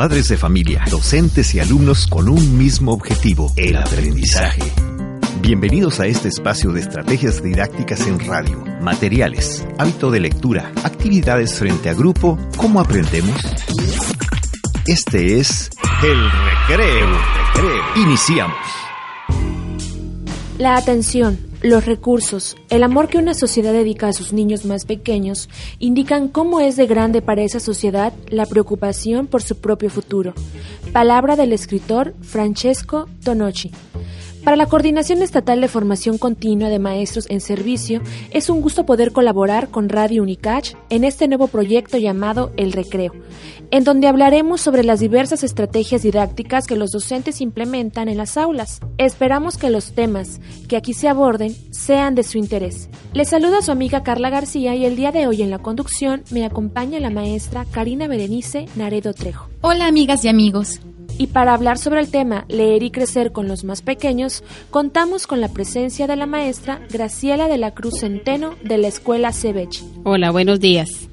padres 0.00 0.28
de 0.28 0.38
familia, 0.38 0.82
docentes 0.90 1.54
y 1.54 1.60
alumnos 1.60 2.06
con 2.06 2.30
un 2.30 2.56
mismo 2.56 2.92
objetivo, 2.92 3.52
el 3.54 3.76
aprendizaje. 3.76 4.62
Bienvenidos 5.42 6.00
a 6.00 6.06
este 6.06 6.28
espacio 6.28 6.72
de 6.72 6.80
estrategias 6.80 7.42
didácticas 7.42 8.06
en 8.06 8.18
radio, 8.18 8.64
materiales, 8.80 9.62
hábito 9.76 10.10
de 10.10 10.20
lectura, 10.20 10.72
actividades 10.84 11.52
frente 11.58 11.90
a 11.90 11.92
grupo, 11.92 12.38
¿cómo 12.56 12.80
aprendemos? 12.80 13.38
Este 14.86 15.38
es 15.38 15.68
el 16.02 16.18
recreo. 16.30 17.06
recreo. 17.54 17.82
Iniciamos. 17.96 18.56
La 20.56 20.78
atención, 20.78 21.38
los 21.62 21.84
recursos, 21.84 22.56
el 22.70 22.82
amor 22.82 23.08
que 23.08 23.18
una 23.18 23.34
sociedad 23.34 23.72
dedica 23.72 24.08
a 24.08 24.12
sus 24.12 24.32
niños 24.32 24.64
más 24.64 24.84
pequeños 24.84 25.48
indican 25.78 26.28
cómo 26.28 26.60
es 26.60 26.76
de 26.76 26.86
grande 26.86 27.20
para 27.22 27.42
esa 27.42 27.60
sociedad 27.60 28.12
la 28.28 28.46
preocupación 28.46 29.26
por 29.26 29.42
su 29.42 29.56
propio 29.58 29.90
futuro. 29.90 30.32
Palabra 30.92 31.36
del 31.36 31.52
escritor 31.52 32.14
Francesco 32.22 33.08
Tonocci. 33.24 33.70
Para 34.44 34.56
la 34.56 34.66
Coordinación 34.66 35.20
Estatal 35.20 35.60
de 35.60 35.68
Formación 35.68 36.16
Continua 36.16 36.70
de 36.70 36.78
Maestros 36.78 37.26
en 37.28 37.42
Servicio, 37.42 38.00
es 38.30 38.48
un 38.48 38.62
gusto 38.62 38.86
poder 38.86 39.12
colaborar 39.12 39.68
con 39.68 39.90
Radio 39.90 40.22
Unicach 40.22 40.72
en 40.88 41.04
este 41.04 41.28
nuevo 41.28 41.46
proyecto 41.48 41.98
llamado 41.98 42.50
El 42.56 42.72
Recreo, 42.72 43.12
en 43.70 43.84
donde 43.84 44.08
hablaremos 44.08 44.62
sobre 44.62 44.82
las 44.82 45.00
diversas 45.00 45.44
estrategias 45.44 46.02
didácticas 46.02 46.66
que 46.66 46.76
los 46.76 46.90
docentes 46.90 47.42
implementan 47.42 48.08
en 48.08 48.16
las 48.16 48.38
aulas. 48.38 48.80
Esperamos 48.96 49.58
que 49.58 49.68
los 49.68 49.92
temas 49.92 50.40
que 50.68 50.78
aquí 50.78 50.94
se 50.94 51.08
aborden 51.08 51.54
sean 51.70 52.14
de 52.14 52.22
su 52.22 52.38
interés. 52.38 52.88
Les 53.12 53.28
saluda 53.28 53.60
su 53.60 53.72
amiga 53.72 54.02
Carla 54.02 54.30
García 54.30 54.74
y 54.74 54.86
el 54.86 54.96
día 54.96 55.12
de 55.12 55.26
hoy 55.26 55.42
en 55.42 55.50
la 55.50 55.58
conducción 55.58 56.22
me 56.30 56.46
acompaña 56.46 56.98
la 56.98 57.10
maestra 57.10 57.66
Karina 57.70 58.08
Berenice 58.08 58.66
Naredo 58.74 59.12
Trejo. 59.12 59.50
Hola 59.60 59.86
amigas 59.86 60.24
y 60.24 60.28
amigos. 60.28 60.80
Y 61.20 61.26
para 61.26 61.52
hablar 61.52 61.76
sobre 61.76 62.00
el 62.00 62.10
tema 62.10 62.46
Leer 62.48 62.82
y 62.82 62.90
crecer 62.90 63.30
con 63.30 63.46
los 63.46 63.62
más 63.62 63.82
pequeños, 63.82 64.42
contamos 64.70 65.26
con 65.26 65.42
la 65.42 65.48
presencia 65.48 66.06
de 66.06 66.16
la 66.16 66.24
maestra 66.24 66.80
Graciela 66.90 67.46
de 67.46 67.58
la 67.58 67.72
Cruz 67.74 68.00
Centeno 68.00 68.54
de 68.64 68.78
la 68.78 68.88
Escuela 68.88 69.30
Cebech. 69.30 69.82
Hola, 70.04 70.30
buenos 70.30 70.60
días. 70.60 71.10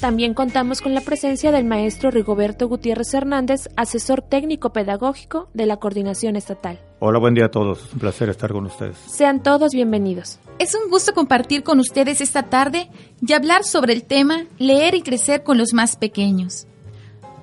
También 0.00 0.34
contamos 0.34 0.80
con 0.80 0.94
la 0.94 1.00
presencia 1.00 1.50
del 1.50 1.64
maestro 1.64 2.12
Rigoberto 2.12 2.68
Gutiérrez 2.68 3.12
Hernández, 3.12 3.68
asesor 3.74 4.22
técnico 4.22 4.72
pedagógico 4.72 5.48
de 5.52 5.66
la 5.66 5.78
Coordinación 5.78 6.36
Estatal. 6.36 6.78
Hola, 7.00 7.18
buen 7.18 7.34
día 7.34 7.46
a 7.46 7.50
todos. 7.50 7.92
Un 7.92 7.98
placer 7.98 8.28
estar 8.28 8.52
con 8.52 8.66
ustedes. 8.66 8.98
Sean 9.08 9.42
todos 9.42 9.72
bienvenidos. 9.72 10.38
Es 10.60 10.76
un 10.76 10.88
gusto 10.88 11.12
compartir 11.12 11.64
con 11.64 11.80
ustedes 11.80 12.20
esta 12.20 12.44
tarde 12.44 12.88
y 13.20 13.32
hablar 13.32 13.64
sobre 13.64 13.94
el 13.94 14.04
tema 14.04 14.44
Leer 14.58 14.94
y 14.94 15.02
crecer 15.02 15.42
con 15.42 15.58
los 15.58 15.74
más 15.74 15.96
pequeños. 15.96 16.68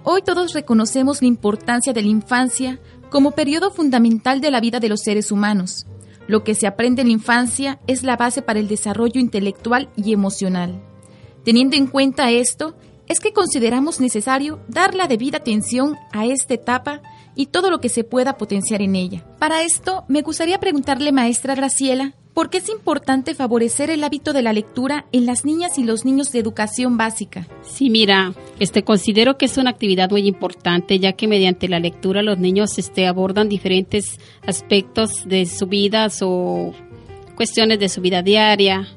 Hoy 0.10 0.22
todos 0.22 0.54
reconocemos 0.54 1.22
la 1.22 1.28
importancia 1.28 1.92
de 1.92 2.02
la 2.02 2.08
infancia 2.08 2.80
como 3.10 3.32
periodo 3.32 3.72
fundamental 3.72 4.40
de 4.40 4.52
la 4.52 4.62
vida 4.62 4.80
de 4.80 4.88
los 4.88 5.02
seres 5.02 5.34
humanos. 5.34 5.86
Lo 6.30 6.46
que 6.46 6.56
se 6.56 6.66
aprende 6.66 7.02
en 7.02 7.10
la 7.10 7.14
infancia 7.16 7.82
es 7.88 8.04
la 8.04 8.16
base 8.16 8.42
para 8.42 8.62
el 8.62 8.70
desarrollo 8.70 9.20
intelectual 9.20 9.90
y 9.98 10.14
emocional. 10.14 10.82
Teniendo 11.44 11.76
en 11.76 11.88
cuenta 11.88 12.32
esto, 12.32 12.74
es 13.10 13.20
que 13.20 13.34
consideramos 13.34 14.00
necesario 14.00 14.62
dar 14.70 14.96
la 14.96 15.08
debida 15.08 15.40
atención 15.40 15.98
a 16.14 16.26
esta 16.26 16.54
etapa 16.54 17.02
y 17.36 17.48
todo 17.48 17.70
lo 17.70 17.82
que 17.82 17.90
se 17.90 18.06
pueda 18.06 18.38
potenciar 18.38 18.82
en 18.82 18.96
ella. 18.96 19.26
Para 19.40 19.64
esto, 19.64 20.06
me 20.08 20.22
gustaría 20.22 20.62
preguntarle, 20.62 21.12
maestra 21.12 21.54
Graciela, 21.54 22.16
¿Por 22.38 22.52
qué 22.52 22.60
es 22.60 22.70
importante 22.70 23.34
favorecer 23.34 23.90
el 23.90 24.04
hábito 24.04 24.32
de 24.32 24.44
la 24.44 24.54
lectura 24.54 25.08
en 25.12 25.26
las 25.26 25.44
niñas 25.44 25.80
y 25.80 25.84
los 25.84 26.06
niños 26.06 26.32
de 26.32 26.38
educación 26.38 26.96
básica? 26.96 27.48
Sí, 27.64 27.90
mira, 27.90 28.32
este 28.60 28.84
considero 28.84 29.40
que 29.40 29.46
es 29.46 29.58
una 29.58 29.72
actividad 29.72 30.12
muy 30.12 30.28
importante 30.28 31.00
ya 31.00 31.14
que 31.14 31.28
mediante 31.28 31.68
la 31.68 31.80
lectura 31.80 32.22
los 32.22 32.38
niños 32.38 32.78
este, 32.78 33.08
abordan 33.08 33.50
diferentes 33.50 34.20
aspectos 34.46 35.28
de 35.28 35.48
su 35.48 35.66
vida 35.66 36.10
o 36.22 36.76
cuestiones 37.36 37.80
de 37.80 37.90
su 37.90 38.02
vida 38.02 38.22
diaria, 38.22 38.88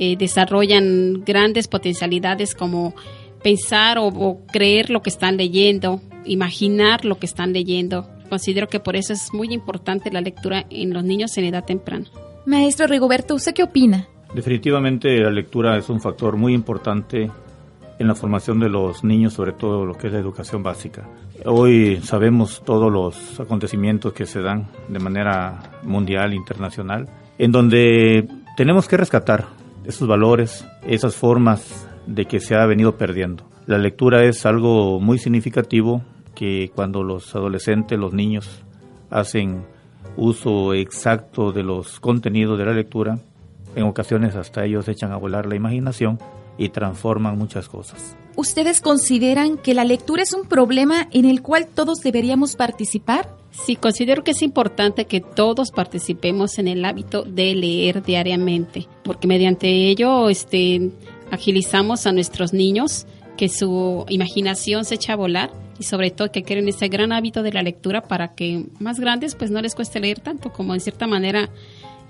eh, 0.00 0.16
desarrollan 0.16 1.22
grandes 1.24 1.68
potencialidades 1.68 2.56
como 2.56 2.96
pensar 3.40 3.98
o, 3.98 4.08
o 4.08 4.44
creer 4.46 4.90
lo 4.90 5.00
que 5.00 5.10
están 5.10 5.36
leyendo, 5.36 6.00
imaginar 6.24 7.04
lo 7.04 7.20
que 7.20 7.26
están 7.26 7.52
leyendo. 7.52 8.10
Considero 8.28 8.66
que 8.66 8.80
por 8.80 8.96
eso 8.96 9.12
es 9.12 9.32
muy 9.32 9.54
importante 9.54 10.10
la 10.10 10.20
lectura 10.20 10.66
en 10.70 10.92
los 10.92 11.04
niños 11.04 11.38
en 11.38 11.44
edad 11.44 11.64
temprana. 11.64 12.10
Maestro 12.46 12.86
Rigoberto, 12.86 13.34
¿usted 13.34 13.54
qué 13.54 13.62
opina? 13.62 14.08
Definitivamente 14.34 15.18
la 15.18 15.30
lectura 15.30 15.76
es 15.76 15.88
un 15.88 16.00
factor 16.00 16.36
muy 16.36 16.54
importante 16.54 17.30
en 17.98 18.06
la 18.06 18.14
formación 18.14 18.58
de 18.60 18.70
los 18.70 19.04
niños, 19.04 19.34
sobre 19.34 19.52
todo 19.52 19.84
lo 19.84 19.94
que 19.94 20.06
es 20.06 20.12
la 20.12 20.18
educación 20.20 20.62
básica. 20.62 21.06
Hoy 21.44 22.00
sabemos 22.02 22.62
todos 22.64 22.90
los 22.90 23.38
acontecimientos 23.38 24.12
que 24.14 24.24
se 24.24 24.40
dan 24.40 24.68
de 24.88 24.98
manera 24.98 25.60
mundial, 25.82 26.32
internacional, 26.32 27.08
en 27.38 27.52
donde 27.52 28.26
tenemos 28.56 28.88
que 28.88 28.96
rescatar 28.96 29.46
esos 29.84 30.08
valores, 30.08 30.66
esas 30.86 31.14
formas 31.16 31.88
de 32.06 32.24
que 32.24 32.40
se 32.40 32.54
ha 32.54 32.64
venido 32.64 32.96
perdiendo. 32.96 33.44
La 33.66 33.78
lectura 33.78 34.24
es 34.24 34.46
algo 34.46 34.98
muy 34.98 35.18
significativo 35.18 36.02
que 36.34 36.70
cuando 36.74 37.02
los 37.02 37.34
adolescentes, 37.34 37.98
los 37.98 38.14
niños 38.14 38.62
hacen 39.10 39.64
uso 40.20 40.74
exacto 40.74 41.50
de 41.50 41.62
los 41.62 41.98
contenidos 41.98 42.58
de 42.58 42.66
la 42.66 42.72
lectura, 42.72 43.18
en 43.74 43.84
ocasiones 43.84 44.36
hasta 44.36 44.64
ellos 44.66 44.86
echan 44.86 45.12
a 45.12 45.16
volar 45.16 45.46
la 45.46 45.56
imaginación 45.56 46.18
y 46.58 46.68
transforman 46.68 47.38
muchas 47.38 47.68
cosas. 47.68 48.14
¿Ustedes 48.36 48.82
consideran 48.82 49.56
que 49.56 49.72
la 49.72 49.84
lectura 49.84 50.22
es 50.22 50.34
un 50.34 50.46
problema 50.46 51.08
en 51.10 51.24
el 51.24 51.40
cual 51.40 51.66
todos 51.66 52.00
deberíamos 52.00 52.54
participar? 52.54 53.34
Sí, 53.50 53.76
considero 53.76 54.22
que 54.22 54.32
es 54.32 54.42
importante 54.42 55.06
que 55.06 55.20
todos 55.20 55.70
participemos 55.70 56.58
en 56.58 56.68
el 56.68 56.84
hábito 56.84 57.22
de 57.22 57.54
leer 57.54 58.02
diariamente, 58.02 58.88
porque 59.02 59.26
mediante 59.26 59.68
ello 59.88 60.28
este, 60.28 60.90
agilizamos 61.30 62.06
a 62.06 62.12
nuestros 62.12 62.52
niños 62.52 63.06
que 63.38 63.48
su 63.48 64.04
imaginación 64.10 64.84
se 64.84 64.96
echa 64.96 65.14
a 65.14 65.16
volar 65.16 65.50
y 65.80 65.84
sobre 65.84 66.10
todo 66.10 66.30
que 66.30 66.42
quieren 66.42 66.68
ese 66.68 66.88
gran 66.88 67.10
hábito 67.10 67.42
de 67.42 67.52
la 67.52 67.62
lectura 67.62 68.02
para 68.02 68.34
que 68.34 68.66
más 68.78 69.00
grandes 69.00 69.34
pues 69.34 69.50
no 69.50 69.62
les 69.62 69.74
cueste 69.74 69.98
leer 69.98 70.20
tanto 70.20 70.52
como 70.52 70.74
en 70.74 70.80
cierta 70.80 71.06
manera 71.06 71.48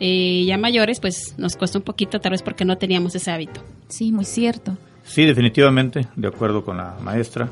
eh, 0.01 0.45
ya 0.45 0.59
mayores 0.59 0.99
pues 0.99 1.37
nos 1.39 1.57
cuesta 1.57 1.79
un 1.79 1.85
poquito 1.85 2.21
tal 2.21 2.33
vez 2.33 2.43
porque 2.43 2.65
no 2.65 2.77
teníamos 2.79 3.15
ese 3.15 3.31
hábito. 3.31 3.63
Sí, 3.87 4.11
muy 4.11 4.25
cierto. 4.25 4.77
Sí, 5.05 5.25
definitivamente, 5.25 6.09
de 6.17 6.29
acuerdo 6.29 6.65
con 6.65 6.79
la 6.79 6.97
maestra. 7.01 7.49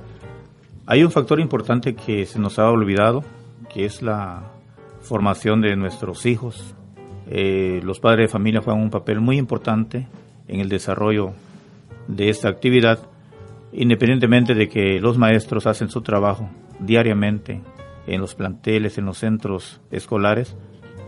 Hay 0.87 1.05
un 1.05 1.13
factor 1.13 1.39
importante 1.39 1.95
que 1.95 2.27
se 2.27 2.41
nos 2.41 2.59
ha 2.59 2.69
olvidado, 2.69 3.23
que 3.73 3.85
es 3.85 4.03
la 4.03 4.43
formación 5.03 5.61
de 5.61 5.77
nuestros 5.77 6.27
hijos. 6.27 6.75
Eh, 7.31 7.81
los 7.85 8.01
padres 8.01 8.29
de 8.29 8.33
familia 8.33 8.61
juegan 8.61 8.83
un 8.83 8.91
papel 8.91 9.21
muy 9.21 9.39
importante 9.39 10.09
en 10.49 10.61
el 10.61 10.69
desarrollo 10.69 11.33
de 12.09 12.29
esta 12.29 12.49
actividad 12.49 12.99
independientemente 13.73 14.55
de 14.55 14.69
que 14.69 15.01
los 15.01 15.19
maestros 15.19 15.67
hacen 15.67 15.89
su 15.89 16.01
trabajo 16.01 16.49
diariamente 16.81 17.61
en 18.07 18.21
los 18.21 18.35
planteles, 18.35 18.99
en 18.99 19.05
los 19.05 19.19
centros 19.19 19.81
escolares, 19.91 20.57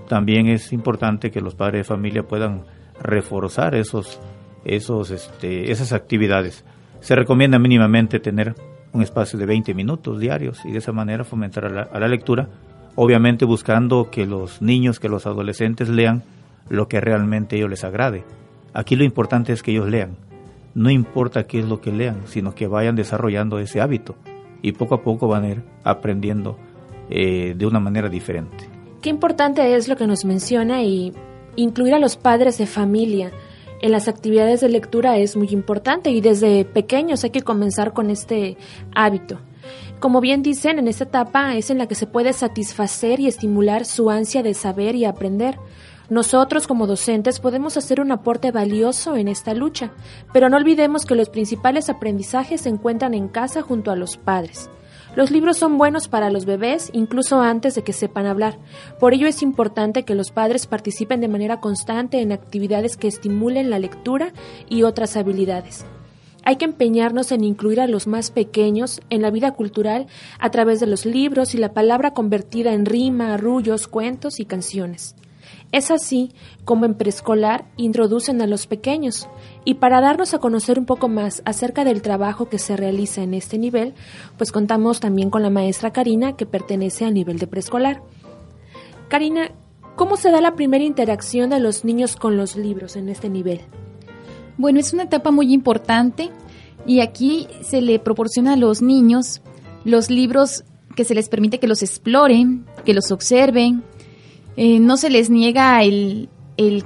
también 0.08 0.48
es 0.48 0.72
importante 0.72 1.30
que 1.30 1.40
los 1.40 1.54
padres 1.54 1.80
de 1.80 1.84
familia 1.84 2.24
puedan 2.24 2.64
reforzar 3.00 3.74
esos, 3.74 4.20
esos, 4.64 5.10
este, 5.10 5.70
esas 5.70 5.92
actividades. 5.92 6.64
Se 7.00 7.14
recomienda 7.14 7.58
mínimamente 7.58 8.20
tener 8.20 8.54
un 8.92 9.02
espacio 9.02 9.38
de 9.38 9.46
20 9.46 9.72
minutos 9.74 10.18
diarios 10.18 10.64
y 10.64 10.72
de 10.72 10.78
esa 10.78 10.92
manera 10.92 11.24
fomentar 11.24 11.66
a 11.66 11.70
la, 11.70 11.98
la 11.98 12.08
lectura, 12.08 12.48
obviamente 12.96 13.44
buscando 13.44 14.10
que 14.10 14.26
los 14.26 14.60
niños, 14.60 14.98
que 14.98 15.08
los 15.08 15.26
adolescentes 15.26 15.88
lean 15.88 16.22
lo 16.68 16.88
que 16.88 17.00
realmente 17.00 17.56
a 17.56 17.58
ellos 17.58 17.70
les 17.70 17.84
agrade. 17.84 18.24
Aquí 18.74 18.96
lo 18.96 19.04
importante 19.04 19.52
es 19.52 19.62
que 19.62 19.70
ellos 19.70 19.88
lean, 19.88 20.16
no 20.74 20.90
importa 20.90 21.46
qué 21.46 21.60
es 21.60 21.66
lo 21.66 21.80
que 21.80 21.92
lean, 21.92 22.22
sino 22.26 22.54
que 22.54 22.66
vayan 22.66 22.96
desarrollando 22.96 23.58
ese 23.58 23.80
hábito 23.80 24.16
y 24.62 24.72
poco 24.72 24.94
a 24.94 25.02
poco 25.02 25.28
van 25.28 25.44
a 25.44 25.48
ir 25.48 25.62
aprendiendo 25.84 26.56
eh, 27.08 27.54
de 27.56 27.66
una 27.66 27.80
manera 27.80 28.08
diferente. 28.08 28.68
Qué 29.02 29.10
importante 29.10 29.74
es 29.74 29.88
lo 29.88 29.96
que 29.96 30.06
nos 30.06 30.24
menciona 30.24 30.82
y 30.82 31.12
incluir 31.56 31.94
a 31.94 31.98
los 31.98 32.16
padres 32.16 32.58
de 32.58 32.66
familia 32.66 33.32
en 33.80 33.92
las 33.92 34.08
actividades 34.08 34.60
de 34.60 34.68
lectura 34.68 35.16
es 35.16 35.36
muy 35.36 35.48
importante 35.48 36.10
y 36.10 36.20
desde 36.20 36.64
pequeños 36.64 37.24
hay 37.24 37.30
que 37.30 37.42
comenzar 37.42 37.92
con 37.92 38.10
este 38.10 38.56
hábito. 38.94 39.40
Como 40.00 40.20
bien 40.20 40.42
dicen, 40.42 40.78
en 40.78 40.88
esta 40.88 41.04
etapa 41.04 41.56
es 41.56 41.70
en 41.70 41.78
la 41.78 41.86
que 41.86 41.94
se 41.94 42.06
puede 42.06 42.32
satisfacer 42.32 43.20
y 43.20 43.26
estimular 43.26 43.84
su 43.84 44.10
ansia 44.10 44.42
de 44.42 44.54
saber 44.54 44.94
y 44.94 45.04
aprender. 45.04 45.58
Nosotros 46.10 46.66
como 46.66 46.88
docentes 46.88 47.38
podemos 47.38 47.76
hacer 47.76 48.00
un 48.00 48.10
aporte 48.10 48.50
valioso 48.50 49.14
en 49.14 49.28
esta 49.28 49.54
lucha, 49.54 49.92
pero 50.32 50.48
no 50.48 50.56
olvidemos 50.56 51.06
que 51.06 51.14
los 51.14 51.28
principales 51.28 51.88
aprendizajes 51.88 52.62
se 52.62 52.68
encuentran 52.68 53.14
en 53.14 53.28
casa 53.28 53.62
junto 53.62 53.92
a 53.92 53.96
los 53.96 54.16
padres. 54.16 54.68
Los 55.14 55.30
libros 55.30 55.56
son 55.56 55.78
buenos 55.78 56.08
para 56.08 56.30
los 56.30 56.46
bebés 56.46 56.90
incluso 56.92 57.40
antes 57.40 57.76
de 57.76 57.82
que 57.82 57.92
sepan 57.92 58.26
hablar. 58.26 58.58
Por 58.98 59.14
ello 59.14 59.28
es 59.28 59.40
importante 59.40 60.04
que 60.04 60.16
los 60.16 60.32
padres 60.32 60.66
participen 60.66 61.20
de 61.20 61.28
manera 61.28 61.60
constante 61.60 62.20
en 62.20 62.32
actividades 62.32 62.96
que 62.96 63.06
estimulen 63.06 63.70
la 63.70 63.78
lectura 63.78 64.32
y 64.68 64.82
otras 64.82 65.16
habilidades. 65.16 65.84
Hay 66.42 66.56
que 66.56 66.64
empeñarnos 66.64 67.30
en 67.30 67.44
incluir 67.44 67.80
a 67.80 67.86
los 67.86 68.08
más 68.08 68.32
pequeños 68.32 69.00
en 69.10 69.22
la 69.22 69.30
vida 69.30 69.52
cultural 69.52 70.08
a 70.40 70.50
través 70.50 70.80
de 70.80 70.86
los 70.86 71.06
libros 71.06 71.54
y 71.54 71.58
la 71.58 71.72
palabra 71.72 72.14
convertida 72.14 72.72
en 72.72 72.84
rima, 72.84 73.32
arrullos, 73.34 73.86
cuentos 73.86 74.40
y 74.40 74.44
canciones. 74.44 75.14
Es 75.72 75.90
así 75.90 76.32
como 76.64 76.84
en 76.84 76.94
preescolar 76.94 77.66
introducen 77.76 78.42
a 78.42 78.46
los 78.46 78.66
pequeños, 78.66 79.28
y 79.64 79.74
para 79.74 80.00
darnos 80.00 80.34
a 80.34 80.38
conocer 80.38 80.78
un 80.78 80.86
poco 80.86 81.08
más 81.08 81.42
acerca 81.44 81.84
del 81.84 82.02
trabajo 82.02 82.48
que 82.48 82.58
se 82.58 82.76
realiza 82.76 83.22
en 83.22 83.34
este 83.34 83.58
nivel, 83.58 83.94
pues 84.36 84.52
contamos 84.52 85.00
también 85.00 85.30
con 85.30 85.42
la 85.42 85.50
maestra 85.50 85.92
Karina, 85.92 86.36
que 86.36 86.46
pertenece 86.46 87.04
al 87.04 87.14
nivel 87.14 87.38
de 87.38 87.46
preescolar. 87.46 88.02
Karina, 89.08 89.50
¿cómo 89.96 90.16
se 90.16 90.30
da 90.30 90.40
la 90.40 90.54
primera 90.54 90.84
interacción 90.84 91.50
de 91.50 91.60
los 91.60 91.84
niños 91.84 92.16
con 92.16 92.36
los 92.36 92.56
libros 92.56 92.96
en 92.96 93.08
este 93.08 93.28
nivel? 93.28 93.60
Bueno, 94.56 94.80
es 94.80 94.92
una 94.92 95.04
etapa 95.04 95.30
muy 95.30 95.52
importante 95.52 96.30
y 96.86 97.00
aquí 97.00 97.48
se 97.62 97.80
le 97.80 97.98
proporciona 97.98 98.54
a 98.54 98.56
los 98.56 98.82
niños 98.82 99.42
los 99.84 100.10
libros 100.10 100.64
que 100.96 101.04
se 101.04 101.14
les 101.14 101.28
permite 101.28 101.58
que 101.58 101.66
los 101.66 101.82
exploren, 101.82 102.66
que 102.84 102.94
los 102.94 103.10
observen, 103.10 103.84
eh, 104.56 104.80
no 104.80 104.96
se 104.96 105.10
les 105.10 105.30
niega 105.30 105.82
el, 105.82 106.28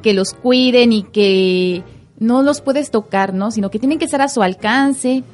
que 0.03 0.13
los 0.13 0.35
cuiden 0.35 0.93
y 0.93 1.03
que 1.03 1.83
no 2.19 2.43
los 2.43 2.61
puedes 2.61 2.91
tocar, 2.91 3.35
¿no? 3.35 3.51
Sino 3.51 3.71
que 3.71 3.79
tienen 3.79 3.99
que 3.99 4.05
estar 4.05 4.23
a 4.23 4.29
su 4.29 4.43
alcance, 4.43 5.25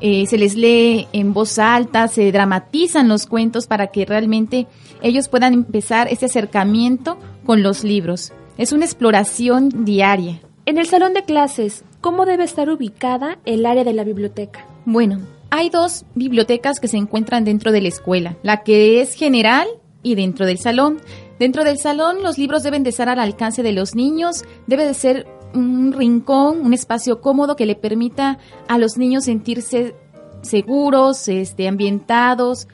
eh, 0.00 0.26
se 0.26 0.38
les 0.38 0.54
lee 0.54 1.08
en 1.12 1.32
voz 1.32 1.58
alta, 1.58 2.06
se 2.08 2.30
dramatizan 2.30 3.08
los 3.08 3.26
cuentos 3.26 3.66
para 3.66 3.88
que 3.88 4.04
realmente 4.04 4.66
ellos 5.02 5.28
puedan 5.28 5.52
empezar 5.52 6.08
ese 6.08 6.26
acercamiento 6.26 7.18
con 7.44 7.62
los 7.62 7.82
libros. 7.82 8.32
Es 8.56 8.72
una 8.72 8.84
exploración 8.84 9.84
diaria. 9.84 10.40
En 10.66 10.78
el 10.78 10.86
salón 10.86 11.14
de 11.14 11.24
clases, 11.24 11.84
¿cómo 12.00 12.26
debe 12.26 12.44
estar 12.44 12.68
ubicada 12.70 13.38
el 13.44 13.64
área 13.66 13.84
de 13.84 13.94
la 13.94 14.04
biblioteca? 14.04 14.66
Bueno, 14.84 15.20
hay 15.50 15.70
dos 15.70 16.04
bibliotecas 16.14 16.78
que 16.78 16.88
se 16.88 16.98
encuentran 16.98 17.44
dentro 17.44 17.72
de 17.72 17.80
la 17.80 17.88
escuela, 17.88 18.36
la 18.42 18.62
que 18.62 19.00
es 19.00 19.14
general 19.14 19.66
y 20.02 20.14
dentro 20.14 20.44
del 20.44 20.58
salón. 20.58 20.98
Dentro 21.38 21.64
del 21.64 21.78
salón 21.78 22.22
los 22.22 22.36
libros 22.36 22.62
deben 22.62 22.82
de 22.82 22.90
estar 22.90 23.08
al 23.08 23.20
alcance 23.20 23.62
de 23.62 23.72
los 23.72 23.94
niños, 23.94 24.44
debe 24.66 24.86
de 24.86 24.94
ser 24.94 25.26
un 25.54 25.92
rincón, 25.92 26.60
un 26.64 26.74
espacio 26.74 27.20
cómodo 27.20 27.56
que 27.56 27.66
le 27.66 27.76
permita 27.76 28.38
a 28.66 28.78
los 28.78 28.98
niños 28.98 29.24
sentirse 29.24 29.94
seguros, 30.42 31.28
este, 31.28 31.68
ambientados. 31.68 32.68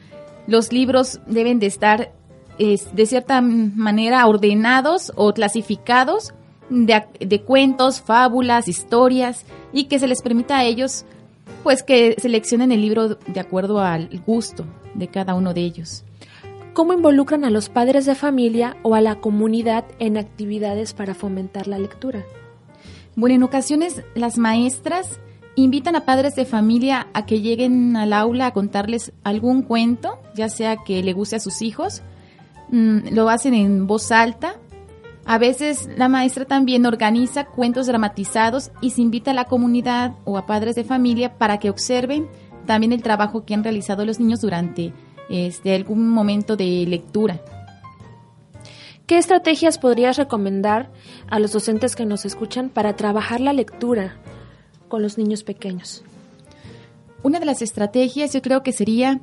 Los 0.46 0.72
libros 0.72 1.20
deben 1.26 1.58
de 1.58 1.66
estar 1.66 2.12
de 2.58 3.06
cierta 3.06 3.40
manera 3.40 4.26
ordenados 4.26 5.12
o 5.16 5.32
clasificados 5.32 6.32
de, 6.70 7.04
de, 7.18 7.42
cuentos, 7.42 8.00
fábulas, 8.00 8.68
historias 8.68 9.44
y 9.72 9.84
que 9.84 9.98
se 9.98 10.06
les 10.06 10.22
permita 10.22 10.58
a 10.58 10.64
ellos 10.64 11.04
pues 11.64 11.82
que 11.82 12.14
seleccionen 12.18 12.70
el 12.72 12.80
libro 12.80 13.16
de 13.16 13.40
acuerdo 13.40 13.80
al 13.80 14.08
gusto 14.24 14.64
de 14.94 15.08
cada 15.08 15.34
uno 15.34 15.52
de 15.52 15.62
ellos 15.62 16.04
cómo 16.74 16.92
involucran 16.92 17.44
a 17.44 17.50
los 17.50 17.68
padres 17.70 18.04
de 18.04 18.14
familia 18.14 18.76
o 18.82 18.94
a 18.94 19.00
la 19.00 19.20
comunidad 19.20 19.84
en 20.00 20.18
actividades 20.18 20.92
para 20.92 21.14
fomentar 21.14 21.68
la 21.68 21.78
lectura. 21.78 22.24
Bueno, 23.16 23.36
en 23.36 23.42
ocasiones 23.44 24.02
las 24.14 24.38
maestras 24.38 25.20
invitan 25.54 25.94
a 25.94 26.04
padres 26.04 26.34
de 26.34 26.44
familia 26.44 27.06
a 27.14 27.26
que 27.26 27.40
lleguen 27.40 27.96
al 27.96 28.12
aula 28.12 28.46
a 28.46 28.52
contarles 28.52 29.12
algún 29.22 29.62
cuento, 29.62 30.18
ya 30.34 30.48
sea 30.48 30.76
que 30.84 31.02
le 31.02 31.12
guste 31.12 31.36
a 31.36 31.40
sus 31.40 31.62
hijos. 31.62 32.02
Mm, 32.70 33.14
lo 33.14 33.30
hacen 33.30 33.54
en 33.54 33.86
voz 33.86 34.10
alta. 34.10 34.56
A 35.24 35.38
veces 35.38 35.88
la 35.96 36.08
maestra 36.08 36.44
también 36.44 36.84
organiza 36.86 37.46
cuentos 37.46 37.86
dramatizados 37.86 38.72
y 38.80 38.90
se 38.90 39.00
invita 39.00 39.30
a 39.30 39.34
la 39.34 39.44
comunidad 39.44 40.16
o 40.24 40.36
a 40.36 40.44
padres 40.44 40.74
de 40.74 40.84
familia 40.84 41.38
para 41.38 41.58
que 41.58 41.70
observen 41.70 42.28
también 42.66 42.92
el 42.92 43.02
trabajo 43.02 43.44
que 43.44 43.54
han 43.54 43.62
realizado 43.62 44.04
los 44.04 44.18
niños 44.18 44.40
durante 44.40 44.92
este, 45.28 45.74
algún 45.74 46.08
momento 46.08 46.56
de 46.56 46.86
lectura. 46.86 47.40
¿Qué 49.06 49.18
estrategias 49.18 49.78
podrías 49.78 50.16
recomendar 50.16 50.90
a 51.28 51.38
los 51.38 51.52
docentes 51.52 51.94
que 51.94 52.06
nos 52.06 52.24
escuchan 52.24 52.70
para 52.70 52.96
trabajar 52.96 53.40
la 53.40 53.52
lectura 53.52 54.16
con 54.88 55.02
los 55.02 55.18
niños 55.18 55.44
pequeños? 55.44 56.02
Una 57.22 57.38
de 57.38 57.46
las 57.46 57.60
estrategias 57.60 58.32
yo 58.32 58.40
creo 58.40 58.62
que 58.62 58.72
sería 58.72 59.20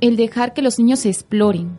el 0.00 0.16
dejar 0.16 0.52
que 0.52 0.62
los 0.62 0.78
niños 0.78 1.00
se 1.00 1.10
exploren, 1.10 1.78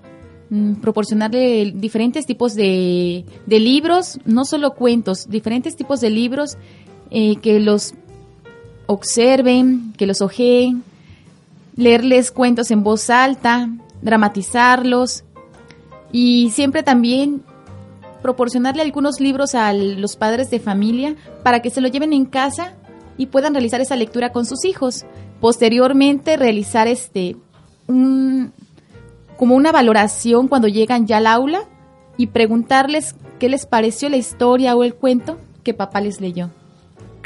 mm, 0.49 0.75
proporcionarle 0.75 1.73
diferentes 1.75 2.25
tipos 2.25 2.55
de, 2.55 3.25
libros, 3.47 4.19
no 4.25 4.45
solo 4.45 4.75
cuentos, 4.75 5.29
diferentes 5.29 5.75
tipos 5.75 5.99
de 5.99 6.09
libros 6.09 6.57
eh, 7.11 7.35
que 7.37 7.59
los 7.59 7.93
observen, 8.85 9.93
que 9.97 10.07
los 10.07 10.21
ojeen, 10.21 10.83
leerles 11.79 12.31
cuentos 12.31 12.71
en 12.71 12.83
voz 12.83 13.09
alta, 13.09 13.69
dramatizarlos 14.01 15.23
y 16.11 16.49
siempre 16.49 16.83
también 16.83 17.41
proporcionarle 18.21 18.81
algunos 18.81 19.21
libros 19.21 19.55
a 19.55 19.71
los 19.71 20.17
padres 20.17 20.49
de 20.51 20.59
familia 20.59 21.15
para 21.41 21.61
que 21.61 21.69
se 21.69 21.79
lo 21.79 21.87
lleven 21.87 22.11
en 22.11 22.25
casa 22.25 22.73
y 23.17 23.27
puedan 23.27 23.53
realizar 23.53 23.79
esa 23.79 23.95
lectura 23.95 24.33
con 24.33 24.45
sus 24.45 24.65
hijos. 24.65 25.05
Posteriormente 25.39 26.35
realizar 26.35 26.89
este 26.89 27.37
como 27.87 29.55
una 29.55 29.71
valoración 29.71 30.49
cuando 30.49 30.67
llegan 30.67 31.07
ya 31.07 31.17
al 31.17 31.27
aula 31.27 31.61
y 32.17 32.27
preguntarles 32.27 33.15
qué 33.39 33.47
les 33.47 33.65
pareció 33.65 34.09
la 34.09 34.17
historia 34.17 34.75
o 34.75 34.83
el 34.83 34.95
cuento 34.95 35.37
que 35.63 35.73
papá 35.73 36.01
les 36.01 36.19
leyó. 36.19 36.49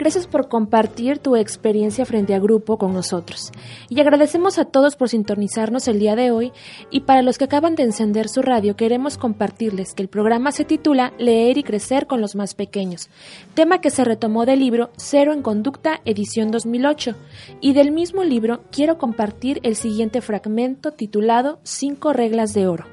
Gracias 0.04 0.28
por 0.28 0.50
compartir 0.50 1.20
tu 1.20 1.38
experiencia 1.38 2.06
frente 2.06 2.36
a 2.36 2.40
grupo 2.40 2.78
con 2.78 2.94
nosotros. 2.94 3.54
Y 3.88 4.02
agradecemos 4.02 4.60
a 4.60 4.66
todos 4.66 4.98
por 4.98 5.08
sintonizarnos 5.08 5.88
el 5.88 5.98
día 5.98 6.18
de 6.18 6.30
hoy. 6.30 6.52
Y 6.92 7.00
para 7.04 7.22
los 7.22 7.38
que 7.38 7.46
acaban 7.46 7.76
de 7.76 7.84
encender 7.84 8.28
su 8.28 8.42
radio, 8.42 8.76
queremos 8.76 9.18
compartirles 9.18 9.94
que 9.94 10.04
el 10.04 10.10
programa 10.10 10.52
se 10.52 10.66
titula 10.66 11.14
Leer 11.20 11.58
y 11.58 11.64
Crecer 11.64 12.06
con 12.06 12.20
los 12.20 12.36
más 12.36 12.54
pequeños, 12.54 13.10
tema 13.54 13.80
que 13.80 13.92
se 13.92 14.04
retomó 14.04 14.46
del 14.46 14.60
libro 14.60 14.90
Cero 14.98 15.32
en 15.32 15.42
Conducta, 15.42 16.02
edición 16.04 16.52
2008. 16.52 17.16
Y 17.62 17.72
del 17.72 17.94
mismo 17.94 18.26
libro 18.26 18.66
quiero 18.74 18.98
compartir 18.98 19.62
el 19.64 19.78
siguiente 19.78 20.20
fragmento 20.20 20.92
titulado 20.92 21.62
Cinco 21.64 22.12
reglas 22.12 22.54
de 22.54 22.68
oro. 22.68 22.88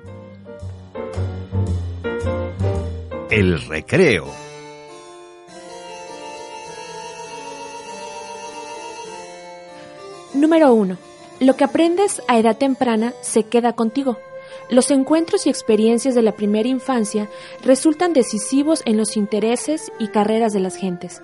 El 3.30 3.60
recreo. 3.62 4.49
Número 10.34 10.72
1. 10.72 10.96
Lo 11.40 11.56
que 11.56 11.64
aprendes 11.64 12.22
a 12.28 12.38
edad 12.38 12.56
temprana 12.56 13.12
se 13.20 13.42
queda 13.42 13.72
contigo. 13.72 14.16
Los 14.68 14.92
encuentros 14.92 15.44
y 15.44 15.50
experiencias 15.50 16.14
de 16.14 16.22
la 16.22 16.36
primera 16.36 16.68
infancia 16.68 17.28
resultan 17.64 18.12
decisivos 18.12 18.82
en 18.86 18.96
los 18.96 19.16
intereses 19.16 19.90
y 19.98 20.06
carreras 20.06 20.52
de 20.52 20.60
las 20.60 20.76
gentes. 20.76 21.20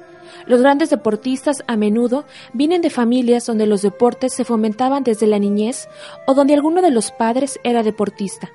Los 0.47 0.61
grandes 0.61 0.91
deportistas 0.91 1.63
a 1.69 1.77
menudo 1.77 2.25
vienen 2.53 2.83
de 2.83 2.91
familias 2.91 3.47
donde 3.47 3.67
los 3.67 3.81
deportes 3.83 4.35
se 4.35 4.45
fomentaban 4.45 5.05
desde 5.05 5.29
la 5.29 5.39
niñez 5.39 5.89
o 6.27 6.35
donde 6.35 6.55
alguno 6.55 6.83
de 6.83 6.91
los 6.91 7.13
padres 7.13 7.61
era 7.63 7.85
deportista. 7.85 8.51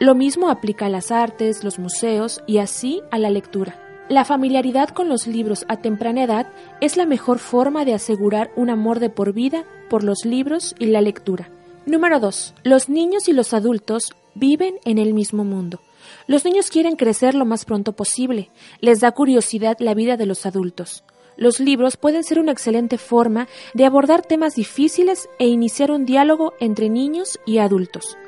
Lo 0.00 0.14
mismo 0.14 0.50
aplica 0.50 0.84
a 0.84 0.90
las 0.90 1.12
artes, 1.12 1.64
los 1.64 1.78
museos 1.78 2.42
y 2.46 2.58
así 2.58 3.00
a 3.10 3.18
la 3.18 3.30
lectura. 3.30 3.80
La 4.10 4.26
familiaridad 4.26 4.90
con 4.90 5.08
los 5.08 5.26
libros 5.26 5.64
a 5.66 5.78
temprana 5.78 6.24
edad 6.24 6.46
es 6.82 6.98
la 6.98 7.06
mejor 7.06 7.38
forma 7.38 7.86
de 7.86 7.94
asegurar 7.94 8.50
un 8.54 8.68
amor 8.68 9.00
de 9.00 9.08
por 9.08 9.32
vida 9.32 9.64
por 9.94 10.02
los 10.02 10.24
libros 10.24 10.74
y 10.80 10.86
la 10.86 11.00
lectura. 11.00 11.48
Número 11.86 12.18
2. 12.18 12.54
Los 12.64 12.88
niños 12.88 13.28
y 13.28 13.32
los 13.32 13.54
adultos 13.54 14.12
viven 14.34 14.74
en 14.84 14.98
el 14.98 15.14
mismo 15.14 15.44
mundo. 15.44 15.78
Los 16.26 16.44
niños 16.44 16.68
quieren 16.68 16.96
crecer 16.96 17.36
lo 17.36 17.44
más 17.44 17.64
pronto 17.64 17.92
posible. 17.92 18.50
Les 18.80 18.98
da 18.98 19.12
curiosidad 19.12 19.76
la 19.78 19.94
vida 19.94 20.16
de 20.16 20.26
los 20.26 20.46
adultos. 20.46 21.04
Los 21.36 21.60
libros 21.60 21.96
pueden 21.96 22.24
ser 22.24 22.40
una 22.40 22.50
excelente 22.50 22.98
forma 22.98 23.46
de 23.72 23.84
abordar 23.84 24.22
temas 24.22 24.56
difíciles 24.56 25.28
e 25.38 25.46
iniciar 25.46 25.92
un 25.92 26.06
diálogo 26.06 26.54
entre 26.58 26.88
niños 26.88 27.38
y 27.46 27.58
adultos. 27.58 28.18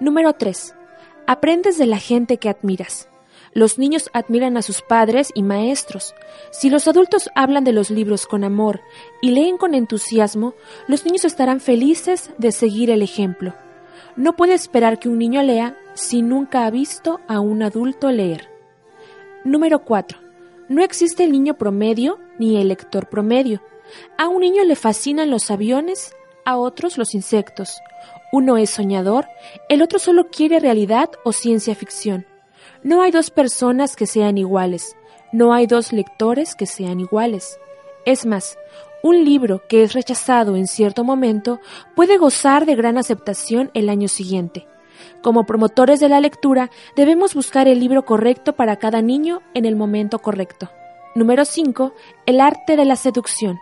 Número 0.00 0.32
3. 0.32 0.74
Aprendes 1.28 1.78
de 1.78 1.86
la 1.86 2.00
gente 2.00 2.38
que 2.38 2.48
admiras. 2.48 3.08
Los 3.52 3.78
niños 3.78 4.10
admiran 4.12 4.56
a 4.56 4.62
sus 4.62 4.82
padres 4.82 5.30
y 5.34 5.42
maestros. 5.42 6.14
Si 6.50 6.70
los 6.70 6.86
adultos 6.88 7.30
hablan 7.34 7.64
de 7.64 7.72
los 7.72 7.90
libros 7.90 8.26
con 8.26 8.44
amor 8.44 8.80
y 9.20 9.30
leen 9.30 9.56
con 9.56 9.74
entusiasmo, 9.74 10.54
los 10.86 11.04
niños 11.04 11.24
estarán 11.24 11.60
felices 11.60 12.30
de 12.38 12.52
seguir 12.52 12.90
el 12.90 13.02
ejemplo. 13.02 13.54
No 14.16 14.34
puede 14.36 14.54
esperar 14.54 14.98
que 14.98 15.08
un 15.08 15.18
niño 15.18 15.42
lea 15.42 15.76
si 15.94 16.22
nunca 16.22 16.66
ha 16.66 16.70
visto 16.70 17.20
a 17.28 17.40
un 17.40 17.62
adulto 17.62 18.10
leer. 18.10 18.48
Número 19.44 19.84
4. 19.84 20.18
No 20.68 20.82
existe 20.82 21.24
el 21.24 21.32
niño 21.32 21.56
promedio 21.56 22.18
ni 22.38 22.60
el 22.60 22.68
lector 22.68 23.08
promedio. 23.08 23.62
A 24.18 24.28
un 24.28 24.40
niño 24.40 24.64
le 24.64 24.76
fascinan 24.76 25.30
los 25.30 25.50
aviones, 25.50 26.14
a 26.44 26.56
otros 26.56 26.98
los 26.98 27.14
insectos. 27.14 27.80
Uno 28.32 28.58
es 28.58 28.70
soñador, 28.70 29.26
el 29.68 29.82
otro 29.82 29.98
solo 29.98 30.28
quiere 30.28 30.60
realidad 30.60 31.10
o 31.24 31.32
ciencia 31.32 31.74
ficción. 31.74 32.26
No 32.82 33.02
hay 33.02 33.10
dos 33.10 33.30
personas 33.30 33.96
que 33.96 34.06
sean 34.06 34.38
iguales, 34.38 34.96
no 35.32 35.52
hay 35.52 35.66
dos 35.66 35.92
lectores 35.92 36.54
que 36.54 36.66
sean 36.66 37.00
iguales. 37.00 37.58
Es 38.06 38.24
más, 38.24 38.56
Un 39.00 39.24
libro 39.24 39.62
que 39.68 39.84
es 39.84 39.92
rechazado 39.92 40.56
en 40.56 40.66
cierto 40.66 41.04
momento 41.04 41.60
puede 41.94 42.18
gozar 42.18 42.66
de 42.66 42.74
gran 42.74 42.98
aceptación 42.98 43.70
el 43.74 43.88
año 43.88 44.08
siguiente. 44.08 44.66
Como 45.22 45.46
promotores 45.46 46.00
de 46.00 46.08
la 46.08 46.20
lectura, 46.20 46.70
debemos 46.96 47.34
buscar 47.34 47.68
el 47.68 47.78
libro 47.78 48.04
correcto 48.04 48.54
para 48.54 48.76
cada 48.76 49.00
niño 49.00 49.40
en 49.54 49.66
el 49.66 49.76
momento 49.76 50.18
correcto. 50.18 50.68
Número 51.14 51.44
5. 51.44 51.92
El 52.26 52.40
arte 52.40 52.76
de 52.76 52.84
la 52.84 52.96
seducción. 52.96 53.56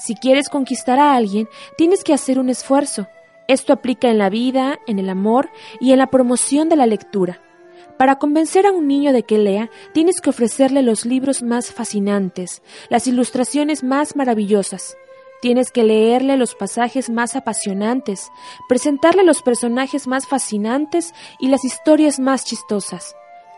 Si 0.00 0.16
quieres 0.16 0.48
conquistar 0.48 0.98
a 0.98 1.14
alguien, 1.14 1.48
tienes 1.76 2.02
que 2.02 2.12
hacer 2.12 2.40
un 2.40 2.48
esfuerzo. 2.48 3.06
Esto 3.46 3.72
aplica 3.72 4.10
en 4.10 4.18
la 4.18 4.28
vida, 4.28 4.80
en 4.88 4.98
el 4.98 5.08
amor 5.08 5.50
y 5.80 5.92
en 5.92 5.98
la 5.98 6.08
promoción 6.08 6.68
de 6.68 6.76
la 6.76 6.86
lectura. 6.86 7.40
Para 7.98 8.18
convencer 8.18 8.66
a 8.66 8.72
un 8.72 8.88
niño 8.88 9.12
de 9.12 9.22
que 9.22 9.38
lea, 9.38 9.70
tienes 9.92 10.20
que 10.20 10.30
ofrecerle 10.30 10.82
los 10.82 11.06
libros 11.06 11.42
más 11.42 11.72
fascinantes, 11.72 12.62
las 12.88 13.06
ilustraciones 13.06 13.84
más 13.84 14.16
maravillosas. 14.16 14.96
Tienes 15.40 15.70
que 15.70 15.84
leerle 15.84 16.36
los 16.36 16.54
pasajes 16.54 17.10
más 17.10 17.36
apasionantes, 17.36 18.30
presentarle 18.68 19.24
los 19.24 19.42
personajes 19.42 20.06
más 20.06 20.26
fascinantes 20.26 21.12
y 21.38 21.48
las 21.48 21.64
historias 21.64 22.18
más 22.18 22.44
chistosas. 22.44 23.14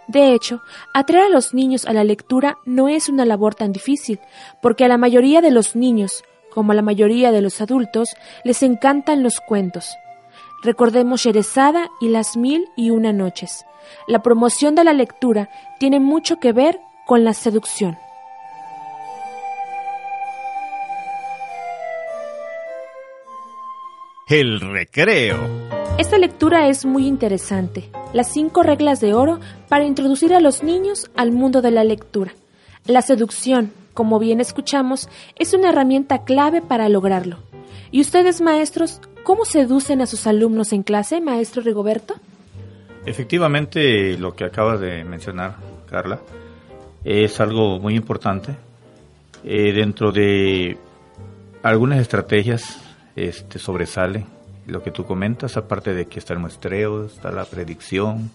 De 0.08 0.34
hecho, 0.34 0.60
atraer 0.92 1.26
a 1.26 1.28
los 1.28 1.54
niños 1.54 1.86
a 1.86 1.92
la 1.92 2.04
lectura 2.04 2.58
no 2.64 2.88
es 2.88 3.08
una 3.08 3.24
labor 3.24 3.54
tan 3.54 3.72
difícil, 3.72 4.20
porque 4.60 4.84
a 4.84 4.88
la 4.88 4.98
mayoría 4.98 5.40
de 5.40 5.50
los 5.50 5.74
niños, 5.74 6.24
como 6.50 6.72
a 6.72 6.74
la 6.74 6.82
mayoría 6.82 7.32
de 7.32 7.40
los 7.40 7.60
adultos, 7.60 8.10
les 8.44 8.62
encantan 8.62 9.22
los 9.22 9.40
cuentos. 9.40 9.96
Recordemos 10.62 11.20
Sherezada 11.20 11.90
y 12.00 12.08
las 12.08 12.36
mil 12.36 12.68
y 12.76 12.90
una 12.90 13.12
noches. 13.12 13.66
La 14.06 14.22
promoción 14.22 14.74
de 14.74 14.84
la 14.84 14.92
lectura 14.92 15.50
tiene 15.78 16.00
mucho 16.00 16.38
que 16.40 16.52
ver 16.52 16.80
con 17.06 17.24
la 17.24 17.34
seducción. 17.34 17.98
El 24.28 24.60
recreo. 24.60 25.36
Esta 25.98 26.18
lectura 26.18 26.66
es 26.68 26.84
muy 26.84 27.06
interesante. 27.06 27.90
Las 28.12 28.32
cinco 28.32 28.64
reglas 28.64 29.00
de 29.00 29.14
oro 29.14 29.38
para 29.68 29.84
introducir 29.84 30.34
a 30.34 30.40
los 30.40 30.64
niños 30.64 31.10
al 31.14 31.30
mundo 31.30 31.62
de 31.62 31.70
la 31.70 31.84
lectura. 31.84 32.34
La 32.86 33.02
seducción, 33.02 33.72
como 33.94 34.18
bien 34.18 34.40
escuchamos, 34.40 35.08
es 35.36 35.54
una 35.54 35.68
herramienta 35.68 36.24
clave 36.24 36.60
para 36.60 36.88
lograrlo. 36.88 37.38
¿Y 37.92 38.00
ustedes, 38.00 38.40
maestros, 38.40 39.00
cómo 39.26 39.44
seducen 39.44 40.00
a 40.02 40.06
sus 40.06 40.28
alumnos 40.28 40.72
en 40.72 40.84
clase, 40.84 41.20
maestro 41.20 41.60
Rigoberto? 41.60 42.14
Efectivamente, 43.06 44.16
lo 44.18 44.36
que 44.36 44.44
acaba 44.44 44.76
de 44.76 45.02
mencionar, 45.02 45.56
Carla, 45.90 46.20
es 47.02 47.40
algo 47.40 47.80
muy 47.80 47.96
importante. 47.96 48.54
Eh, 49.42 49.72
dentro 49.72 50.12
de 50.12 50.78
algunas 51.64 51.98
estrategias 51.98 52.80
este, 53.16 53.58
sobresale 53.58 54.26
lo 54.64 54.84
que 54.84 54.92
tú 54.92 55.04
comentas, 55.04 55.56
aparte 55.56 55.92
de 55.92 56.06
que 56.06 56.20
está 56.20 56.32
el 56.32 56.38
muestreo, 56.38 57.06
está 57.06 57.32
la 57.32 57.44
predicción, 57.46 58.30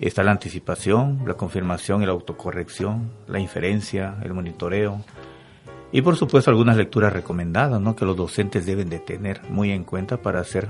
está 0.00 0.22
la 0.22 0.30
anticipación, 0.30 1.20
la 1.26 1.34
confirmación 1.34 2.02
y 2.02 2.06
la 2.06 2.12
autocorrección, 2.12 3.10
la 3.28 3.40
inferencia, 3.40 4.16
el 4.24 4.32
monitoreo 4.32 5.04
y 5.94 6.02
por 6.02 6.16
supuesto 6.16 6.50
algunas 6.50 6.76
lecturas 6.76 7.12
recomendadas 7.12 7.80
¿no? 7.80 7.94
que 7.94 8.04
los 8.04 8.16
docentes 8.16 8.66
deben 8.66 8.90
de 8.90 8.98
tener 8.98 9.42
muy 9.48 9.70
en 9.70 9.84
cuenta 9.84 10.16
para 10.16 10.40
hacer 10.40 10.68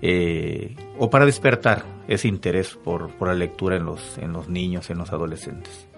eh, 0.00 0.76
o 1.00 1.10
para 1.10 1.26
despertar 1.26 1.84
ese 2.06 2.28
interés 2.28 2.78
por, 2.84 3.10
por 3.16 3.26
la 3.26 3.34
lectura 3.34 3.74
en 3.74 3.84
los, 3.84 4.18
en 4.18 4.32
los 4.32 4.48
niños, 4.48 4.88
en 4.88 4.98
los 4.98 5.12
adolescentes. 5.12 5.88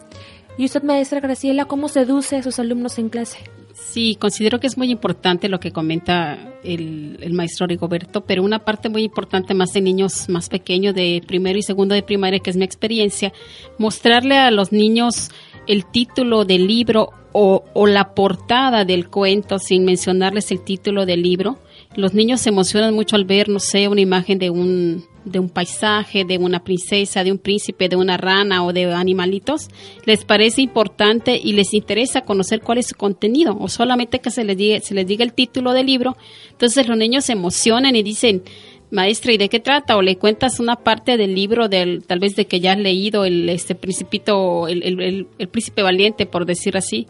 ¿Y 0.56 0.64
usted, 0.64 0.83
maestra 0.83 1.21
Graciela, 1.21 1.66
cómo 1.66 1.88
seduce 1.88 2.37
a 2.37 2.42
sus 2.42 2.59
alumnos 2.59 2.99
en 2.99 3.11
clase? 3.11 3.38
Sí, 3.75 4.16
considero 4.18 4.61
que 4.61 4.66
es 4.66 4.78
muy 4.78 4.90
importante 4.90 5.50
lo 5.50 5.61
que 5.61 5.71
comenta 5.71 6.38
el, 6.62 7.18
el, 7.21 7.35
maestro 7.35 7.66
Rigoberto, 7.66 8.23
pero 8.23 8.42
una 8.42 8.64
parte 8.64 8.88
muy 8.88 9.02
importante 9.02 9.52
más 9.52 9.75
de 9.75 9.83
niños 9.83 10.30
más 10.30 10.49
pequeños, 10.49 10.94
de 10.94 11.23
primero 11.26 11.59
y 11.59 11.62
segundo 11.62 11.94
de 11.94 12.02
primaria, 12.02 12.38
que 12.38 12.49
es 12.49 12.56
mi 12.56 12.64
experiencia, 12.64 13.30
mostrarle 13.76 14.38
a 14.38 14.50
los 14.50 14.73
niños 14.73 15.30
el 15.66 15.85
título 15.85 16.47
del 16.47 16.66
libro 16.66 17.11
o, 17.37 17.87
la 17.88 18.14
portada 18.14 18.85
del 18.85 19.11
cuento 19.11 19.59
sin 19.59 19.85
mencionarles 19.85 20.53
el 20.53 20.61
título 20.61 21.05
del 21.05 21.23
libro. 21.23 21.59
Los 21.97 22.14
niños 22.14 22.41
se 22.41 22.50
emocionan 22.50 22.95
mucho 22.95 23.17
al 23.17 23.25
ver, 23.25 23.49
no 23.49 23.59
sé, 23.59 23.88
una 23.88 24.00
imagen 24.00 24.38
de 24.38 24.50
un 24.50 25.05
de 25.25 25.38
un 25.38 25.49
paisaje, 25.49 26.26
de 26.26 26.37
una 26.37 26.62
princesa, 26.62 27.25
de 27.25 27.33
un 27.33 27.38
príncipe, 27.38 27.88
de 27.88 27.97
una 27.97 28.19
rana 28.19 28.62
o 28.62 28.75
de 28.75 28.93
animalitos, 28.93 29.69
les 30.05 30.23
parece 30.23 30.61
importante 30.61 31.41
y 31.43 31.55
les 31.55 31.73
interesa 31.73 32.21
conocer 32.21 32.61
cuál 32.61 32.76
es 32.76 32.88
su 32.88 32.95
contenido 32.95 33.57
o 33.59 33.69
solamente 33.69 34.19
que 34.19 34.31
se 34.31 34.45
les 34.45 34.57
diga, 34.59 34.81
se 34.81 34.93
les 34.93 35.07
diga 35.07 35.25
el 35.25 35.33
título 35.33 35.73
del 35.73 35.87
libro. 35.87 36.19
Entonces 36.50 36.87
los 36.87 36.99
niños 36.99 37.25
se 37.25 37.33
emocionan 37.33 37.97
y 37.97 38.03
dicen, 38.03 38.43
maestra, 38.91 39.33
¿y 39.33 39.38
de 39.38 39.49
qué 39.49 39.61
trata? 39.61 39.97
O 39.97 40.03
le 40.03 40.17
cuentas 40.17 40.61
una 40.61 40.76
parte 40.76 41.17
del 41.17 41.35
libro, 41.35 41.69
del, 41.69 42.05
tal 42.05 42.19
vez 42.19 42.37
de 42.37 42.47
que 42.47 42.61
ya 42.61 42.73
has 42.73 42.79
leído 42.79 43.25
el 43.25 43.49
este 43.49 43.75
principito, 43.75 44.69
el, 44.69 44.83
el, 44.83 45.49
príncipe 45.49 45.83
valiente, 45.83 46.26
por 46.26 46.47
decir 46.47 46.76
así. 46.76 47.07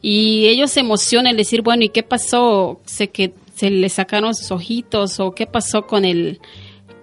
Y 0.00 0.46
ellos 0.46 0.70
se 0.70 0.80
emocionan 0.80 1.36
decir, 1.36 1.62
bueno, 1.62 1.84
¿y 1.84 1.88
qué 1.88 2.02
pasó? 2.02 2.80
Sé 2.84 3.08
que 3.08 3.32
se 3.54 3.70
le 3.70 3.88
sacaron 3.88 4.34
sus 4.34 4.50
ojitos 4.50 5.20
o 5.20 5.34
qué 5.34 5.46
pasó 5.46 5.86
con 5.86 6.04
el 6.04 6.40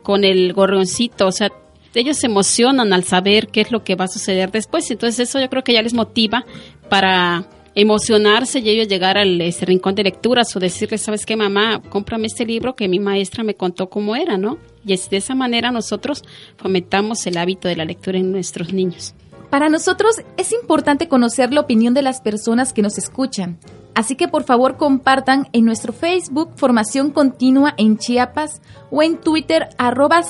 con 0.04 0.24
el 0.24 0.54
gorroncito, 0.54 1.28
o 1.28 1.32
sea, 1.32 1.52
ellos 1.94 2.18
se 2.18 2.28
emocionan 2.28 2.94
al 2.94 3.04
saber 3.04 3.48
qué 3.50 3.62
es 3.62 3.72
lo 3.72 3.84
que 3.84 3.96
va 3.96 4.06
a 4.06 4.08
suceder 4.08 4.52
después, 4.52 4.90
entonces 4.90 5.30
eso 5.30 5.40
yo 5.40 5.50
creo 5.50 5.64
que 5.64 5.74
ya 5.74 5.82
les 5.82 5.94
motiva 5.94 6.46
para 6.90 7.48
emocionarse 7.76 8.60
y 8.60 8.70
ellos 8.70 8.88
llegar 8.88 9.18
al 9.18 9.40
ese 9.42 9.66
rincón 9.66 9.96
de 9.96 10.04
lecturas 10.04 10.56
o 10.56 10.60
decirle, 10.60 10.98
¿sabes 10.98 11.26
qué, 11.26 11.36
mamá? 11.36 11.82
Cómprame 11.90 12.28
este 12.28 12.46
libro 12.46 12.76
que 12.76 12.88
mi 12.88 13.00
maestra 13.00 13.44
me 13.44 13.56
contó 13.56 13.90
cómo 13.90 14.16
era, 14.16 14.38
¿no? 14.38 14.58
Y 14.86 14.94
es 14.94 15.10
de 15.10 15.18
esa 15.18 15.36
manera 15.36 15.72
nosotros 15.72 16.24
fomentamos 16.58 17.26
el 17.28 17.38
hábito 17.38 17.68
de 17.68 17.76
la 17.76 17.86
lectura 17.86 18.18
en 18.18 18.32
nuestros 18.32 18.74
niños. 18.74 19.14
Para 19.50 19.70
nosotros 19.70 20.16
es 20.38 20.54
importante 20.54 21.08
conocer 21.08 21.52
la 21.52 21.62
opinión 21.62 21.94
de 21.94 22.02
las 22.02 22.22
personas 22.22 22.72
que 22.72 22.82
nos 22.82 22.98
escuchan. 22.98 23.58
Así 23.94 24.16
que 24.16 24.30
por 24.30 24.44
favor 24.44 24.78
compartan 24.78 25.50
en 25.52 25.66
nuestro 25.66 25.92
Facebook 25.92 26.52
Formación 26.56 27.12
Continua 27.12 27.74
en 27.78 27.98
Chiapas 27.98 28.62
o 28.90 29.04
en 29.04 29.18
Twitter 29.18 29.68
arroba 29.78 30.22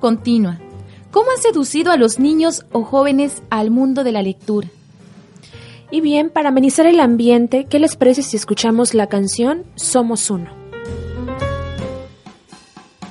Continua. 0.00 0.58
¿Cómo 1.10 1.30
han 1.30 1.42
seducido 1.42 1.92
a 1.92 1.96
los 1.96 2.18
niños 2.18 2.64
o 2.72 2.84
jóvenes 2.84 3.42
al 3.50 3.70
mundo 3.70 4.04
de 4.04 4.12
la 4.12 4.22
lectura? 4.22 4.68
Y 5.92 6.00
bien, 6.00 6.30
para 6.30 6.50
amenizar 6.50 6.86
el 6.86 7.00
ambiente, 7.00 7.66
¿qué 7.68 7.80
les 7.80 7.96
parece 7.96 8.22
si 8.22 8.36
escuchamos 8.36 8.94
la 8.94 9.08
canción 9.08 9.64
Somos 9.74 10.30
Uno? 10.30 10.54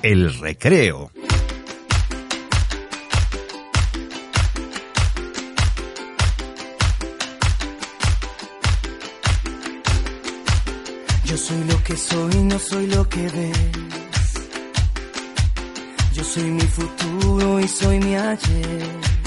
El 0.02 0.34
recreo. 0.40 1.12
Yo 11.26 11.38
soy 11.38 11.64
lo 11.66 11.84
que 11.84 11.98
soy, 11.98 12.36
no 12.44 12.60
soy 12.60 12.88
lo 12.88 13.10
que 13.10 13.22
ves. 13.24 14.34
Yo 16.14 16.24
soy 16.24 16.44
mi 16.44 16.62
futuro 16.62 17.60
y 17.60 17.68
soy 17.68 18.00
mi 18.00 18.16
ayer. 18.16 19.19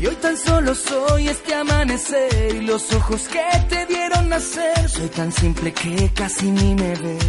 Y 0.00 0.06
hoy 0.06 0.16
tan 0.16 0.36
solo 0.36 0.74
soy 0.74 1.28
este 1.28 1.54
amanecer 1.54 2.54
y 2.56 2.60
los 2.66 2.92
ojos 2.92 3.28
que 3.28 3.44
te 3.68 3.86
dieron 3.86 4.28
nacer. 4.28 4.88
Soy 4.90 5.08
tan 5.08 5.32
simple 5.32 5.72
que 5.72 6.10
casi 6.14 6.50
ni 6.50 6.74
me 6.74 6.94
ves. 6.94 7.24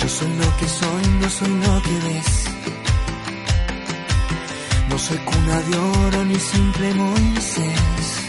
Yo 0.00 0.08
soy 0.08 0.28
lo 0.36 0.56
que 0.58 0.68
soy, 0.68 1.04
no 1.20 1.30
soy 1.30 1.48
lo 1.48 1.82
que 1.82 1.96
ves. 2.08 2.44
No 4.90 4.98
soy 4.98 5.18
cuna 5.18 5.60
de 5.62 5.78
oro 5.78 6.24
ni 6.24 6.38
simple 6.38 6.94
Moisés. 6.94 8.22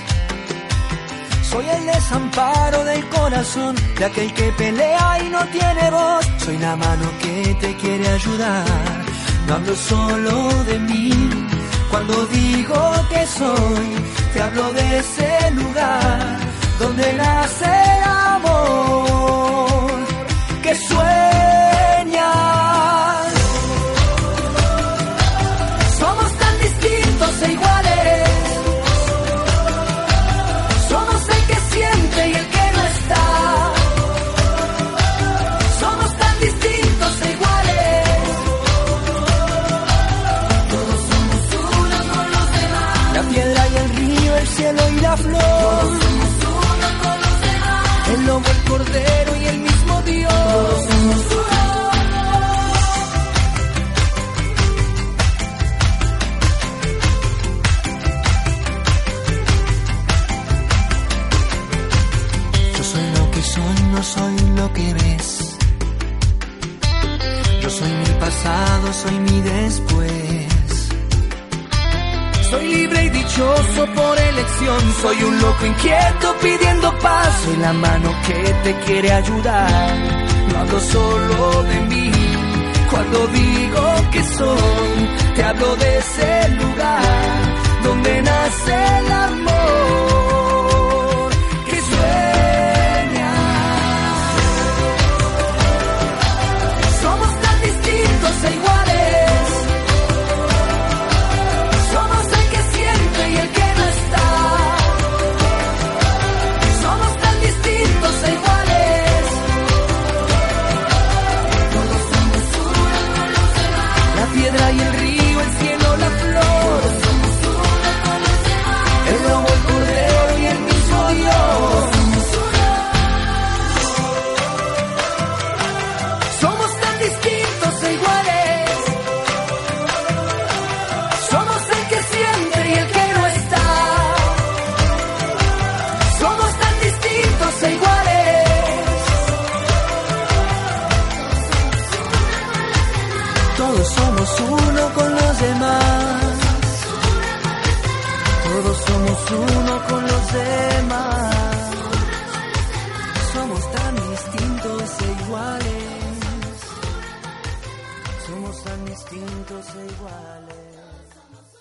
Soy 1.50 1.66
el 1.68 1.86
desamparo 1.86 2.86
del 2.86 3.06
corazón 3.10 3.76
de 4.00 4.06
aquel 4.06 4.34
que 4.34 4.52
pelea 4.54 5.20
y 5.26 5.30
no 5.30 5.46
tiene 5.48 5.92
voz. 5.92 6.26
Soy 6.38 6.58
la 6.60 6.78
mano 6.78 7.12
que 7.22 7.58
te 7.60 7.76
quiere 7.76 8.08
ayudar. 8.08 9.04
No 9.48 9.56
hablo 9.56 9.76
solo 9.76 10.64
de 10.64 10.80
mí. 10.80 11.43
Cuando 11.94 12.26
digo 12.26 12.92
que 13.08 13.24
soy, 13.28 13.88
te 14.34 14.42
hablo 14.42 14.74
de 14.74 14.98
ese 14.98 15.52
lugar 15.52 16.40
donde 16.80 17.14
nace 17.14 17.93
por 73.96 74.18
elección, 74.18 74.94
soy 75.02 75.24
un 75.24 75.42
loco 75.42 75.66
inquieto 75.66 76.36
pidiendo 76.42 76.98
paz, 77.00 77.42
soy 77.44 77.58
la 77.58 77.74
mano 77.74 78.10
que 78.28 78.54
te 78.64 78.76
quiere 78.86 79.12
ayudar. 79.12 79.98
No 80.52 80.60
hablo 80.60 80.80
solo 80.80 81.64
de 81.64 81.82
mí, 81.82 82.12
cuando 82.92 83.28
digo 83.28 84.12
que 84.12 84.24
soy, 84.24 85.10
te 85.36 85.44
hablo 85.44 85.76
de 85.76 85.98
ese 85.98 86.50
lugar 86.62 87.64
donde 87.84 88.22
nace 88.22 88.74
el 89.00 89.12
amor. 89.12 89.63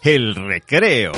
El 0.05 0.35
recreo. 0.35 1.13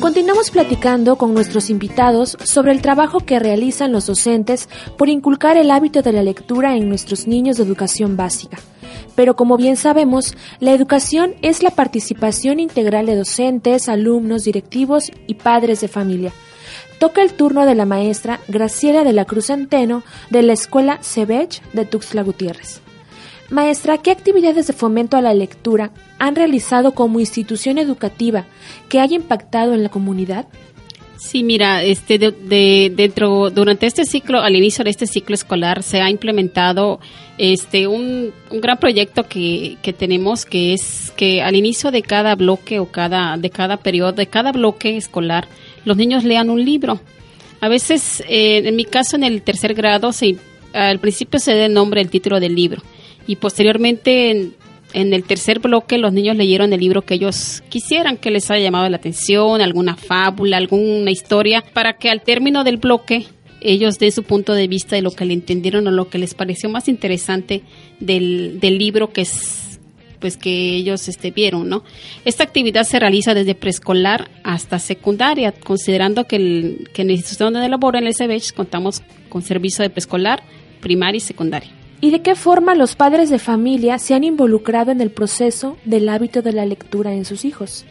Continuamos 0.00 0.50
platicando 0.50 1.16
con 1.16 1.34
nuestros 1.34 1.68
invitados 1.68 2.38
sobre 2.42 2.72
el 2.72 2.80
trabajo 2.80 3.20
que 3.20 3.38
realizan 3.38 3.92
los 3.92 4.06
docentes 4.06 4.70
por 4.96 5.10
inculcar 5.10 5.58
el 5.58 5.70
hábito 5.70 6.00
de 6.00 6.12
la 6.12 6.22
lectura 6.22 6.76
en 6.76 6.88
nuestros 6.88 7.26
niños 7.26 7.58
de 7.58 7.64
educación 7.64 8.16
básica. 8.16 8.56
Pero 9.16 9.36
como 9.36 9.58
bien 9.58 9.76
sabemos, 9.76 10.34
la 10.60 10.72
educación 10.72 11.34
es 11.42 11.62
la 11.62 11.70
participación 11.70 12.58
integral 12.58 13.04
de 13.04 13.16
docentes, 13.16 13.86
alumnos, 13.86 14.44
directivos 14.44 15.12
y 15.26 15.34
padres 15.34 15.82
de 15.82 15.88
familia. 15.88 16.32
Toca 16.98 17.20
el 17.20 17.34
turno 17.34 17.66
de 17.66 17.74
la 17.74 17.84
maestra 17.84 18.40
Graciela 18.48 19.04
de 19.04 19.12
la 19.12 19.26
Cruz 19.26 19.50
Anteno 19.50 20.02
de 20.30 20.42
la 20.42 20.54
Escuela 20.54 21.00
Cebech 21.02 21.60
de 21.74 21.84
Tuxtla 21.84 22.22
Gutiérrez. 22.22 22.80
Maestra, 23.50 23.98
¿qué 23.98 24.10
actividades 24.10 24.66
de 24.66 24.72
fomento 24.72 25.16
a 25.16 25.22
la 25.22 25.32
lectura 25.32 25.92
han 26.18 26.34
realizado 26.34 26.92
como 26.92 27.20
institución 27.20 27.78
educativa 27.78 28.44
que 28.88 28.98
haya 28.98 29.14
impactado 29.14 29.74
en 29.74 29.82
la 29.82 29.88
comunidad? 29.88 30.46
Sí, 31.16 31.42
mira, 31.42 31.82
este, 31.82 32.18
de, 32.18 32.92
dentro, 32.94 33.50
durante 33.50 33.86
este 33.86 34.04
ciclo, 34.04 34.40
al 34.40 34.54
inicio 34.54 34.84
de 34.84 34.90
este 34.90 35.06
ciclo 35.06 35.34
escolar, 35.34 35.82
se 35.82 36.00
ha 36.00 36.10
implementado 36.10 37.00
este, 37.38 37.86
un, 37.86 38.32
un 38.50 38.60
gran 38.60 38.78
proyecto 38.78 39.26
que, 39.26 39.76
que, 39.80 39.92
tenemos, 39.92 40.44
que 40.44 40.74
es 40.74 41.12
que 41.16 41.40
al 41.40 41.56
inicio 41.56 41.90
de 41.90 42.02
cada 42.02 42.34
bloque 42.34 42.80
o 42.80 42.86
cada, 42.86 43.36
de 43.38 43.50
cada 43.50 43.78
periodo, 43.78 44.12
de 44.12 44.26
cada 44.26 44.52
bloque 44.52 44.96
escolar, 44.96 45.48
los 45.84 45.96
niños 45.96 46.24
lean 46.24 46.50
un 46.50 46.64
libro. 46.64 47.00
A 47.60 47.68
veces, 47.68 48.22
eh, 48.28 48.62
en 48.64 48.76
mi 48.76 48.84
caso, 48.84 49.16
en 49.16 49.24
el 49.24 49.40
tercer 49.42 49.72
grado, 49.72 50.12
se, 50.12 50.36
al 50.74 50.98
principio 50.98 51.40
se 51.40 51.54
da 51.54 51.66
el 51.66 51.72
nombre, 51.72 52.00
el 52.02 52.10
título 52.10 52.40
del 52.40 52.54
libro 52.54 52.82
y 53.26 53.36
posteriormente 53.36 54.30
en, 54.92 55.12
el 55.12 55.24
tercer 55.24 55.58
bloque 55.58 55.98
los 55.98 56.12
niños 56.12 56.36
leyeron 56.36 56.72
el 56.72 56.80
libro 56.80 57.02
que 57.02 57.14
ellos 57.14 57.62
quisieran, 57.68 58.16
que 58.16 58.30
les 58.30 58.50
haya 58.50 58.64
llamado 58.64 58.88
la 58.88 58.96
atención, 58.96 59.60
alguna 59.60 59.96
fábula, 59.96 60.56
alguna 60.56 61.10
historia, 61.10 61.62
para 61.72 61.94
que 61.94 62.08
al 62.08 62.22
término 62.22 62.64
del 62.64 62.78
bloque 62.78 63.26
ellos 63.60 63.98
den 63.98 64.12
su 64.12 64.22
punto 64.22 64.54
de 64.54 64.68
vista 64.68 64.96
de 64.96 65.02
lo 65.02 65.10
que 65.10 65.24
le 65.24 65.34
entendieron 65.34 65.86
o 65.86 65.90
lo 65.90 66.08
que 66.08 66.18
les 66.18 66.34
pareció 66.34 66.68
más 66.68 66.88
interesante 66.88 67.62
del, 68.00 68.60
del 68.60 68.78
libro 68.78 69.12
que 69.12 69.22
es 69.22 69.66
pues 70.20 70.38
que 70.38 70.76
ellos 70.76 71.08
este, 71.08 71.30
vieron, 71.30 71.68
¿no? 71.68 71.84
Esta 72.24 72.42
actividad 72.42 72.84
se 72.84 72.98
realiza 72.98 73.34
desde 73.34 73.54
preescolar 73.54 74.30
hasta 74.44 74.78
secundaria, 74.78 75.52
considerando 75.52 76.24
que, 76.24 76.36
el, 76.36 76.90
que 76.94 77.02
en 77.02 77.10
el 77.10 77.16
instituto 77.16 77.50
donde 77.50 77.68
laboro 77.68 77.98
en 77.98 78.06
el 78.06 78.14
SBH 78.14 78.54
contamos 78.54 79.02
con 79.28 79.42
servicio 79.42 79.82
de 79.82 79.90
preescolar, 79.90 80.42
primaria 80.80 81.18
y 81.18 81.20
secundaria 81.20 81.75
y 82.00 82.10
de 82.10 82.22
qué 82.22 82.34
forma 82.34 82.74
los 82.74 82.94
padres 82.94 83.30
de 83.30 83.38
familia 83.38 83.98
se 83.98 84.14
han 84.14 84.24
involucrado 84.24 84.90
en 84.90 85.00
el 85.00 85.10
proceso 85.10 85.76
del 85.84 86.08
hábito 86.08 86.42
de 86.42 86.52
la 86.52 86.66
lectura 86.66 87.14
en 87.14 87.24
sus 87.24 87.44
hijos. 87.44 87.84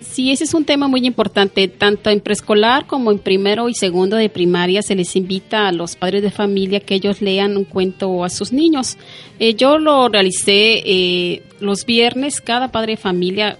Sí, 0.00 0.32
ese 0.32 0.44
es 0.44 0.54
un 0.54 0.64
tema 0.64 0.88
muy 0.88 1.06
importante. 1.06 1.68
Tanto 1.68 2.10
en 2.10 2.20
preescolar 2.20 2.86
como 2.86 3.12
en 3.12 3.18
primero 3.18 3.68
y 3.68 3.74
segundo 3.74 4.16
de 4.16 4.28
primaria 4.28 4.82
se 4.82 4.94
les 4.94 5.14
invita 5.16 5.68
a 5.68 5.72
los 5.72 5.96
padres 5.96 6.22
de 6.22 6.30
familia 6.30 6.80
que 6.80 6.94
ellos 6.94 7.22
lean 7.22 7.56
un 7.56 7.64
cuento 7.64 8.24
a 8.24 8.28
sus 8.28 8.52
niños. 8.52 8.98
Eh, 9.38 9.54
yo 9.54 9.78
lo 9.78 10.08
realicé 10.08 10.82
eh, 10.84 11.42
los 11.60 11.86
viernes, 11.86 12.40
cada 12.40 12.72
padre 12.72 12.92
de 12.92 12.96
familia, 12.96 13.58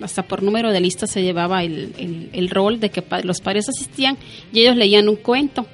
hasta 0.00 0.22
por 0.22 0.42
número 0.42 0.72
de 0.72 0.80
lista, 0.80 1.06
se 1.06 1.22
llevaba 1.22 1.62
el, 1.62 2.30
el, 2.32 2.48
rol 2.48 2.80
de 2.80 2.90
que 2.90 3.04
los 3.22 3.40
padres 3.40 3.68
asistían 3.68 4.16
y 4.52 4.60
ellos 4.60 4.76
leían 4.76 5.08
un 5.08 5.16
cuento. 5.16 5.66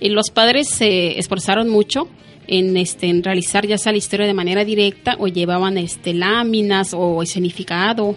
Y 0.00 0.08
los 0.08 0.30
padres 0.30 0.68
se 0.68 1.18
esforzaron 1.18 1.68
mucho 1.68 2.08
en 2.48 2.76
este 2.76 3.08
en 3.08 3.22
realizar 3.22 3.66
ya 3.66 3.78
sea 3.78 3.92
la 3.92 3.98
historia 3.98 4.26
de 4.26 4.34
manera 4.34 4.64
directa 4.64 5.16
o 5.18 5.26
llevaban 5.26 5.78
este 5.78 6.14
láminas 6.14 6.94
o 6.94 7.22
escenificado 7.22 8.16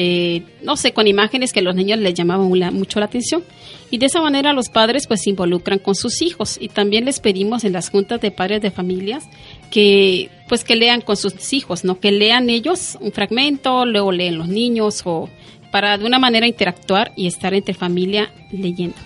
eh, 0.00 0.44
no 0.62 0.76
sé 0.76 0.92
con 0.92 1.08
imágenes 1.08 1.52
que 1.52 1.58
a 1.58 1.62
los 1.62 1.74
niños 1.74 1.98
les 1.98 2.14
llamaban 2.14 2.46
mucho 2.72 3.00
la 3.00 3.06
atención. 3.06 3.42
Y 3.90 3.98
de 3.98 4.06
esa 4.06 4.22
manera 4.22 4.52
los 4.52 4.68
padres 4.68 5.08
pues 5.08 5.22
se 5.22 5.30
involucran 5.30 5.80
con 5.80 5.96
sus 5.96 6.22
hijos. 6.22 6.56
Y 6.60 6.68
también 6.68 7.04
les 7.04 7.18
pedimos 7.18 7.64
en 7.64 7.72
las 7.72 7.90
juntas 7.90 8.20
de 8.20 8.30
padres 8.30 8.62
de 8.62 8.70
familias 8.70 9.24
que 9.72 10.30
pues 10.48 10.62
que 10.62 10.76
lean 10.76 11.00
con 11.00 11.16
sus 11.16 11.52
hijos 11.52 11.84
no 11.84 11.98
que 11.98 12.12
lean 12.12 12.48
ellos 12.48 12.96
un 13.02 13.12
fragmento 13.12 13.84
luego 13.84 14.12
leen 14.12 14.38
los 14.38 14.48
niños 14.48 15.02
o 15.04 15.28
para 15.70 15.98
de 15.98 16.06
una 16.06 16.18
manera 16.18 16.46
interactuar 16.46 17.12
y 17.16 17.26
estar 17.26 17.52
entre 17.52 17.74
familia 17.74 18.32
leyendo 18.50 18.96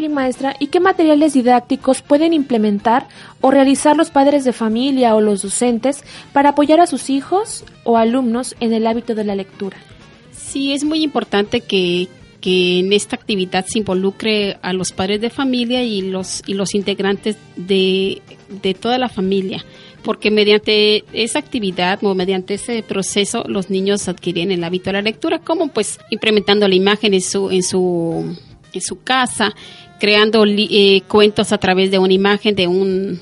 Bien, 0.00 0.14
maestra, 0.14 0.56
¿y 0.58 0.68
qué 0.68 0.80
materiales 0.80 1.34
didácticos 1.34 2.00
pueden 2.00 2.32
implementar 2.32 3.06
o 3.42 3.50
realizar 3.50 3.98
los 3.98 4.08
padres 4.08 4.46
de 4.46 4.54
familia 4.54 5.14
o 5.14 5.20
los 5.20 5.42
docentes 5.42 6.04
para 6.32 6.48
apoyar 6.48 6.80
a 6.80 6.86
sus 6.86 7.10
hijos 7.10 7.64
o 7.84 7.98
alumnos 7.98 8.56
en 8.60 8.72
el 8.72 8.86
hábito 8.86 9.14
de 9.14 9.24
la 9.24 9.34
lectura? 9.34 9.76
Sí, 10.32 10.72
es 10.72 10.84
muy 10.84 11.02
importante 11.02 11.60
que, 11.60 12.08
en 12.42 12.94
esta 12.94 13.16
actividad 13.16 13.66
se 13.66 13.80
involucre 13.80 14.56
a 14.62 14.72
los 14.72 14.90
padres 14.92 15.20
de 15.20 15.28
familia 15.28 15.84
y 15.84 16.00
los, 16.00 16.42
y 16.46 16.54
los 16.54 16.74
integrantes 16.74 17.36
de, 17.56 18.22
de 18.62 18.72
toda 18.72 18.96
la 18.96 19.10
familia 19.10 19.62
porque 20.02 20.30
mediante 20.30 21.04
esa 21.12 21.40
actividad 21.40 22.02
o 22.02 22.14
mediante 22.14 22.54
ese 22.54 22.82
proceso 22.82 23.44
los 23.46 23.68
niños 23.68 24.08
adquieren 24.08 24.50
el 24.50 24.64
hábito 24.64 24.86
de 24.86 24.94
la 24.94 25.02
lectura, 25.02 25.40
como 25.40 25.68
pues 25.68 26.00
implementando 26.08 26.66
la 26.66 26.74
imagen 26.74 27.12
en 27.12 27.20
su, 27.20 27.50
en 27.50 27.62
su 27.62 28.34
en 28.72 28.80
su 28.80 29.02
casa, 29.02 29.54
creando 30.00 30.44
eh, 30.46 31.02
cuentos 31.06 31.52
a 31.52 31.58
través 31.58 31.90
de 31.90 31.98
una 31.98 32.12
imagen 32.12 32.56
de 32.56 32.66
un, 32.66 33.20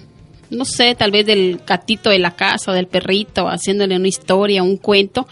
no 0.48 0.64
sé, 0.64 0.94
tal 0.94 1.10
vez 1.10 1.26
del 1.26 1.60
gatito 1.66 2.08
de 2.08 2.20
la 2.20 2.36
casa 2.36 2.72
del 2.72 2.86
perrito, 2.86 3.48
haciéndole 3.48 3.96
una 3.96 4.08
historia, 4.08 4.62
un 4.62 4.78
cuento, 4.78 5.26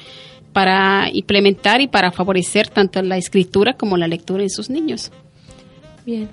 para 0.53 1.09
implementar 1.13 1.81
y 1.81 1.87
para 1.87 2.11
favorecer 2.11 2.69
tanto 2.69 3.01
la 3.03 3.17
escritura 3.17 3.75
como 3.75 3.97
la 3.97 4.09
lectura 4.09 4.43
en 4.43 4.51
sus 4.51 4.69
niños. 4.69 5.13
Bien. 6.05 6.29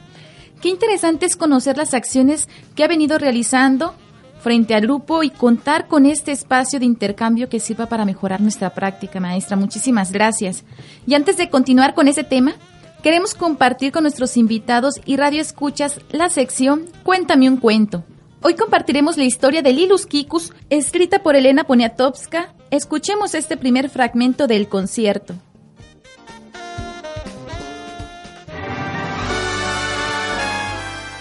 Qué 0.62 0.70
interesante 0.70 1.26
es 1.26 1.36
conocer 1.36 1.78
las 1.78 1.94
acciones 1.94 2.48
que 2.76 2.84
ha 2.84 2.88
venido 2.88 3.18
realizando 3.18 3.94
frente 4.40 4.76
al 4.76 4.82
grupo 4.82 5.24
y 5.24 5.30
contar 5.30 5.88
con 5.88 6.06
este 6.06 6.32
espacio 6.32 6.80
de 6.80 6.86
intercambio 6.86 7.50
que 7.50 7.60
sirva 7.60 7.86
para 7.86 8.06
mejorar 8.06 8.42
nuestra 8.42 8.74
práctica, 8.74 9.20
maestra. 9.20 9.58
Muchísimas 9.58 10.12
gracias. 10.12 10.64
Y 11.06 11.14
antes 11.14 11.38
de 11.38 11.50
continuar 11.50 11.94
con 11.94 12.08
ese 12.08 12.24
tema, 12.24 12.56
Queremos 13.04 13.36
compartir 13.36 13.92
con 13.92 14.04
nuestros 14.04 14.38
invitados 14.38 15.02
y 15.06 15.18
radioescuchas 15.18 16.00
la 16.10 16.30
sección 16.30 16.86
Cuéntame 17.04 17.50
un 17.50 17.58
cuento, 17.58 18.06
Hoy 18.46 18.56
compartiremos 18.56 19.16
la 19.16 19.24
historia 19.24 19.62
de 19.62 19.72
Lilus 19.72 20.06
Kikus, 20.06 20.52
escrita 20.70 21.24
por 21.24 21.38
Elena 21.38 21.64
Poniatowska. 21.64 22.54
Escuchemos 22.72 23.36
este 23.36 23.56
primer 23.56 23.90
fragmento 23.90 24.48
del 24.48 24.68
concierto. 24.68 25.36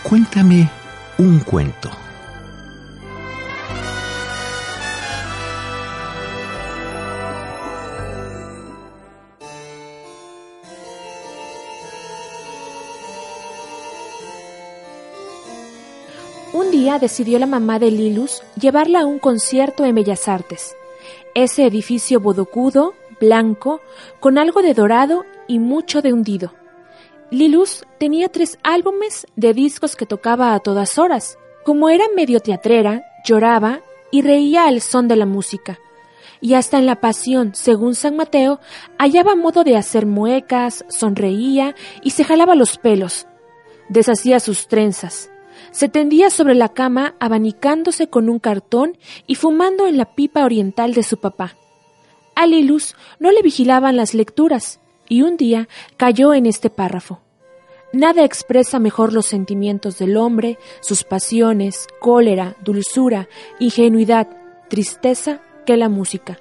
Cuéntame 0.02 0.68
un 1.18 1.38
cuento. 1.38 2.01
Decidió 16.82 17.38
la 17.38 17.46
mamá 17.46 17.78
de 17.78 17.90
Lilus 17.90 18.42
llevarla 18.60 19.02
a 19.02 19.06
un 19.06 19.18
concierto 19.18 19.84
en 19.84 19.94
Bellas 19.94 20.26
Artes. 20.26 20.74
Ese 21.34 21.64
edificio 21.64 22.18
bodocudo, 22.20 22.94
blanco, 23.20 23.80
con 24.20 24.36
algo 24.36 24.62
de 24.62 24.74
dorado 24.74 25.24
y 25.46 25.60
mucho 25.60 26.02
de 26.02 26.12
hundido. 26.12 26.52
Lilus 27.30 27.84
tenía 27.98 28.28
tres 28.28 28.58
álbumes 28.64 29.26
de 29.36 29.54
discos 29.54 29.94
que 29.94 30.06
tocaba 30.06 30.54
a 30.54 30.60
todas 30.60 30.98
horas. 30.98 31.38
Como 31.64 31.88
era 31.88 32.04
medio 32.16 32.40
teatrera, 32.40 33.04
lloraba 33.24 33.80
y 34.10 34.22
reía 34.22 34.66
al 34.66 34.80
son 34.80 35.06
de 35.06 35.16
la 35.16 35.24
música. 35.24 35.78
Y 36.40 36.54
hasta 36.54 36.78
en 36.78 36.86
la 36.86 37.00
pasión, 37.00 37.54
según 37.54 37.94
San 37.94 38.16
Mateo, 38.16 38.58
hallaba 38.98 39.36
modo 39.36 39.62
de 39.62 39.76
hacer 39.76 40.04
muecas, 40.04 40.84
sonreía 40.88 41.76
y 42.02 42.10
se 42.10 42.24
jalaba 42.24 42.56
los 42.56 42.76
pelos. 42.76 43.28
Deshacía 43.88 44.40
sus 44.40 44.66
trenzas. 44.66 45.31
Se 45.72 45.88
tendía 45.88 46.30
sobre 46.30 46.54
la 46.54 46.68
cama 46.68 47.14
abanicándose 47.18 48.08
con 48.08 48.28
un 48.28 48.38
cartón 48.38 48.96
y 49.26 49.34
fumando 49.34 49.86
en 49.86 49.96
la 49.96 50.14
pipa 50.14 50.44
oriental 50.44 50.94
de 50.94 51.02
su 51.02 51.18
papá. 51.18 51.56
A 52.34 52.46
Lilus 52.46 52.94
no 53.18 53.30
le 53.30 53.42
vigilaban 53.42 53.96
las 53.96 54.14
lecturas, 54.14 54.80
y 55.08 55.22
un 55.22 55.36
día 55.36 55.68
cayó 55.96 56.32
en 56.32 56.46
este 56.46 56.70
párrafo. 56.70 57.20
Nada 57.92 58.24
expresa 58.24 58.78
mejor 58.78 59.12
los 59.12 59.26
sentimientos 59.26 59.98
del 59.98 60.16
hombre, 60.16 60.58
sus 60.80 61.04
pasiones, 61.04 61.88
cólera, 62.00 62.56
dulzura, 62.64 63.28
ingenuidad, 63.58 64.28
tristeza, 64.68 65.42
que 65.66 65.76
la 65.76 65.88
música. 65.88 66.38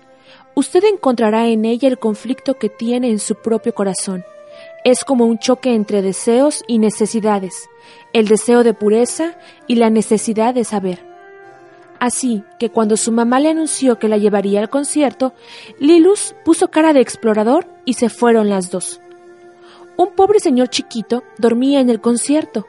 Usted 0.55 0.83
encontrará 0.85 1.47
en 1.47 1.65
ella 1.65 1.87
el 1.87 1.99
conflicto 1.99 2.57
que 2.57 2.69
tiene 2.69 3.09
en 3.09 3.19
su 3.19 3.35
propio 3.35 3.73
corazón. 3.73 4.23
Es 4.83 5.03
como 5.03 5.25
un 5.25 5.37
choque 5.37 5.75
entre 5.75 6.01
deseos 6.01 6.63
y 6.67 6.79
necesidades, 6.79 7.69
el 8.13 8.27
deseo 8.27 8.63
de 8.63 8.73
pureza 8.73 9.35
y 9.67 9.75
la 9.75 9.91
necesidad 9.91 10.55
de 10.55 10.63
saber. 10.63 11.05
Así 11.99 12.43
que 12.57 12.71
cuando 12.71 12.97
su 12.97 13.11
mamá 13.11 13.39
le 13.39 13.49
anunció 13.49 13.99
que 13.99 14.07
la 14.07 14.17
llevaría 14.17 14.59
al 14.59 14.71
concierto, 14.71 15.33
Lilus 15.79 16.33
puso 16.43 16.69
cara 16.69 16.93
de 16.93 17.01
explorador 17.01 17.67
y 17.85 17.93
se 17.93 18.09
fueron 18.09 18.49
las 18.49 18.71
dos. 18.71 18.99
Un 19.97 20.15
pobre 20.15 20.39
señor 20.39 20.69
chiquito 20.69 21.23
dormía 21.37 21.79
en 21.79 21.91
el 21.91 22.01
concierto, 22.01 22.65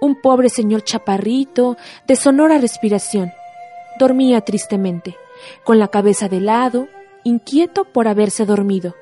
un 0.00 0.20
pobre 0.20 0.50
señor 0.50 0.84
chaparrito, 0.84 1.76
de 2.06 2.14
sonora 2.14 2.58
respiración. 2.58 3.32
Dormía 3.98 4.40
tristemente, 4.42 5.16
con 5.64 5.80
la 5.80 5.88
cabeza 5.88 6.28
de 6.28 6.40
lado, 6.40 6.86
inquieto 7.24 7.86
por 7.86 8.06
haberse 8.06 8.46
dormido. 8.46 8.94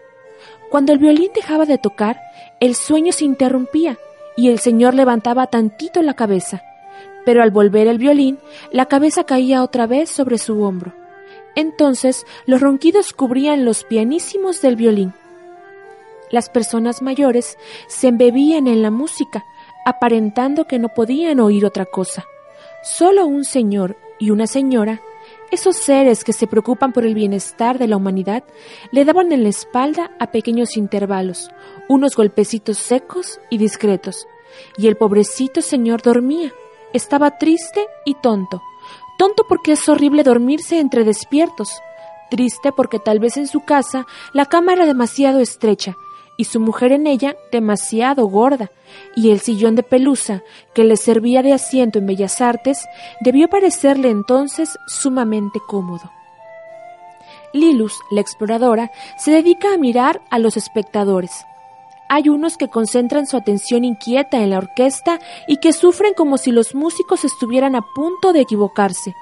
Cuando 0.75 0.93
el 0.93 0.99
violín 0.99 1.31
dejaba 1.33 1.67
de 1.67 1.79
tocar, 1.79 2.21
el 2.59 2.75
sueño 2.75 3.13
se 3.13 3.25
interrumpía 3.25 3.97
y 4.37 4.49
el 4.49 4.59
señor 4.59 4.95
levantaba 4.95 5.47
tantito 5.47 6.03
la 6.03 6.15
cabeza. 6.15 6.65
Pero 7.25 7.45
al 7.45 7.53
volver 7.53 7.87
el 7.87 7.99
violín, 7.99 8.41
la 8.73 8.87
cabeza 8.87 9.23
caía 9.23 9.63
otra 9.63 9.87
vez 9.87 10.11
sobre 10.11 10.37
su 10.37 10.61
hombro. 10.65 10.93
Entonces 11.55 12.27
los 12.45 12.61
ronquidos 12.61 13.13
cubrían 13.13 13.65
los 13.65 13.85
pianísimos 13.85 14.63
del 14.63 14.75
violín. 14.75 15.13
Las 16.33 16.51
personas 16.51 17.03
mayores 17.03 17.57
se 17.87 18.09
embebían 18.09 18.67
en 18.67 18.83
la 18.83 18.91
música, 18.91 19.45
aparentando 19.87 20.65
que 20.65 20.81
no 20.81 20.89
podían 20.89 21.39
oír 21.39 21.65
otra 21.65 21.87
cosa. 21.87 22.25
Solo 22.83 23.27
un 23.27 23.45
señor 23.45 23.97
y 24.19 24.31
una 24.31 24.49
señora, 24.49 25.01
esos 25.55 25.77
seres 25.77 26.25
que 26.25 26.33
se 26.33 26.47
preocupan 26.47 26.93
por 26.93 27.05
el 27.05 27.15
bienestar 27.15 27.79
de 27.79 27.89
la 27.89 27.97
humanidad, 27.97 28.45
le 28.93 29.05
daban 29.05 29.33
en 29.33 29.43
la 29.43 29.49
espalda 29.49 30.11
a 30.19 30.31
pequeños 30.31 30.77
intervalos, 30.77 31.51
unos 31.89 32.17
golpecitos 32.17 32.77
secos 32.77 33.41
y 33.51 33.59
discretos, 33.59 34.27
y 34.77 34.87
el 34.89 34.97
pobrecito 34.97 35.63
señor 35.63 36.03
dormía. 36.03 36.53
Estaba 36.93 37.39
triste 37.39 37.87
y 38.05 38.15
tonto. 38.15 38.63
Tonto 39.19 39.45
porque 39.49 39.73
es 39.73 39.89
horrible 39.89 40.23
dormirse 40.23 40.79
entre 40.79 41.05
despiertos. 41.05 41.71
Triste 42.31 42.71
porque 42.73 42.99
tal 42.99 43.19
vez 43.19 43.37
en 43.37 43.47
su 43.47 43.61
casa 43.61 44.07
la 44.33 44.47
cama 44.47 44.73
era 44.73 44.87
demasiado 44.87 45.41
estrecha 45.41 45.97
y 46.37 46.45
su 46.45 46.61
mujer 46.61 46.93
en 46.93 47.07
ella 47.07 47.37
demasiado 47.53 48.27
gorda, 48.27 48.71
y 49.17 49.31
el 49.31 49.41
sillón 49.41 49.75
de 49.75 49.83
pelusa 49.83 50.43
que 50.75 50.85
le 50.85 50.97
servía 50.97 51.43
de 51.43 51.53
asiento 51.53 51.99
en 51.99 52.07
Bellas 52.07 52.41
Artes 52.41 52.85
debió 53.21 53.49
parecerle 53.49 54.11
entonces 54.11 54.79
sumamente 54.87 55.61
cómodo. 55.67 56.11
Lilus, 57.53 58.01
la 58.11 58.21
exploradora, 58.21 58.91
se 59.17 59.31
dedica 59.31 59.73
a 59.73 59.79
mirar 59.79 60.21
a 60.31 60.39
los 60.39 60.57
espectadores. 60.57 61.45
Hay 62.09 62.29
unos 62.29 62.57
que 62.57 62.69
concentran 62.69 63.27
su 63.27 63.37
atención 63.37 63.85
inquieta 63.85 64.43
en 64.43 64.51
la 64.51 64.59
orquesta 64.59 65.21
y 65.47 65.59
que 65.59 65.73
sufren 65.73 66.15
como 66.15 66.37
si 66.37 66.51
los 66.51 66.75
músicos 66.75 67.25
estuvieran 67.25 67.77
a 67.77 67.83
punto 67.95 68.33
de 68.33 68.41
equivocarse. 68.41 69.15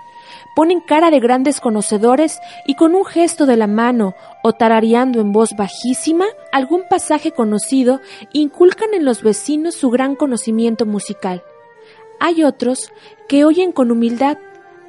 Ponen 0.55 0.81
cara 0.81 1.11
de 1.11 1.21
grandes 1.21 1.61
conocedores 1.61 2.39
y 2.67 2.75
con 2.75 2.95
un 2.95 3.05
gesto 3.05 3.47
de 3.47 3.57
la 3.57 3.67
mano 3.67 4.15
o 4.43 4.53
tarareando 4.53 5.21
en 5.21 5.33
voz 5.33 5.55
bajísima 5.57 6.27
algún 6.53 6.83
pasaje 6.89 7.33
conocido, 7.33 8.01
inculcan 8.33 8.95
en 8.95 9.05
los 9.05 9.23
vecinos 9.23 9.75
su 9.75 9.91
gran 9.91 10.15
conocimiento 10.15 10.87
musical. 10.87 11.43
Hay 12.21 12.45
otros 12.45 12.93
que 13.29 13.45
oyen 13.45 13.73
con 13.73 13.91
humildad, 13.91 14.39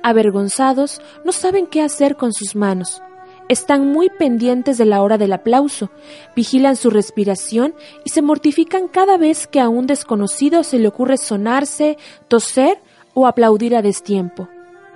avergonzados, 0.02 1.02
no 1.24 1.32
saben 1.32 1.68
qué 1.68 1.82
hacer 1.82 2.18
con 2.18 2.34
sus 2.34 2.56
manos 2.56 3.02
están 3.50 3.92
muy 3.92 4.10
pendientes 4.10 4.78
de 4.78 4.86
la 4.86 5.02
hora 5.02 5.18
del 5.18 5.34
aplauso, 5.34 5.92
vigilan 6.36 6.76
su 6.76 6.90
respiración 6.90 7.76
y 8.04 8.10
se 8.10 8.22
mortifican 8.22 8.88
cada 8.88 9.18
vez 9.18 9.48
que 9.48 9.60
a 9.60 9.70
un 9.70 9.88
desconocido 9.88 10.64
se 10.64 10.80
le 10.80 10.88
ocurre 10.88 11.18
sonarse, 11.18 11.98
toser 12.28 12.82
o 13.14 13.28
aplaudir 13.28 13.76
a 13.76 13.82
destiempo. 13.82 14.50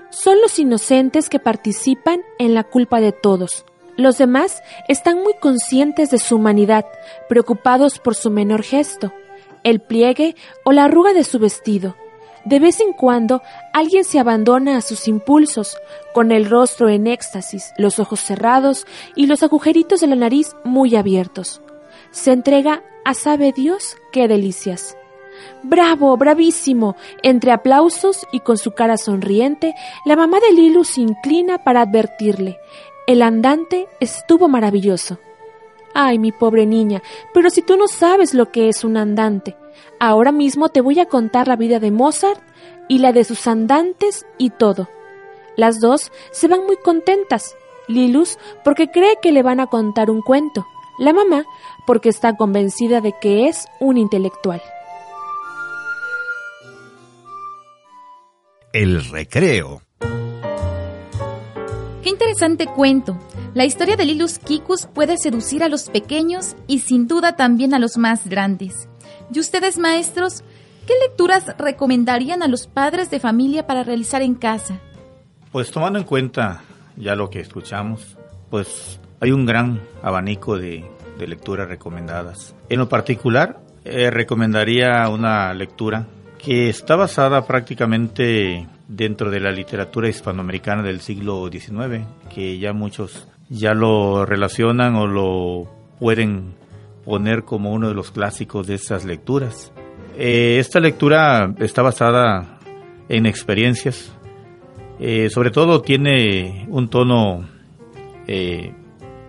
Son 0.09 0.41
los 0.41 0.57
inocentes 0.59 1.29
que 1.29 1.39
participan 1.39 2.21
en 2.39 2.53
la 2.53 2.63
culpa 2.63 2.99
de 2.99 3.11
todos. 3.11 3.65
Los 3.95 4.17
demás 4.17 4.61
están 4.87 5.21
muy 5.23 5.33
conscientes 5.39 6.11
de 6.11 6.19
su 6.19 6.35
humanidad, 6.35 6.85
preocupados 7.29 7.99
por 7.99 8.15
su 8.15 8.29
menor 8.29 8.63
gesto, 8.63 9.11
el 9.63 9.79
pliegue 9.79 10.35
o 10.63 10.71
la 10.71 10.85
arruga 10.85 11.13
de 11.13 11.23
su 11.23 11.39
vestido 11.39 11.95
de 12.47 12.59
vez 12.59 12.79
en 12.79 12.93
cuando 12.93 13.41
alguien 13.73 14.05
se 14.05 14.19
abandona 14.19 14.77
a 14.77 14.81
sus 14.81 15.09
impulsos, 15.09 15.77
con 16.13 16.31
el 16.31 16.49
rostro 16.49 16.87
en 16.87 17.05
éxtasis, 17.05 17.73
los 17.77 17.99
ojos 17.99 18.21
cerrados 18.21 18.85
y 19.15 19.25
los 19.27 19.43
agujeritos 19.43 19.99
de 19.99 20.07
la 20.07 20.15
nariz 20.15 20.55
muy 20.63 20.95
abiertos. 20.95 21.61
Se 22.11 22.31
entrega 22.31 22.83
a 23.03 23.13
sabe 23.13 23.51
Dios 23.51 23.97
qué 24.13 24.29
delicias. 24.29 24.96
Bravo, 25.63 26.15
bravísimo. 26.17 26.95
Entre 27.23 27.51
aplausos 27.51 28.27
y 28.31 28.39
con 28.41 28.57
su 28.57 28.71
cara 28.71 28.97
sonriente, 28.97 29.73
la 30.05 30.15
mamá 30.15 30.39
de 30.39 30.53
Lilu 30.53 30.83
se 30.83 31.01
inclina 31.01 31.63
para 31.63 31.81
advertirle. 31.81 32.57
El 33.07 33.21
andante 33.21 33.87
estuvo 33.99 34.47
maravilloso. 34.47 35.19
Ay, 35.93 36.19
mi 36.19 36.31
pobre 36.31 36.65
niña, 36.65 37.01
pero 37.33 37.49
si 37.49 37.61
tú 37.61 37.77
no 37.77 37.87
sabes 37.87 38.33
lo 38.33 38.51
que 38.51 38.69
es 38.69 38.83
un 38.83 38.97
andante. 38.97 39.55
Ahora 39.99 40.31
mismo 40.31 40.69
te 40.69 40.81
voy 40.81 40.99
a 40.99 41.07
contar 41.07 41.47
la 41.47 41.55
vida 41.55 41.79
de 41.79 41.91
Mozart 41.91 42.41
y 42.87 42.99
la 42.99 43.13
de 43.13 43.23
sus 43.23 43.47
andantes 43.47 44.25
y 44.37 44.51
todo. 44.51 44.89
Las 45.55 45.79
dos 45.79 46.11
se 46.31 46.47
van 46.47 46.65
muy 46.65 46.77
contentas. 46.77 47.55
Lilus 47.87 48.37
porque 48.63 48.91
cree 48.91 49.17
que 49.21 49.31
le 49.31 49.41
van 49.41 49.59
a 49.59 49.67
contar 49.67 50.11
un 50.11 50.21
cuento. 50.21 50.65
La 50.99 51.13
mamá 51.13 51.45
porque 51.85 52.09
está 52.09 52.35
convencida 52.35 53.01
de 53.01 53.13
que 53.19 53.47
es 53.47 53.67
un 53.79 53.97
intelectual. 53.97 54.61
El 58.73 59.05
recreo. 59.05 59.81
Qué 62.03 62.09
interesante 62.09 62.67
cuento. 62.67 63.17
La 63.53 63.63
historia 63.63 63.95
de 63.95 64.03
Lilus 64.03 64.39
Kikus 64.39 64.87
puede 64.87 65.17
seducir 65.17 65.63
a 65.63 65.69
los 65.69 65.89
pequeños 65.89 66.55
y 66.67 66.79
sin 66.79 67.07
duda 67.07 67.37
también 67.37 67.73
a 67.73 67.79
los 67.79 67.97
más 67.97 68.27
grandes. 68.27 68.89
¿Y 69.33 69.39
ustedes, 69.39 69.77
maestros, 69.77 70.43
qué 70.85 70.93
lecturas 71.07 71.55
recomendarían 71.57 72.43
a 72.43 72.47
los 72.49 72.67
padres 72.67 73.09
de 73.09 73.21
familia 73.21 73.65
para 73.67 73.83
realizar 73.83 74.21
en 74.21 74.35
casa? 74.35 74.81
Pues 75.53 75.71
tomando 75.71 75.97
en 75.97 76.05
cuenta 76.05 76.61
ya 76.97 77.15
lo 77.15 77.29
que 77.29 77.39
escuchamos, 77.39 78.17
pues 78.49 78.99
hay 79.21 79.31
un 79.31 79.45
gran 79.45 79.81
abanico 80.03 80.57
de, 80.57 80.85
lecturas 81.17 81.69
recomendadas. 81.69 82.53
En 82.67 82.79
lo 82.79 82.89
particular, 82.89 83.61
eh, 83.85 84.11
recomendaría 84.11 85.07
una 85.09 85.53
lectura 85.53 86.05
que 86.37 86.69
está 86.69 86.95
basada 86.95 87.45
prácticamente 87.45 88.67
dentro 88.87 89.29
de 89.29 89.39
la 89.39 89.51
literatura 89.51 90.07
hispanoamericana 90.07 90.83
del 90.83 91.01
siglo 91.01 91.49
XIX, 91.51 92.05
que 92.33 92.57
ya 92.57 92.73
muchos 92.73 93.27
ya 93.49 93.73
lo 93.73 94.25
relacionan 94.25 94.95
o 94.95 95.07
lo 95.07 95.69
pueden 95.99 96.55
poner 97.05 97.43
como 97.43 97.71
uno 97.71 97.87
de 97.87 97.93
los 97.93 98.11
clásicos 98.11 98.67
de 98.67 98.75
esas 98.75 99.05
lecturas. 99.05 99.71
Eh, 100.17 100.57
esta 100.59 100.79
lectura 100.79 101.53
está 101.59 101.81
basada 101.81 102.59
en 103.09 103.25
experiencias, 103.25 104.13
eh, 104.99 105.29
sobre 105.29 105.51
todo 105.51 105.81
tiene 105.81 106.65
un 106.69 106.89
tono 106.89 107.47
eh, 108.27 108.73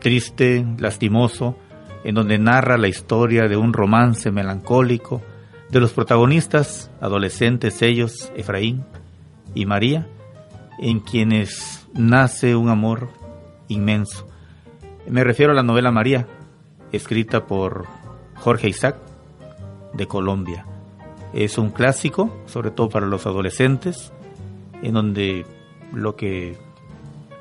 triste, 0.00 0.64
lastimoso, 0.78 1.56
en 2.04 2.14
donde 2.14 2.38
narra 2.38 2.78
la 2.78 2.88
historia 2.88 3.48
de 3.48 3.56
un 3.56 3.72
romance 3.72 4.30
melancólico 4.30 5.22
de 5.70 5.80
los 5.80 5.92
protagonistas, 5.92 6.90
adolescentes 7.00 7.82
ellos, 7.82 8.32
Efraín 8.36 8.84
y 9.54 9.66
María, 9.66 10.06
en 10.78 11.00
quienes 11.00 11.86
nace 11.92 12.56
un 12.56 12.68
amor 12.68 13.10
inmenso. 13.68 14.26
Me 15.06 15.24
refiero 15.24 15.52
a 15.52 15.54
la 15.54 15.62
novela 15.62 15.90
María, 15.90 16.26
escrita 16.92 17.46
por 17.46 17.86
Jorge 18.36 18.68
Isaac, 18.68 18.96
de 19.92 20.06
Colombia. 20.06 20.64
Es 21.32 21.58
un 21.58 21.70
clásico, 21.70 22.34
sobre 22.46 22.70
todo 22.70 22.88
para 22.88 23.06
los 23.06 23.26
adolescentes, 23.26 24.12
en 24.82 24.94
donde 24.94 25.44
lo 25.92 26.16
que 26.16 26.56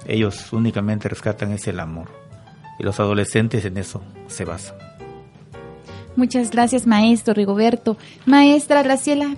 ellos 0.05 0.51
únicamente 0.53 1.09
rescatan 1.09 1.51
es 1.51 1.67
el 1.67 1.79
amor. 1.79 2.07
Y 2.79 2.83
los 2.83 2.99
adolescentes 2.99 3.65
en 3.65 3.77
eso 3.77 4.01
se 4.27 4.45
basan. 4.45 4.86
Muchas 6.17 6.49
gracias, 6.49 6.87
maestro 6.87 7.35
Rigoberto. 7.35 7.95
Maestra 8.25 8.81
Graciela. 8.81 9.35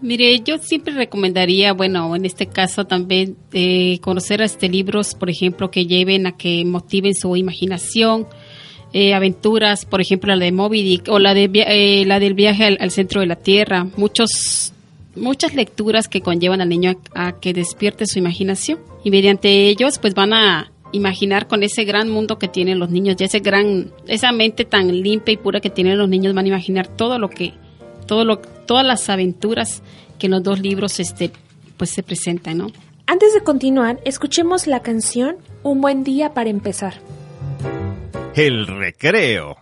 Mire, 0.00 0.40
yo 0.40 0.58
siempre 0.58 0.92
recomendaría, 0.94 1.72
bueno, 1.72 2.16
en 2.16 2.24
este 2.24 2.48
caso 2.48 2.84
también 2.84 3.36
eh, 3.52 4.00
conocer 4.00 4.42
este 4.42 4.68
libros, 4.68 5.14
por 5.14 5.30
ejemplo, 5.30 5.70
que 5.70 5.86
lleven 5.86 6.26
a 6.26 6.32
que 6.32 6.64
motiven 6.64 7.14
su 7.14 7.36
imaginación, 7.36 8.26
eh, 8.92 9.14
aventuras, 9.14 9.84
por 9.84 10.00
ejemplo, 10.00 10.34
la 10.34 10.44
de 10.44 10.50
Moby 10.50 10.82
Dick 10.82 11.08
o 11.08 11.20
la 11.20 11.34
de 11.34 11.48
eh, 11.54 12.04
la 12.04 12.18
del 12.18 12.34
viaje 12.34 12.64
al, 12.64 12.90
centro 12.90 13.20
de 13.20 13.28
la 13.28 13.36
Tierra, 13.36 13.86
muchos 13.96 14.72
muchas 15.14 15.54
lecturas 15.54 16.08
que 16.08 16.20
conllevan 16.20 16.60
al 16.60 16.68
niño 16.68 16.96
a, 17.14 17.38
que 17.38 17.52
despierte 17.52 18.06
su 18.06 18.18
imaginación 18.18 18.80
y 19.04 19.12
mediante 19.12 19.68
ellos 19.68 20.00
pues 20.00 20.14
van 20.14 20.32
a 20.32 20.71
imaginar 20.92 21.48
con 21.48 21.62
ese 21.62 21.84
gran 21.84 22.08
mundo 22.08 22.38
que 22.38 22.48
tienen 22.48 22.78
los 22.78 22.90
niños 22.90 23.16
y 23.18 23.24
ese 23.24 23.40
gran 23.40 23.90
esa 24.06 24.30
mente 24.32 24.64
tan 24.64 24.88
limpia 24.88 25.32
y 25.32 25.36
pura 25.36 25.60
que 25.60 25.70
tienen 25.70 25.98
los 25.98 26.08
niños 26.08 26.34
van 26.34 26.44
a 26.44 26.48
imaginar 26.48 26.86
todo 26.86 27.18
lo 27.18 27.30
que 27.30 27.54
todo 28.06 28.24
lo 28.24 28.38
todas 28.38 28.86
las 28.86 29.08
aventuras 29.08 29.82
que 30.18 30.26
en 30.26 30.32
los 30.32 30.42
dos 30.42 30.60
libros 30.60 31.00
este 31.00 31.30
pues 31.76 31.90
se 31.90 32.02
presentan, 32.02 32.58
¿no? 32.58 32.66
Antes 33.06 33.34
de 33.34 33.42
continuar, 33.42 34.00
escuchemos 34.04 34.66
la 34.66 34.80
canción 34.80 35.36
Un 35.62 35.80
buen 35.80 36.04
día 36.04 36.32
para 36.34 36.50
empezar. 36.50 36.94
El 38.34 38.66
recreo. 38.66 39.61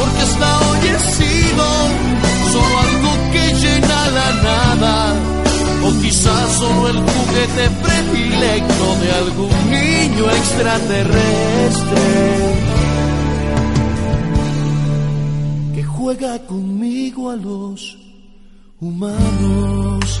porque 0.00 0.20
hasta 0.22 0.48
hoy 0.66 0.78
sido 1.18 1.66
solo 2.52 2.74
algo 2.86 3.12
que 3.32 3.44
llena 3.62 4.00
la 4.18 4.28
nada, 4.48 4.94
o 5.86 5.88
quizás 6.00 6.52
solo 6.58 6.88
el 6.88 6.98
juguete 7.10 7.64
predilecto 7.84 8.86
de 9.02 9.08
algún 9.22 9.56
niño 9.70 10.24
extraterrestre 10.30 12.06
que 15.74 15.82
juega 15.84 16.38
conmigo 16.46 17.30
a 17.30 17.36
los 17.36 17.98
humanos. 18.80 20.20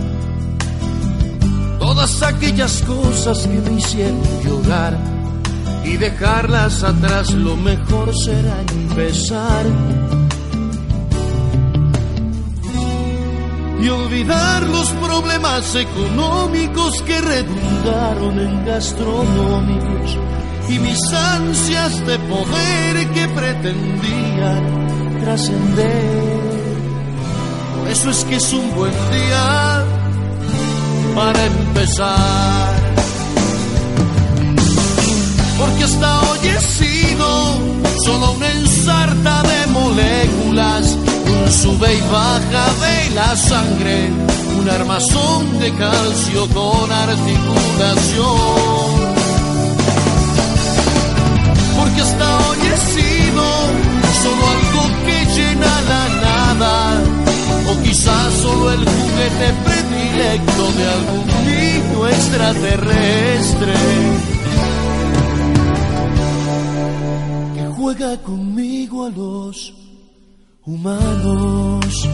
todas 2.01 2.23
aquellas 2.23 2.81
cosas 2.81 3.47
que 3.47 3.69
me 3.69 3.77
hicieron 3.77 4.21
llorar. 4.43 4.97
Y 5.83 5.97
dejarlas 5.97 6.83
atrás 6.83 7.31
lo 7.31 7.55
mejor 7.55 8.11
será 8.23 8.59
empezar. 8.61 9.65
Y 13.81 13.89
olvidar 13.89 14.63
los 14.63 14.89
problemas 14.89 15.75
económicos 15.75 17.01
que 17.03 17.21
redundaron 17.21 18.39
en 18.39 18.65
gastronómicos. 18.65 20.17
Y 20.69 20.79
mis 20.79 21.13
ansias 21.13 22.03
de 22.07 22.17
poder 22.17 23.11
que 23.13 23.27
pretendían 23.27 25.21
trascender. 25.21 26.41
Por 27.77 27.87
eso 27.89 28.09
es 28.09 28.23
que 28.25 28.35
es 28.37 28.53
un 28.53 28.75
buen 28.75 28.93
día 29.11 30.00
para 31.15 31.45
empezar. 31.45 32.73
Porque 35.59 35.83
hasta 35.83 36.21
hoy 36.21 36.47
he 36.47 36.59
sido 36.59 37.59
solo 38.05 38.31
una 38.31 38.51
ensarta 38.51 39.43
de 39.43 39.67
moléculas 39.67 40.97
sube 41.51 41.93
y 41.93 42.01
baja 42.11 42.65
de 42.85 43.15
la 43.15 43.35
sangre, 43.35 44.09
un 44.57 44.69
armazón 44.69 45.59
de 45.59 45.71
calcio 45.75 46.47
con 46.49 46.91
articulación. 46.91 48.37
Porque 51.77 52.01
hasta 52.01 52.37
hoy 52.47 52.57
he 52.71 52.77
sido 52.95 53.43
solo 54.23 54.43
algo 54.55 54.83
que 55.05 55.17
llena 55.35 55.73
la 55.91 56.03
nada, 56.27 56.73
o 57.69 57.83
quizás 57.83 58.33
solo 58.41 58.71
el 58.71 58.79
juguete 58.79 59.80
predilecto 60.11 60.71
de 60.73 60.87
algún 60.87 61.27
niño 61.45 62.07
extraterrestre. 62.07 63.73
Que 67.55 67.65
juega 67.75 68.17
conmigo 68.17 69.05
a 69.05 69.09
los 69.09 69.73
humanos. 70.65 72.09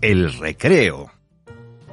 El 0.00 0.32
recreo. 0.34 1.10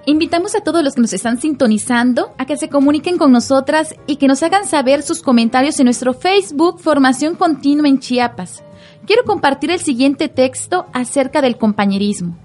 Invitamos 0.05 0.53
a 0.53 0.61
todos 0.61 0.83
los 0.83 0.93
que 0.93 1.01
nos 1.01 1.13
están 1.13 1.41
sintonizando 1.41 2.35
a 2.37 2.45
que 2.45 2.55
se 2.55 2.69
comuniquen 2.69 3.17
con 3.17 3.31
nosotras 3.31 3.95
y 4.05 4.17
que 4.17 4.27
nos 4.27 4.43
hagan 4.43 4.67
saber 4.67 5.01
sus 5.01 5.23
comentarios 5.23 5.79
en 5.79 5.85
nuestro 5.85 6.13
Facebook 6.13 6.79
Formación 6.79 7.33
Continua 7.33 7.87
en 7.87 7.97
Chiapas. 7.97 8.63
Quiero 9.07 9.23
compartir 9.23 9.71
el 9.71 9.79
siguiente 9.79 10.29
texto 10.29 10.85
acerca 10.93 11.41
del 11.41 11.57
compañerismo. 11.57 12.37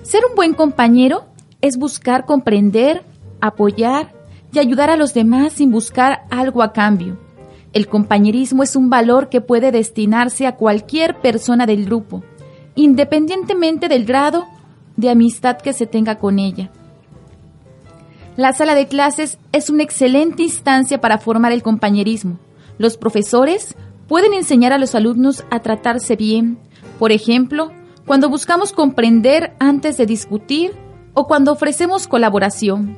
Ser 0.00 0.22
un 0.24 0.34
buen 0.34 0.54
compañero 0.54 1.26
es 1.60 1.76
buscar 1.76 2.24
comprender, 2.24 3.02
apoyar 3.42 4.14
y 4.50 4.60
ayudar 4.60 4.88
a 4.88 4.96
los 4.96 5.12
demás 5.12 5.52
sin 5.52 5.70
buscar 5.70 6.22
algo 6.30 6.62
a 6.62 6.72
cambio. 6.72 7.18
El 7.74 7.86
compañerismo 7.86 8.62
es 8.62 8.76
un 8.76 8.88
valor 8.88 9.28
que 9.28 9.42
puede 9.42 9.72
destinarse 9.72 10.46
a 10.46 10.56
cualquier 10.56 11.20
persona 11.20 11.66
del 11.66 11.84
grupo, 11.84 12.24
independientemente 12.78 13.88
del 13.88 14.04
grado 14.04 14.46
de 14.96 15.10
amistad 15.10 15.58
que 15.58 15.72
se 15.72 15.86
tenga 15.86 16.18
con 16.18 16.38
ella. 16.38 16.70
La 18.36 18.52
sala 18.52 18.76
de 18.76 18.86
clases 18.86 19.36
es 19.50 19.68
una 19.68 19.82
excelente 19.82 20.44
instancia 20.44 21.00
para 21.00 21.18
formar 21.18 21.50
el 21.50 21.64
compañerismo. 21.64 22.38
Los 22.78 22.96
profesores 22.96 23.74
pueden 24.06 24.32
enseñar 24.32 24.72
a 24.72 24.78
los 24.78 24.94
alumnos 24.94 25.44
a 25.50 25.58
tratarse 25.58 26.14
bien, 26.14 26.56
por 27.00 27.10
ejemplo, 27.10 27.72
cuando 28.06 28.28
buscamos 28.28 28.72
comprender 28.72 29.56
antes 29.58 29.96
de 29.96 30.06
discutir 30.06 30.70
o 31.14 31.26
cuando 31.26 31.50
ofrecemos 31.50 32.06
colaboración. 32.06 32.96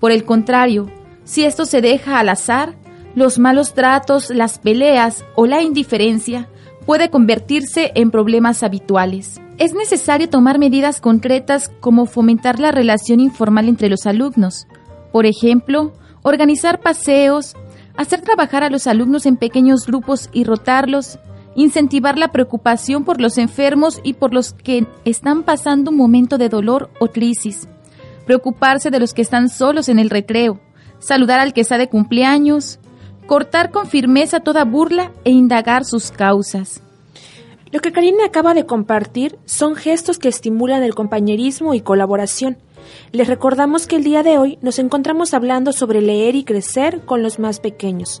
Por 0.00 0.12
el 0.12 0.24
contrario, 0.24 0.90
si 1.24 1.44
esto 1.44 1.66
se 1.66 1.82
deja 1.82 2.20
al 2.20 2.30
azar, 2.30 2.74
los 3.14 3.38
malos 3.38 3.74
tratos, 3.74 4.30
las 4.30 4.58
peleas 4.58 5.26
o 5.34 5.44
la 5.44 5.60
indiferencia 5.60 6.48
puede 6.86 7.10
convertirse 7.10 7.92
en 7.94 8.10
problemas 8.10 8.62
habituales 8.62 9.40
es 9.60 9.74
necesario 9.74 10.30
tomar 10.30 10.58
medidas 10.58 11.02
concretas 11.02 11.70
como 11.80 12.06
fomentar 12.06 12.58
la 12.58 12.72
relación 12.72 13.20
informal 13.20 13.68
entre 13.68 13.90
los 13.90 14.06
alumnos. 14.06 14.66
Por 15.12 15.26
ejemplo, 15.26 15.92
organizar 16.22 16.80
paseos, 16.80 17.54
hacer 17.94 18.22
trabajar 18.22 18.64
a 18.64 18.70
los 18.70 18.86
alumnos 18.86 19.26
en 19.26 19.36
pequeños 19.36 19.84
grupos 19.84 20.30
y 20.32 20.44
rotarlos, 20.44 21.18
incentivar 21.54 22.16
la 22.16 22.32
preocupación 22.32 23.04
por 23.04 23.20
los 23.20 23.36
enfermos 23.36 24.00
y 24.02 24.14
por 24.14 24.32
los 24.32 24.54
que 24.54 24.86
están 25.04 25.42
pasando 25.42 25.90
un 25.90 25.98
momento 25.98 26.38
de 26.38 26.48
dolor 26.48 26.88
o 26.98 27.08
crisis, 27.08 27.68
preocuparse 28.24 28.90
de 28.90 28.98
los 28.98 29.12
que 29.12 29.20
están 29.20 29.50
solos 29.50 29.90
en 29.90 29.98
el 29.98 30.08
recreo, 30.08 30.58
saludar 31.00 31.38
al 31.38 31.52
que 31.52 31.60
está 31.60 31.76
de 31.76 31.90
cumpleaños, 31.90 32.79
cortar 33.30 33.70
con 33.70 33.86
firmeza 33.86 34.40
toda 34.40 34.64
burla 34.64 35.12
e 35.22 35.30
indagar 35.30 35.84
sus 35.84 36.10
causas. 36.10 36.82
Lo 37.70 37.78
que 37.78 37.92
Karina 37.92 38.24
acaba 38.24 38.54
de 38.54 38.66
compartir 38.66 39.38
son 39.44 39.76
gestos 39.76 40.18
que 40.18 40.26
estimulan 40.26 40.82
el 40.82 40.96
compañerismo 40.96 41.72
y 41.72 41.80
colaboración. 41.80 42.58
Les 43.12 43.28
recordamos 43.28 43.86
que 43.86 43.94
el 43.94 44.02
día 44.02 44.24
de 44.24 44.36
hoy 44.36 44.58
nos 44.62 44.80
encontramos 44.80 45.32
hablando 45.32 45.70
sobre 45.70 46.00
leer 46.00 46.34
y 46.34 46.42
crecer 46.42 47.02
con 47.04 47.22
los 47.22 47.38
más 47.38 47.60
pequeños. 47.60 48.20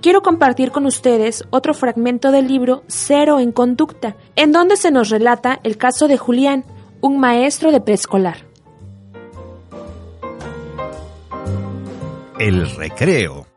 Quiero 0.00 0.22
compartir 0.22 0.70
con 0.70 0.86
ustedes 0.86 1.42
otro 1.50 1.74
fragmento 1.74 2.30
del 2.30 2.46
libro 2.46 2.84
Cero 2.86 3.40
en 3.40 3.50
Conducta, 3.50 4.14
en 4.36 4.52
donde 4.52 4.76
se 4.76 4.92
nos 4.92 5.10
relata 5.10 5.58
el 5.64 5.78
caso 5.78 6.06
de 6.06 6.16
Julián, 6.16 6.64
un 7.00 7.18
maestro 7.18 7.72
de 7.72 7.80
preescolar. 7.80 8.36
El 12.38 12.70
recreo. 12.76 13.52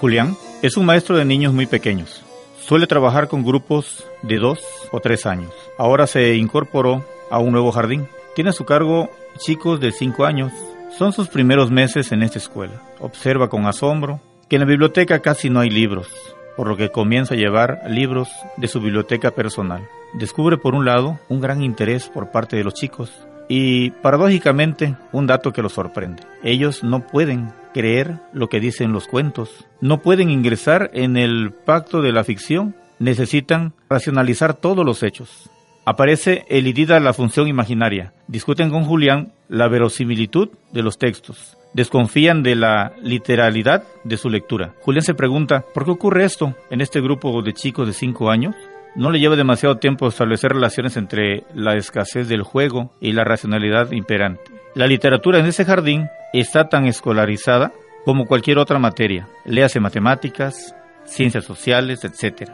Julián 0.00 0.36
es 0.62 0.76
un 0.76 0.84
maestro 0.84 1.16
de 1.16 1.24
niños 1.24 1.54
muy 1.54 1.66
pequeños. 1.66 2.22
Suele 2.60 2.86
trabajar 2.86 3.28
con 3.28 3.44
grupos 3.44 4.04
de 4.22 4.36
dos 4.36 4.58
o 4.92 5.00
tres 5.00 5.24
años. 5.24 5.52
Ahora 5.78 6.06
se 6.06 6.34
incorporó 6.36 7.04
a 7.30 7.38
un 7.38 7.52
nuevo 7.52 7.72
jardín. 7.72 8.06
Tiene 8.34 8.50
a 8.50 8.52
su 8.52 8.64
cargo 8.64 9.10
chicos 9.38 9.80
de 9.80 9.92
cinco 9.92 10.26
años. 10.26 10.52
Son 10.98 11.12
sus 11.12 11.28
primeros 11.28 11.70
meses 11.70 12.12
en 12.12 12.22
esta 12.22 12.38
escuela. 12.38 12.82
Observa 13.00 13.48
con 13.48 13.66
asombro 13.66 14.20
que 14.48 14.56
en 14.56 14.60
la 14.60 14.66
biblioteca 14.66 15.20
casi 15.20 15.48
no 15.48 15.60
hay 15.60 15.70
libros, 15.70 16.08
por 16.56 16.68
lo 16.68 16.76
que 16.76 16.90
comienza 16.90 17.34
a 17.34 17.38
llevar 17.38 17.82
libros 17.88 18.28
de 18.56 18.68
su 18.68 18.80
biblioteca 18.80 19.30
personal. 19.30 19.88
Descubre 20.14 20.58
por 20.58 20.74
un 20.74 20.84
lado 20.84 21.18
un 21.28 21.40
gran 21.40 21.62
interés 21.62 22.08
por 22.08 22.30
parte 22.30 22.56
de 22.56 22.64
los 22.64 22.74
chicos 22.74 23.12
y 23.48 23.90
paradójicamente 23.90 24.96
un 25.12 25.26
dato 25.26 25.52
que 25.52 25.62
los 25.62 25.72
sorprende. 25.72 26.22
Ellos 26.42 26.82
no 26.82 27.00
pueden 27.00 27.52
creer 27.76 28.20
lo 28.32 28.48
que 28.48 28.58
dicen 28.58 28.94
los 28.94 29.06
cuentos. 29.06 29.66
No 29.82 30.00
pueden 30.00 30.30
ingresar 30.30 30.90
en 30.94 31.18
el 31.18 31.52
pacto 31.52 32.00
de 32.00 32.10
la 32.10 32.24
ficción. 32.24 32.74
Necesitan 32.98 33.74
racionalizar 33.90 34.54
todos 34.54 34.82
los 34.82 35.02
hechos. 35.02 35.50
Aparece 35.84 36.46
elidida 36.48 36.98
la 37.00 37.12
función 37.12 37.48
imaginaria. 37.48 38.14
Discuten 38.28 38.70
con 38.70 38.84
Julián 38.84 39.34
la 39.50 39.68
verosimilitud 39.68 40.48
de 40.72 40.82
los 40.82 40.96
textos. 40.96 41.58
Desconfían 41.74 42.42
de 42.42 42.56
la 42.56 42.94
literalidad 43.02 43.84
de 44.04 44.16
su 44.16 44.30
lectura. 44.30 44.72
Julián 44.80 45.02
se 45.02 45.12
pregunta, 45.12 45.62
¿por 45.74 45.84
qué 45.84 45.90
ocurre 45.90 46.24
esto 46.24 46.54
en 46.70 46.80
este 46.80 47.02
grupo 47.02 47.42
de 47.42 47.52
chicos 47.52 47.86
de 47.86 47.92
5 47.92 48.30
años? 48.30 48.54
No 48.94 49.10
le 49.10 49.20
lleva 49.20 49.36
demasiado 49.36 49.76
tiempo 49.76 50.08
establecer 50.08 50.52
relaciones 50.52 50.96
entre 50.96 51.44
la 51.54 51.76
escasez 51.76 52.26
del 52.26 52.42
juego 52.42 52.94
y 53.02 53.12
la 53.12 53.24
racionalidad 53.24 53.92
imperante. 53.92 54.55
La 54.76 54.86
literatura 54.86 55.38
en 55.38 55.46
ese 55.46 55.64
jardín 55.64 56.10
está 56.34 56.68
tan 56.68 56.84
escolarizada 56.84 57.72
como 58.04 58.26
cualquier 58.26 58.58
otra 58.58 58.78
materia, 58.78 59.26
léase 59.46 59.80
matemáticas, 59.80 60.76
ciencias 61.06 61.46
sociales, 61.46 62.04
etc. 62.04 62.50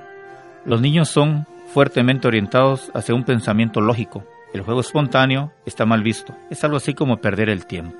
Los 0.64 0.80
niños 0.80 1.08
son 1.08 1.48
fuertemente 1.74 2.28
orientados 2.28 2.92
hacia 2.94 3.16
un 3.16 3.24
pensamiento 3.24 3.80
lógico. 3.80 4.22
El 4.54 4.60
juego 4.60 4.82
espontáneo 4.82 5.52
está 5.66 5.84
mal 5.84 6.04
visto. 6.04 6.32
Es 6.48 6.62
algo 6.62 6.76
así 6.76 6.94
como 6.94 7.16
perder 7.16 7.48
el 7.48 7.66
tiempo. 7.66 7.98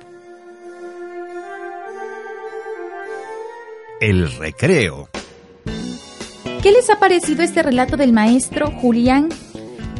El 3.99 4.31
recreo. 4.37 5.09
¿Qué 6.61 6.71
les 6.71 6.89
ha 6.89 6.97
parecido 6.97 7.43
este 7.43 7.61
relato 7.61 7.97
del 7.97 8.13
maestro 8.13 8.67
Julián, 8.67 9.27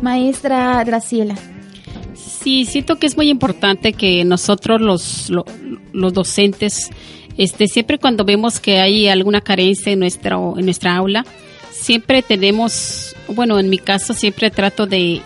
maestra 0.02 0.82
Graciela? 0.86 1.36
Sí, 2.26 2.66
siento 2.66 2.98
que 2.98 3.08
es 3.08 3.18
muy 3.18 3.30
importante 3.30 3.94
que 3.94 4.24
nosotros 4.26 4.82
los, 4.82 5.30
los, 5.30 6.14
docentes, 6.14 6.90
este, 7.38 7.68
siempre 7.68 8.00
cuando 8.00 8.26
vemos 8.26 8.60
que 8.60 8.80
hay 8.80 9.08
alguna 9.08 9.42
carencia 9.42 9.92
en, 9.92 10.00
nuestro, 10.00 10.56
en 10.58 10.66
nuestra 10.66 10.96
aula, 10.96 11.26
siempre 11.72 12.22
tenemos, 12.22 13.16
bueno, 13.28 13.60
en 13.60 13.70
mi 13.70 13.78
caso 13.78 14.14
siempre 14.14 14.52
trato 14.52 14.86
de, 14.86 15.22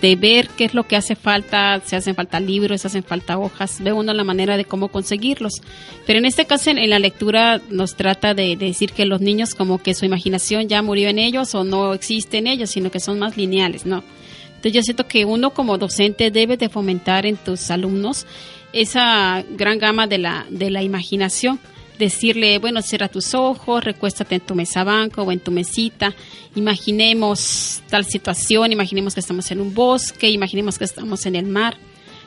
de 0.00 0.16
ver 0.16 0.48
qué 0.56 0.64
es 0.64 0.74
lo 0.74 0.86
que 0.86 0.96
hace 0.96 1.14
falta, 1.14 1.80
si 1.84 1.96
hacen 1.96 2.14
falta 2.14 2.40
libros, 2.40 2.80
si 2.80 2.86
hacen 2.86 3.02
falta 3.02 3.38
hojas, 3.38 3.82
ve 3.82 3.92
uno 3.92 4.12
la 4.12 4.24
manera 4.24 4.56
de 4.56 4.64
cómo 4.64 4.88
conseguirlos. 4.88 5.54
Pero 6.06 6.18
en 6.18 6.26
este 6.26 6.46
caso, 6.46 6.70
en, 6.70 6.90
la 6.90 6.98
lectura 6.98 7.60
nos 7.70 7.94
trata 7.94 8.34
de, 8.34 8.56
decir 8.56 8.92
que 8.92 9.06
los 9.06 9.20
niños 9.20 9.54
como 9.54 9.78
que 9.78 9.94
su 9.94 10.04
imaginación 10.04 10.68
ya 10.68 10.82
murió 10.82 11.08
en 11.08 11.18
ellos 11.18 11.54
o 11.54 11.64
no 11.64 11.94
existe 11.94 12.38
en 12.38 12.46
ellos, 12.46 12.70
sino 12.70 12.90
que 12.90 13.00
son 13.00 13.18
más 13.18 13.36
lineales, 13.36 13.86
¿no? 13.86 14.02
Entonces 14.58 14.72
yo 14.72 14.82
siento 14.82 15.06
que 15.06 15.24
uno 15.24 15.50
como 15.50 15.78
docente 15.78 16.32
debe 16.32 16.56
de 16.56 16.68
fomentar 16.68 17.26
en 17.26 17.36
tus 17.36 17.70
alumnos 17.70 18.26
esa 18.72 19.44
gran 19.50 19.78
gama 19.78 20.08
de 20.08 20.18
la, 20.18 20.46
de 20.50 20.70
la 20.70 20.82
imaginación. 20.82 21.60
Decirle, 21.96 22.58
bueno, 22.58 22.82
cierra 22.82 23.06
tus 23.06 23.34
ojos, 23.34 23.84
recuéstate 23.84 24.34
en 24.34 24.40
tu 24.40 24.56
mesa 24.56 24.82
banco 24.82 25.22
o 25.22 25.30
en 25.30 25.38
tu 25.38 25.52
mesita, 25.52 26.12
imaginemos 26.56 27.82
tal 27.88 28.04
situación, 28.04 28.72
imaginemos 28.72 29.14
que 29.14 29.20
estamos 29.20 29.48
en 29.52 29.60
un 29.60 29.74
bosque, 29.74 30.28
imaginemos 30.28 30.76
que 30.76 30.84
estamos 30.84 31.24
en 31.26 31.36
el 31.36 31.46
mar, 31.46 31.76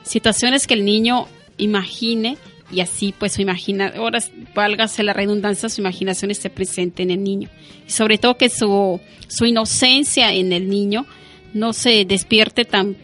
situaciones 0.04 0.68
que 0.68 0.74
el 0.74 0.86
niño 0.86 1.28
imagine 1.58 2.38
y 2.72 2.80
así 2.80 3.14
pues 3.18 3.34
su 3.34 3.42
imaginación, 3.42 4.02
ahora 4.02 4.20
válgase 4.56 5.04
la 5.04 5.12
redundancia, 5.12 5.68
su 5.68 5.82
imaginación 5.82 6.32
esté 6.32 6.50
presente 6.50 7.04
en 7.04 7.12
el 7.12 7.24
niño. 7.24 7.50
Y 7.86 7.92
sobre 7.92 8.18
todo 8.18 8.38
que 8.38 8.50
su, 8.50 9.02
su 9.28 9.46
inocencia 9.46 10.34
en 10.34 10.54
el 10.54 10.70
niño 10.70 11.06
no 11.54 11.74
se 11.74 12.06
despierte 12.06 12.66
tan, 12.66 12.98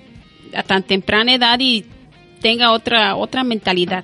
a 0.54 0.64
tan 0.64 0.84
temprana 0.84 1.36
edad 1.36 1.60
y 1.60 1.86
tenga 2.42 2.72
otra, 2.72 3.16
otra 3.16 3.44
mentalidad. 3.44 4.04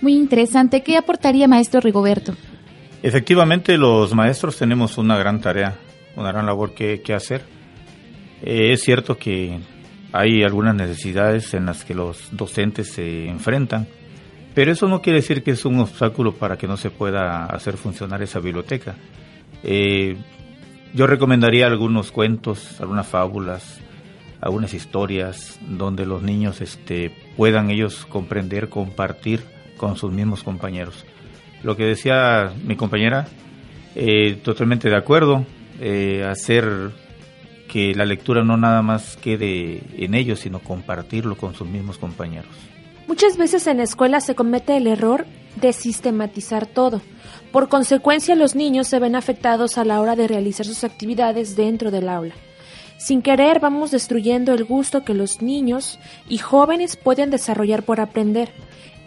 Muy 0.00 0.14
interesante. 0.14 0.82
¿Qué 0.82 0.96
aportaría 0.96 1.48
maestro 1.48 1.80
Rigoberto? 1.80 2.34
Efectivamente, 3.02 3.76
los 3.76 4.14
maestros 4.14 4.56
tenemos 4.56 4.98
una 4.98 5.16
gran 5.16 5.40
tarea, 5.40 5.78
una 6.16 6.32
gran 6.32 6.46
labor 6.46 6.74
que, 6.74 7.00
hacer. 7.14 7.42
Eh, 8.42 8.72
es 8.72 8.82
cierto 8.82 9.16
que 9.16 9.60
hay 10.12 10.42
algunas 10.42 10.74
necesidades 10.74 11.54
en 11.54 11.66
las 11.66 11.84
que 11.84 11.94
los 11.94 12.28
docentes 12.32 12.92
se 12.92 13.26
enfrentan, 13.26 13.86
pero 14.54 14.72
eso 14.72 14.88
no 14.88 15.00
quiere 15.00 15.20
decir 15.20 15.42
que 15.42 15.50
es 15.50 15.64
un 15.64 15.80
obstáculo 15.80 16.34
para 16.34 16.56
que 16.56 16.66
no 16.66 16.76
se 16.76 16.90
pueda 16.90 17.46
hacer 17.46 17.76
funcionar 17.76 18.22
esa 18.22 18.40
biblioteca. 18.40 18.94
Eh, 19.62 20.16
yo 20.94 21.08
recomendaría 21.08 21.66
algunos 21.66 22.12
cuentos, 22.12 22.80
algunas 22.80 23.06
fábulas, 23.06 23.80
algunas 24.40 24.72
historias 24.74 25.58
donde 25.60 26.06
los 26.06 26.22
niños 26.22 26.60
este, 26.60 27.12
puedan 27.36 27.70
ellos 27.70 28.06
comprender, 28.06 28.68
compartir 28.68 29.40
con 29.76 29.96
sus 29.96 30.12
mismos 30.12 30.44
compañeros. 30.44 31.04
Lo 31.64 31.76
que 31.76 31.84
decía 31.84 32.52
mi 32.64 32.76
compañera, 32.76 33.26
eh, 33.96 34.38
totalmente 34.44 34.88
de 34.88 34.96
acuerdo, 34.96 35.44
eh, 35.80 36.24
hacer 36.24 36.92
que 37.68 37.92
la 37.94 38.04
lectura 38.04 38.44
no 38.44 38.56
nada 38.56 38.82
más 38.82 39.16
quede 39.16 39.82
en 39.96 40.14
ellos, 40.14 40.38
sino 40.40 40.60
compartirlo 40.60 41.36
con 41.36 41.54
sus 41.54 41.66
mismos 41.66 41.98
compañeros. 41.98 42.54
Muchas 43.08 43.36
veces 43.36 43.66
en 43.66 43.78
la 43.78 43.82
escuela 43.82 44.20
se 44.20 44.36
comete 44.36 44.76
el 44.76 44.86
error 44.86 45.26
de 45.60 45.72
sistematizar 45.72 46.66
todo. 46.66 47.00
Por 47.52 47.68
consecuencia, 47.68 48.34
los 48.34 48.54
niños 48.54 48.88
se 48.88 48.98
ven 48.98 49.16
afectados 49.16 49.78
a 49.78 49.84
la 49.84 50.00
hora 50.00 50.16
de 50.16 50.28
realizar 50.28 50.66
sus 50.66 50.84
actividades 50.84 51.56
dentro 51.56 51.90
del 51.90 52.08
aula. 52.08 52.34
Sin 52.96 53.22
querer 53.22 53.60
vamos 53.60 53.90
destruyendo 53.90 54.52
el 54.54 54.64
gusto 54.64 55.04
que 55.04 55.14
los 55.14 55.42
niños 55.42 55.98
y 56.28 56.38
jóvenes 56.38 56.96
pueden 56.96 57.30
desarrollar 57.30 57.82
por 57.82 58.00
aprender. 58.00 58.52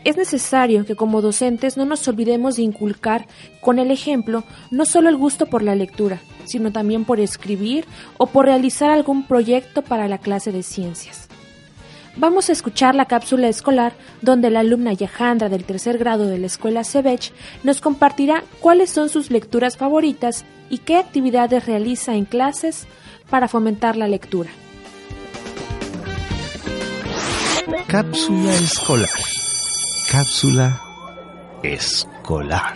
Es 0.04 0.18
necesario 0.18 0.86
que 0.86 0.96
como 0.96 1.22
docentes 1.22 1.78
no 1.78 1.86
nos 1.86 2.08
olvidemos 2.08 2.58
de 2.58 2.62
inculcar 2.62 3.28
con 3.60 3.80
el 3.80 3.92
ejemplo 3.92 4.44
no 4.72 4.86
solo 4.86 5.10
el 5.10 5.18
gusto 5.18 5.48
por 5.48 5.64
la 5.64 5.76
lectura, 5.76 6.22
sino 6.46 6.72
también 6.72 7.06
por 7.06 7.20
escribir 7.20 7.86
o 8.18 8.28
por 8.28 8.46
realizar 8.46 8.92
algún 8.92 9.28
proyecto 9.28 9.82
para 9.82 10.08
la 10.08 10.18
clase 10.18 10.52
de 10.52 10.64
ciencias. 10.64 11.27
Vamos 12.20 12.50
a 12.50 12.52
escuchar 12.52 12.96
la 12.96 13.06
cápsula 13.06 13.48
escolar 13.48 13.94
donde 14.22 14.50
la 14.50 14.62
alumna 14.62 14.92
Yajandra 14.92 15.50
del 15.50 15.66
tercer 15.66 16.00
grado 16.00 16.26
de 16.26 16.40
la 16.40 16.48
escuela 16.48 16.84
Sebech 16.84 17.32
nos 17.64 17.80
compartirá 17.80 18.44
cuáles 18.60 18.90
son 18.90 19.10
sus 19.10 19.30
lecturas 19.30 19.78
favoritas 19.78 20.44
y 20.70 20.80
qué 20.80 20.98
actividades 20.98 21.68
realiza 21.68 22.16
en 22.16 22.26
clases 22.26 22.88
para 23.30 23.48
fomentar 23.48 23.96
la 23.96 24.08
lectura. 24.08 24.50
Cápsula 27.88 28.54
escolar. 28.56 29.10
Cápsula 30.12 30.82
escolar. 31.62 32.76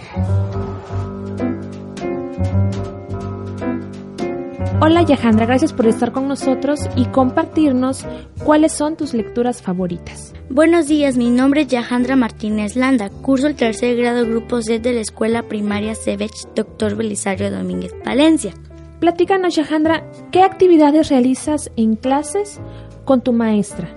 Hola 4.84 5.04
Yajandra, 5.04 5.46
gracias 5.46 5.74
por 5.74 5.86
estar 5.86 6.12
con 6.12 6.28
nosotros 6.28 6.80
y 6.96 7.06
compartirnos 7.06 8.04
cuáles 8.44 8.72
son 8.72 8.98
tus 8.98 9.14
lecturas 9.14 9.62
favoritas. 9.62 10.34
Buenos 10.50 10.88
días, 10.88 11.18
mi 11.18 11.30
nombre 11.30 11.62
es 11.62 11.68
Yajandra 11.68 12.16
Martínez 12.16 12.76
Landa, 12.76 13.12
curso 13.12 13.46
el 13.46 13.56
tercer 13.56 13.96
grado 13.96 14.26
grupo 14.26 14.60
C 14.64 14.80
de 14.80 14.94
la 14.94 15.02
escuela 15.02 15.44
primaria 15.44 15.94
Cebech 15.94 16.48
Dr. 16.56 16.96
Belisario 16.96 17.52
Domínguez 17.52 17.94
Palencia. 18.04 18.56
Platícanos 19.00 19.54
Yajandra, 19.54 20.04
¿qué 20.32 20.42
actividades 20.42 21.10
realizas 21.10 21.70
en 21.76 21.96
clases 21.96 22.60
con 23.06 23.22
tu 23.22 23.34
maestra? 23.34 23.88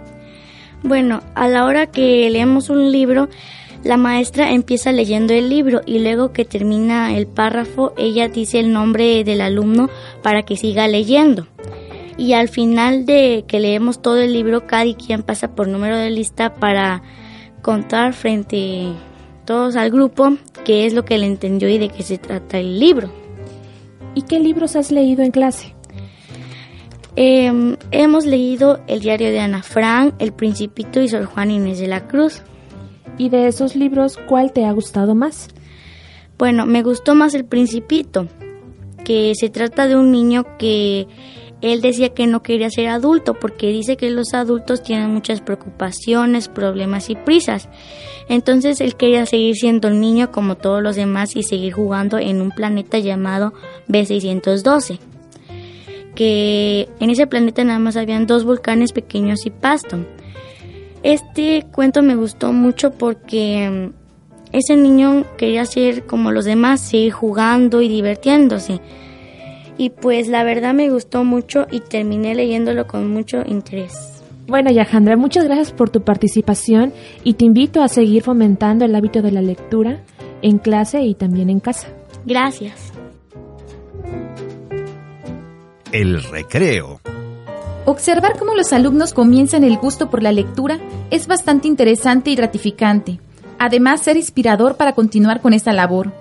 Bueno, 0.82 1.22
a 1.34 1.48
la 1.48 1.64
hora 1.64 1.86
que 1.86 2.28
leemos 2.28 2.68
un 2.68 2.92
libro, 2.92 3.30
la 3.84 3.96
maestra 3.98 4.50
empieza 4.50 4.92
leyendo 4.92 5.34
el 5.34 5.50
libro 5.50 5.82
y 5.84 5.98
luego 5.98 6.32
que 6.32 6.44
termina 6.44 7.16
el 7.16 7.26
párrafo, 7.26 7.92
ella 7.96 8.28
dice 8.28 8.58
el 8.58 8.72
nombre 8.72 9.24
del 9.24 9.42
alumno 9.42 9.90
para 10.22 10.42
que 10.42 10.56
siga 10.56 10.88
leyendo. 10.88 11.46
Y 12.16 12.32
al 12.32 12.48
final 12.48 13.04
de 13.06 13.44
que 13.46 13.60
leemos 13.60 14.00
todo 14.00 14.18
el 14.18 14.32
libro, 14.32 14.66
cada 14.66 14.92
quien 14.94 15.22
pasa 15.22 15.54
por 15.54 15.68
número 15.68 15.98
de 15.98 16.10
lista 16.10 16.54
para 16.54 17.02
contar 17.60 18.14
frente 18.14 18.92
todos 19.44 19.76
al 19.76 19.90
grupo 19.90 20.36
qué 20.64 20.86
es 20.86 20.94
lo 20.94 21.04
que 21.04 21.18
le 21.18 21.26
entendió 21.26 21.68
y 21.68 21.78
de 21.78 21.88
qué 21.90 22.02
se 22.02 22.18
trata 22.18 22.58
el 22.58 22.78
libro. 22.80 23.10
¿Y 24.14 24.22
qué 24.22 24.38
libros 24.38 24.76
has 24.76 24.90
leído 24.90 25.22
en 25.22 25.30
clase? 25.30 25.74
Em, 27.16 27.76
hemos 27.90 28.26
leído 28.26 28.80
el 28.86 29.00
diario 29.00 29.28
de 29.28 29.40
Ana 29.40 29.62
Frank, 29.62 30.14
El 30.18 30.32
Principito 30.32 31.00
y 31.00 31.08
Sor 31.08 31.26
Juan 31.26 31.50
Inés 31.50 31.78
de 31.78 31.88
la 31.88 32.06
Cruz. 32.06 32.42
¿Y 33.18 33.28
de 33.28 33.46
esos 33.46 33.76
libros 33.76 34.18
cuál 34.28 34.52
te 34.52 34.64
ha 34.64 34.72
gustado 34.72 35.14
más? 35.14 35.48
Bueno, 36.38 36.66
me 36.66 36.82
gustó 36.82 37.14
más 37.14 37.34
El 37.34 37.44
Principito, 37.44 38.26
que 39.04 39.32
se 39.34 39.50
trata 39.50 39.86
de 39.86 39.96
un 39.96 40.10
niño 40.10 40.44
que 40.58 41.06
él 41.60 41.80
decía 41.80 42.10
que 42.10 42.26
no 42.26 42.42
quería 42.42 42.68
ser 42.70 42.88
adulto 42.88 43.34
porque 43.34 43.68
dice 43.68 43.96
que 43.96 44.10
los 44.10 44.34
adultos 44.34 44.82
tienen 44.82 45.10
muchas 45.10 45.40
preocupaciones, 45.40 46.48
problemas 46.48 47.08
y 47.08 47.14
prisas. 47.14 47.68
Entonces 48.28 48.80
él 48.80 48.96
quería 48.96 49.26
seguir 49.26 49.54
siendo 49.54 49.88
un 49.88 50.00
niño 50.00 50.32
como 50.32 50.56
todos 50.56 50.82
los 50.82 50.96
demás 50.96 51.36
y 51.36 51.42
seguir 51.42 51.72
jugando 51.72 52.18
en 52.18 52.40
un 52.40 52.50
planeta 52.50 52.98
llamado 52.98 53.54
B612 53.88 54.98
que 56.14 56.88
en 57.00 57.10
ese 57.10 57.26
planeta 57.26 57.64
nada 57.64 57.78
más 57.78 57.96
habían 57.96 58.26
dos 58.26 58.44
volcanes 58.44 58.92
pequeños 58.92 59.46
y 59.46 59.50
pasto. 59.50 59.98
Este 61.04 61.64
cuento 61.70 62.02
me 62.02 62.16
gustó 62.16 62.52
mucho 62.52 62.90
porque 62.90 63.70
mm, 63.70 63.92
ese 64.52 64.76
niño 64.76 65.24
quería 65.38 65.64
ser 65.66 66.06
como 66.06 66.32
los 66.32 66.44
demás, 66.44 66.80
seguir 66.80 67.12
jugando 67.12 67.80
y 67.80 67.88
divirtiéndose. 67.88 68.80
Y 69.78 69.90
pues 69.90 70.26
la 70.26 70.42
verdad 70.42 70.74
me 70.74 70.90
gustó 70.90 71.22
mucho 71.22 71.68
y 71.70 71.78
terminé 71.78 72.34
leyéndolo 72.34 72.88
con 72.88 73.08
mucho 73.08 73.44
interés. 73.46 74.22
Bueno, 74.48 74.72
Yajandra, 74.72 75.16
muchas 75.16 75.44
gracias 75.44 75.70
por 75.70 75.90
tu 75.90 76.02
participación 76.02 76.92
y 77.22 77.34
te 77.34 77.44
invito 77.44 77.82
a 77.82 77.88
seguir 77.88 78.24
fomentando 78.24 78.84
el 78.84 78.94
hábito 78.96 79.22
de 79.22 79.30
la 79.30 79.42
lectura 79.42 80.00
en 80.42 80.58
clase 80.58 81.02
y 81.02 81.14
también 81.14 81.50
en 81.50 81.60
casa. 81.60 81.86
Gracias 82.26 82.92
el 85.94 86.20
recreo. 86.24 87.00
Observar 87.86 88.38
cómo 88.38 88.54
los 88.54 88.72
alumnos 88.72 89.12
comienzan 89.12 89.62
el 89.62 89.76
gusto 89.76 90.08
por 90.08 90.22
la 90.22 90.32
lectura 90.32 90.78
es 91.10 91.26
bastante 91.26 91.68
interesante 91.68 92.30
y 92.30 92.34
gratificante. 92.34 93.20
Además, 93.58 94.00
ser 94.00 94.16
inspirador 94.16 94.76
para 94.76 94.94
continuar 94.94 95.42
con 95.42 95.52
esta 95.52 95.72
labor. 95.72 96.12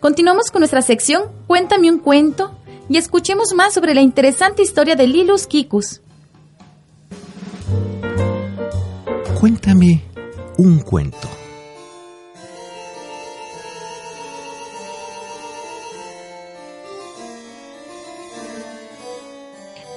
Continuamos 0.00 0.50
con 0.50 0.60
nuestra 0.60 0.82
sección 0.82 1.24
Cuéntame 1.46 1.90
un 1.90 1.98
cuento 1.98 2.52
y 2.88 2.96
escuchemos 2.96 3.54
más 3.54 3.72
sobre 3.72 3.94
la 3.94 4.00
interesante 4.00 4.62
historia 4.62 4.96
de 4.96 5.06
Lilus 5.06 5.46
Kikus. 5.46 6.00
Cuéntame 9.38 10.02
un 10.58 10.80
cuento. 10.80 11.41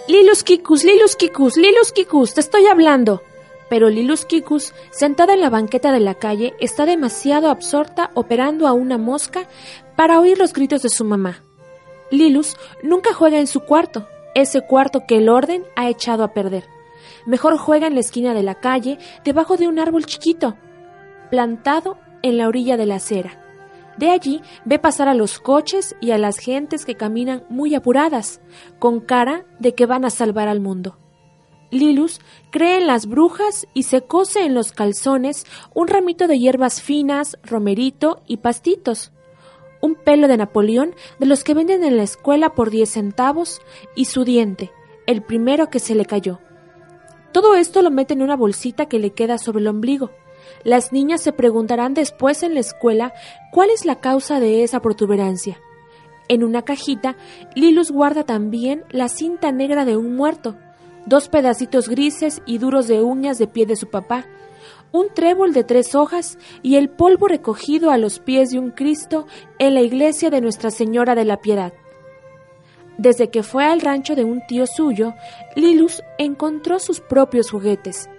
Lilus 0.07 0.43
Kikus, 0.43 0.83
Lilus 0.83 1.15
Kikus, 1.15 1.57
Lilus 1.57 1.91
Kikus, 1.91 2.35
te 2.35 2.39
estoy 2.39 2.67
hablando. 2.67 3.23
Pero 3.71 3.89
Lilus 3.89 4.25
Kikus, 4.25 4.71
sentada 4.91 5.33
en 5.33 5.41
la 5.41 5.49
banqueta 5.49 5.91
de 5.91 5.99
la 5.99 6.13
calle, 6.13 6.53
está 6.59 6.85
demasiado 6.85 7.49
absorta 7.49 8.11
operando 8.13 8.67
a 8.67 8.73
una 8.73 8.99
mosca 8.99 9.47
para 9.95 10.19
oír 10.19 10.37
los 10.37 10.53
gritos 10.53 10.83
de 10.83 10.89
su 10.89 11.05
mamá. 11.05 11.41
Lilus 12.11 12.55
nunca 12.83 13.15
juega 13.15 13.39
en 13.39 13.47
su 13.47 13.61
cuarto, 13.61 14.07
ese 14.35 14.61
cuarto 14.61 15.05
que 15.07 15.17
el 15.17 15.27
orden 15.27 15.65
ha 15.75 15.89
echado 15.89 16.23
a 16.23 16.33
perder. 16.33 16.65
Mejor 17.25 17.57
juega 17.57 17.87
en 17.87 17.95
la 17.95 18.01
esquina 18.01 18.35
de 18.35 18.43
la 18.43 18.59
calle, 18.59 18.99
debajo 19.23 19.57
de 19.57 19.67
un 19.67 19.79
árbol 19.79 20.05
chiquito, 20.05 20.55
plantado 21.31 21.97
en 22.21 22.37
la 22.37 22.47
orilla 22.47 22.77
de 22.77 22.85
la 22.85 22.97
acera. 22.97 23.44
De 23.97 24.11
allí 24.11 24.41
ve 24.65 24.79
pasar 24.79 25.07
a 25.07 25.13
los 25.13 25.39
coches 25.39 25.95
y 26.01 26.11
a 26.11 26.17
las 26.17 26.37
gentes 26.37 26.85
que 26.85 26.95
caminan 26.95 27.45
muy 27.49 27.75
apuradas, 27.75 28.41
con 28.79 28.99
cara 28.99 29.45
de 29.59 29.73
que 29.73 29.85
van 29.85 30.05
a 30.05 30.09
salvar 30.09 30.47
al 30.47 30.59
mundo. 30.59 30.97
Lilus 31.71 32.19
cree 32.51 32.77
en 32.77 32.87
las 32.87 33.05
brujas 33.07 33.67
y 33.73 33.83
se 33.83 34.01
cose 34.01 34.43
en 34.45 34.53
los 34.53 34.71
calzones 34.71 35.45
un 35.73 35.87
ramito 35.87 36.27
de 36.27 36.39
hierbas 36.39 36.81
finas, 36.81 37.37
romerito 37.43 38.21
y 38.27 38.37
pastitos, 38.37 39.11
un 39.81 39.95
pelo 39.95 40.27
de 40.27 40.37
Napoleón 40.37 40.95
de 41.19 41.25
los 41.25 41.43
que 41.43 41.53
venden 41.53 41.83
en 41.83 41.97
la 41.97 42.03
escuela 42.03 42.53
por 42.53 42.69
diez 42.69 42.91
centavos 42.91 43.61
y 43.95 44.05
su 44.05 44.23
diente, 44.23 44.71
el 45.05 45.21
primero 45.21 45.69
que 45.69 45.79
se 45.79 45.95
le 45.95 46.05
cayó. 46.05 46.39
Todo 47.31 47.55
esto 47.55 47.81
lo 47.81 47.91
mete 47.91 48.13
en 48.13 48.21
una 48.21 48.37
bolsita 48.37 48.85
que 48.87 48.99
le 48.99 49.11
queda 49.11 49.37
sobre 49.37 49.59
el 49.59 49.67
ombligo. 49.67 50.11
Las 50.63 50.91
niñas 50.91 51.21
se 51.21 51.31
preguntarán 51.31 51.93
después 51.93 52.43
en 52.43 52.53
la 52.53 52.59
escuela 52.59 53.13
cuál 53.51 53.69
es 53.69 53.85
la 53.85 53.99
causa 53.99 54.39
de 54.39 54.63
esa 54.63 54.79
protuberancia. 54.79 55.59
En 56.27 56.43
una 56.43 56.63
cajita, 56.63 57.15
Lilus 57.53 57.91
guarda 57.91 58.23
también 58.23 58.83
la 58.89 59.09
cinta 59.09 59.51
negra 59.51 59.85
de 59.85 59.95
un 59.95 60.15
muerto, 60.15 60.55
dos 61.05 61.29
pedacitos 61.29 61.87
grises 61.87 62.41
y 62.45 62.57
duros 62.57 62.87
de 62.87 63.01
uñas 63.01 63.37
de 63.37 63.47
pie 63.47 63.65
de 63.65 63.75
su 63.75 63.87
papá, 63.89 64.25
un 64.91 65.09
trébol 65.13 65.53
de 65.53 65.63
tres 65.63 65.93
hojas 65.93 66.39
y 66.63 66.77
el 66.77 66.89
polvo 66.89 67.27
recogido 67.27 67.91
a 67.91 67.97
los 67.97 68.19
pies 68.19 68.49
de 68.49 68.59
un 68.59 68.71
Cristo 68.71 69.27
en 69.59 69.75
la 69.75 69.81
iglesia 69.81 70.29
de 70.29 70.41
Nuestra 70.41 70.71
Señora 70.71 71.13
de 71.15 71.25
la 71.25 71.37
Piedad. 71.37 71.73
Desde 72.97 73.29
que 73.29 73.43
fue 73.43 73.65
al 73.65 73.81
rancho 73.81 74.15
de 74.15 74.23
un 74.23 74.41
tío 74.47 74.65
suyo, 74.65 75.13
Lilus 75.55 76.01
encontró 76.17 76.79
sus 76.79 77.01
propios 77.01 77.51
juguetes. 77.51 78.09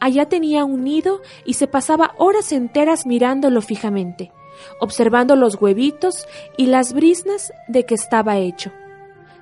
Allá 0.00 0.28
tenía 0.28 0.64
un 0.64 0.84
nido 0.84 1.20
y 1.44 1.54
se 1.54 1.66
pasaba 1.66 2.14
horas 2.18 2.52
enteras 2.52 3.06
mirándolo 3.06 3.60
fijamente, 3.60 4.32
observando 4.80 5.34
los 5.34 5.60
huevitos 5.60 6.26
y 6.56 6.66
las 6.66 6.92
brisnas 6.92 7.52
de 7.66 7.84
que 7.84 7.94
estaba 7.94 8.36
hecho. 8.36 8.70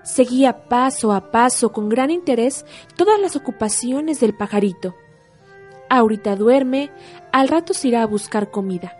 Seguía 0.02 0.68
paso 0.68 1.12
a 1.12 1.30
paso 1.30 1.72
con 1.72 1.88
gran 1.88 2.11
interés 2.11 2.64
todas 2.96 3.20
las 3.20 3.36
ocupaciones 3.36 4.20
del 4.20 4.36
pajarito. 4.36 4.94
Ahorita 5.90 6.36
duerme, 6.36 6.90
al 7.32 7.48
rato 7.48 7.74
se 7.74 7.88
irá 7.88 8.02
a 8.02 8.07
buscar 8.07 8.50
comida. 8.50 8.96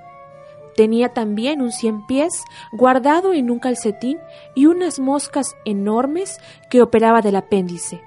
Tenía 0.77 1.15
también 1.15 1.63
un 1.63 1.73
cien 1.73 2.07
pies 2.07 2.45
guardado 2.73 3.33
en 3.33 3.51
un 3.51 3.61
calcetín 3.61 4.19
y 4.55 4.67
unas 4.67 4.99
moscas 4.99 5.57
enormes 5.65 6.39
que 6.69 6.83
operaba 6.83 7.23
del 7.23 7.37
apéndice. 7.37 8.03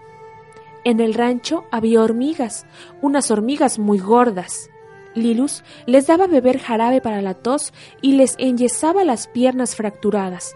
En 0.86 1.00
el 1.00 1.14
rancho 1.14 1.66
había 1.72 2.02
hormigas, 2.02 2.66
unas 3.02 3.32
hormigas 3.32 3.80
muy 3.80 4.00
gordas. 4.00 4.70
Lilus 5.14 5.64
les 5.86 6.08
daba 6.08 6.28
beber 6.28 6.60
jarabe 6.60 7.02
para 7.02 7.22
la 7.22 7.34
tos 7.34 7.74
y 8.02 8.14
les 8.14 8.36
enyesaba 8.38 9.04
las 9.04 9.28
piernas 9.28 9.76
fracturadas. 9.76 10.56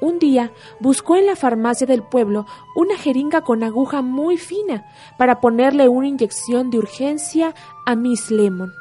Un 0.00 0.18
día 0.18 0.52
buscó 0.78 1.16
en 1.16 1.26
la 1.26 1.34
farmacia 1.34 1.86
del 1.86 2.02
pueblo 2.02 2.46
una 2.76 2.96
jeringa 2.96 3.40
con 3.40 3.64
aguja 3.64 4.02
muy 4.02 4.36
fina 4.36 4.86
para 5.18 5.40
ponerle 5.40 5.88
una 5.88 6.06
inyección 6.06 6.70
de 6.70 6.78
urgencia 6.78 7.54
a 7.84 7.96
Miss 7.96 8.30
Lemon. 8.30 8.72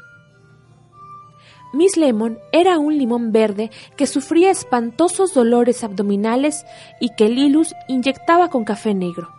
Miss 1.74 1.98
Lemon 1.98 2.40
era 2.52 2.78
un 2.78 2.98
limón 2.98 3.32
verde 3.32 3.72
que 3.96 4.08
sufría 4.08 4.52
espantosos 4.52 5.34
dolores 5.34 5.84
abdominales 5.84 6.66
y 7.00 7.10
que 7.16 7.30
Lilus 7.30 7.74
inyectaba 7.88 8.50
con 8.50 8.64
café 8.64 8.94
negro. 8.94 9.37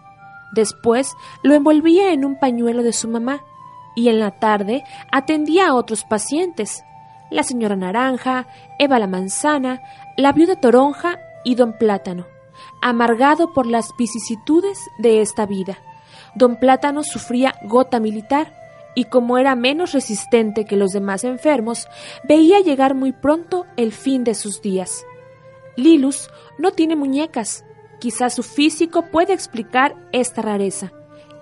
Después 0.53 1.15
lo 1.43 1.55
envolvía 1.55 2.13
en 2.13 2.25
un 2.25 2.39
pañuelo 2.39 2.83
de 2.83 2.93
su 2.93 3.09
mamá 3.09 3.45
y 3.95 4.09
en 4.09 4.19
la 4.19 4.33
tarde 4.33 4.85
atendía 5.11 5.69
a 5.69 5.75
otros 5.75 6.05
pacientes, 6.05 6.85
la 7.31 7.43
señora 7.43 7.77
Naranja, 7.77 8.47
Eva 8.79 8.99
la 8.99 9.07
Manzana, 9.07 9.83
la 10.17 10.33
viuda 10.33 10.57
Toronja 10.57 11.19
y 11.45 11.55
don 11.55 11.73
Plátano, 11.77 12.27
amargado 12.81 13.53
por 13.53 13.67
las 13.67 13.91
vicisitudes 13.99 14.79
de 14.99 15.21
esta 15.21 15.47
vida. 15.47 15.79
Don 16.35 16.57
Plátano 16.57 17.03
sufría 17.03 17.55
gota 17.65 18.01
militar 18.01 18.55
y 18.95 19.05
como 19.05 19.39
era 19.39 19.55
menos 19.55 19.93
resistente 19.93 20.65
que 20.65 20.77
los 20.77 20.91
demás 20.91 21.23
enfermos, 21.23 21.87
veía 22.25 22.61
llegar 22.61 22.97
muy 22.97 23.13
pronto 23.13 23.65
el 23.77 23.93
fin 23.93 24.25
de 24.25 24.35
sus 24.35 24.61
días. 24.61 25.05
Lilus 25.77 26.31
no 26.59 26.73
tiene 26.73 26.97
muñecas, 26.97 27.65
quizás 27.99 28.35
su 28.35 28.43
físico 28.43 29.07
puede 29.11 29.33
explicar 29.33 29.97
esta 30.13 30.43
rareza. 30.43 30.93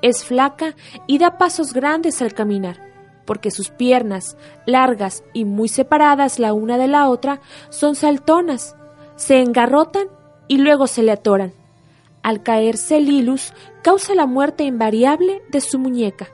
Es 0.02 0.24
flaca 0.24 0.74
y 1.07 1.18
da 1.18 1.38
pasos 1.38 1.72
grandes 1.72 2.20
al 2.22 2.34
caminar, 2.34 2.76
porque 3.24 3.50
sus 3.50 3.70
piernas, 3.70 4.36
largas 4.66 5.24
y 5.32 5.44
muy 5.44 5.68
separadas 5.68 6.38
la 6.38 6.52
una 6.52 6.78
de 6.78 6.88
la 6.88 7.09
otra, 7.09 7.40
son 7.70 7.94
saltonas, 7.94 8.76
se 9.16 9.40
engarrotan 9.40 10.09
y 10.48 10.59
luego 10.59 10.86
se 10.86 11.02
le 11.02 11.12
atoran. 11.12 11.52
Al 12.22 12.42
caerse 12.42 13.00
Lilus 13.00 13.52
causa 13.82 14.14
la 14.14 14.26
muerte 14.26 14.64
invariable 14.64 15.42
de 15.50 15.61
su 15.61 15.78
muñeca. 15.78 16.28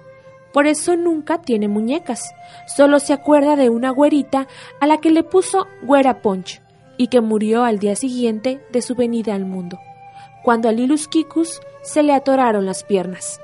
Por 0.52 0.66
eso 0.66 0.96
nunca 0.96 1.40
tiene 1.40 1.68
muñecas, 1.68 2.34
solo 2.66 2.98
se 2.98 3.12
acuerda 3.12 3.56
de 3.56 3.70
una 3.70 3.90
güerita 3.90 4.48
a 4.80 4.86
la 4.86 4.98
que 4.98 5.10
le 5.10 5.22
puso 5.22 5.66
Güera 5.82 6.20
Ponch 6.20 6.60
y 6.98 7.08
que 7.08 7.20
murió 7.20 7.64
al 7.64 7.78
día 7.78 7.96
siguiente 7.96 8.60
de 8.70 8.82
su 8.82 8.94
venida 8.94 9.34
al 9.34 9.46
mundo, 9.46 9.78
cuando 10.42 10.68
a 10.68 10.72
Lilus 10.72 11.08
Kikus 11.08 11.60
se 11.82 12.02
le 12.02 12.12
atoraron 12.12 12.66
las 12.66 12.84
piernas. 12.84 13.40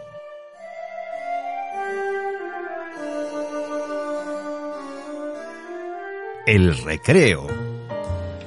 El 6.46 6.76
recreo. 6.78 7.46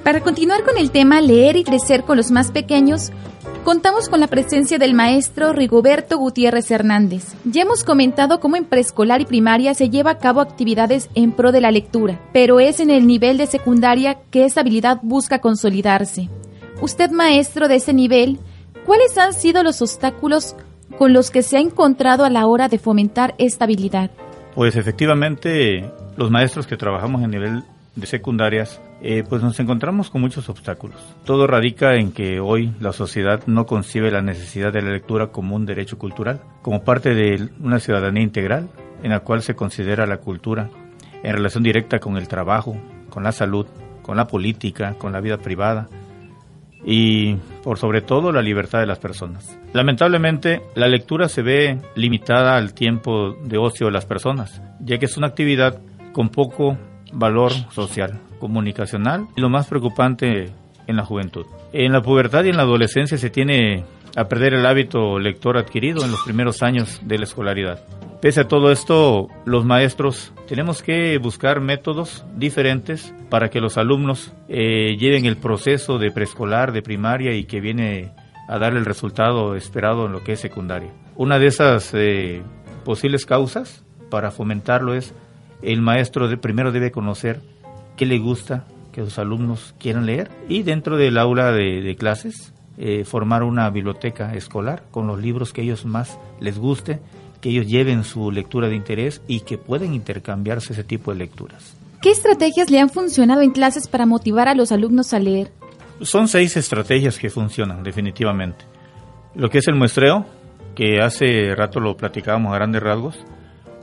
Para 0.02 0.20
continuar 0.20 0.64
con 0.64 0.76
el 0.76 0.90
tema 0.90 1.20
leer 1.20 1.56
y 1.56 1.62
crecer 1.62 2.02
con 2.02 2.16
los 2.16 2.32
más 2.32 2.50
pequeños, 2.50 3.12
contamos 3.62 4.08
con 4.08 4.18
la 4.18 4.26
presencia 4.26 4.78
del 4.78 4.94
maestro 4.94 5.52
Rigoberto 5.52 6.18
Gutiérrez 6.18 6.68
Hernández. 6.72 7.34
Ya 7.44 7.62
hemos 7.62 7.84
comentado 7.84 8.40
cómo 8.40 8.56
en 8.56 8.64
preescolar 8.64 9.20
y 9.20 9.26
primaria 9.26 9.74
se 9.74 9.88
lleva 9.88 10.10
a 10.10 10.18
cabo 10.18 10.40
actividades 10.40 11.08
en 11.14 11.30
pro 11.30 11.52
de 11.52 11.60
la 11.60 11.70
lectura, 11.70 12.20
pero 12.32 12.58
es 12.58 12.80
en 12.80 12.90
el 12.90 13.06
nivel 13.06 13.38
de 13.38 13.46
secundaria 13.46 14.18
que 14.32 14.46
esa 14.46 14.62
habilidad 14.62 14.98
busca 15.02 15.38
consolidarse. 15.40 16.28
Usted, 16.82 17.12
maestro 17.12 17.68
de 17.68 17.76
ese 17.76 17.92
nivel, 17.92 18.40
¿cuáles 18.84 19.16
han 19.16 19.34
sido 19.34 19.62
los 19.62 19.80
obstáculos 19.80 20.56
con 20.98 21.12
los 21.12 21.30
que 21.30 21.42
se 21.42 21.56
ha 21.56 21.60
encontrado 21.60 22.24
a 22.24 22.28
la 22.28 22.48
hora 22.48 22.68
de 22.68 22.80
fomentar 22.80 23.36
esta 23.38 23.66
habilidad? 23.66 24.10
Pues 24.56 24.74
efectivamente, 24.74 25.88
los 26.16 26.32
maestros 26.32 26.66
que 26.66 26.76
trabajamos 26.76 27.22
en 27.22 27.30
nivel 27.30 27.62
de 27.94 28.06
secundarias, 28.08 28.80
eh, 29.00 29.22
pues 29.28 29.44
nos 29.44 29.60
encontramos 29.60 30.10
con 30.10 30.22
muchos 30.22 30.48
obstáculos. 30.48 31.00
Todo 31.24 31.46
radica 31.46 31.94
en 31.94 32.10
que 32.10 32.40
hoy 32.40 32.74
la 32.80 32.92
sociedad 32.92 33.42
no 33.46 33.64
concibe 33.64 34.10
la 34.10 34.20
necesidad 34.20 34.72
de 34.72 34.82
la 34.82 34.90
lectura 34.90 35.28
como 35.28 35.54
un 35.54 35.66
derecho 35.66 35.98
cultural, 35.98 36.40
como 36.62 36.82
parte 36.82 37.14
de 37.14 37.48
una 37.60 37.78
ciudadanía 37.78 38.24
integral 38.24 38.68
en 39.04 39.10
la 39.10 39.20
cual 39.20 39.42
se 39.42 39.54
considera 39.54 40.04
la 40.04 40.16
cultura 40.16 40.68
en 41.22 41.32
relación 41.32 41.62
directa 41.62 42.00
con 42.00 42.16
el 42.16 42.26
trabajo, 42.26 42.76
con 43.08 43.22
la 43.22 43.30
salud, 43.30 43.66
con 44.02 44.16
la 44.16 44.26
política, 44.26 44.94
con 44.98 45.12
la 45.12 45.20
vida 45.20 45.38
privada 45.38 45.88
y 46.84 47.36
por 47.62 47.78
sobre 47.78 48.00
todo 48.00 48.32
la 48.32 48.42
libertad 48.42 48.80
de 48.80 48.86
las 48.86 48.98
personas. 48.98 49.58
Lamentablemente, 49.72 50.62
la 50.74 50.88
lectura 50.88 51.28
se 51.28 51.42
ve 51.42 51.78
limitada 51.94 52.56
al 52.56 52.74
tiempo 52.74 53.36
de 53.44 53.58
ocio 53.58 53.86
de 53.86 53.92
las 53.92 54.06
personas, 54.06 54.62
ya 54.80 54.98
que 54.98 55.06
es 55.06 55.16
una 55.16 55.28
actividad 55.28 55.80
con 56.12 56.28
poco 56.28 56.76
valor 57.12 57.52
social, 57.70 58.20
comunicacional 58.38 59.26
y 59.36 59.40
lo 59.40 59.48
más 59.48 59.68
preocupante 59.68 60.50
en 60.86 60.96
la 60.96 61.04
juventud. 61.04 61.46
En 61.72 61.92
la 61.92 62.02
pubertad 62.02 62.44
y 62.44 62.50
en 62.50 62.56
la 62.56 62.62
adolescencia 62.62 63.16
se 63.16 63.30
tiene 63.30 63.84
a 64.16 64.28
perder 64.28 64.54
el 64.54 64.66
hábito 64.66 65.18
lector 65.18 65.56
adquirido 65.56 66.04
en 66.04 66.10
los 66.10 66.22
primeros 66.22 66.62
años 66.62 67.00
de 67.02 67.18
la 67.18 67.24
escolaridad. 67.24 67.84
Pese 68.20 68.42
a 68.42 68.48
todo 68.48 68.70
esto, 68.70 69.28
los 69.44 69.64
maestros 69.64 70.32
tenemos 70.46 70.82
que 70.82 71.18
buscar 71.18 71.60
métodos 71.60 72.24
diferentes 72.36 73.12
para 73.30 73.50
que 73.50 73.60
los 73.60 73.78
alumnos 73.78 74.32
eh, 74.48 74.96
lleven 74.96 75.24
el 75.24 75.36
proceso 75.36 75.98
de 75.98 76.12
preescolar, 76.12 76.72
de 76.72 76.82
primaria 76.82 77.34
y 77.34 77.44
que 77.44 77.60
viene 77.60 78.12
a 78.48 78.58
dar 78.58 78.76
el 78.76 78.84
resultado 78.84 79.56
esperado 79.56 80.06
en 80.06 80.12
lo 80.12 80.22
que 80.22 80.32
es 80.32 80.40
secundaria. 80.40 80.92
Una 81.16 81.38
de 81.38 81.46
esas 81.46 81.92
eh, 81.94 82.42
posibles 82.84 83.26
causas 83.26 83.84
para 84.10 84.30
fomentarlo 84.30 84.94
es 84.94 85.14
el 85.62 85.80
maestro 85.80 86.28
primero 86.40 86.70
debe 86.70 86.90
conocer 86.90 87.40
qué 87.96 88.06
le 88.06 88.18
gusta 88.18 88.66
que 88.92 89.02
sus 89.02 89.18
alumnos 89.18 89.74
quieran 89.78 90.06
leer 90.06 90.30
y 90.48 90.62
dentro 90.62 90.96
del 90.96 91.18
aula 91.18 91.52
de, 91.52 91.96
clases 91.98 92.52
eh, 92.78 93.04
formar 93.04 93.42
una 93.42 93.68
biblioteca 93.70 94.34
escolar 94.34 94.84
con 94.90 95.06
los 95.06 95.20
libros 95.20 95.52
que 95.52 95.62
ellos 95.62 95.84
más 95.84 96.18
les 96.40 96.58
guste, 96.58 97.00
que 97.40 97.50
ellos 97.50 97.66
lleven 97.66 98.04
su 98.04 98.30
lectura 98.30 98.68
de 98.68 98.76
interés 98.76 99.20
y 99.26 99.40
que 99.40 99.58
pueden 99.58 99.94
intercambiarse 99.94 100.72
ese 100.72 100.84
tipo 100.84 101.12
de 101.12 101.18
lecturas. 101.18 101.76
¿Qué 102.00 102.10
estrategias 102.10 102.70
le 102.70 102.80
han 102.80 102.90
funcionado 102.90 103.42
en 103.42 103.50
clases 103.50 103.88
para 103.88 104.06
motivar 104.06 104.48
a 104.48 104.54
los 104.54 104.72
alumnos 104.72 105.12
a 105.12 105.18
leer? 105.18 105.52
Son 106.00 106.26
seis 106.28 106.56
estrategias 106.56 107.18
que 107.18 107.30
funcionan 107.30 107.82
definitivamente. 107.82 108.64
Lo 109.34 109.50
que 109.50 109.58
es 109.58 109.68
el 109.68 109.76
muestreo, 109.76 110.26
que 110.74 111.00
hace 111.00 111.54
rato 111.54 111.78
lo 111.78 111.96
platicábamos 111.96 112.52
a 112.52 112.56
grandes 112.56 112.82
rasgos, 112.82 113.18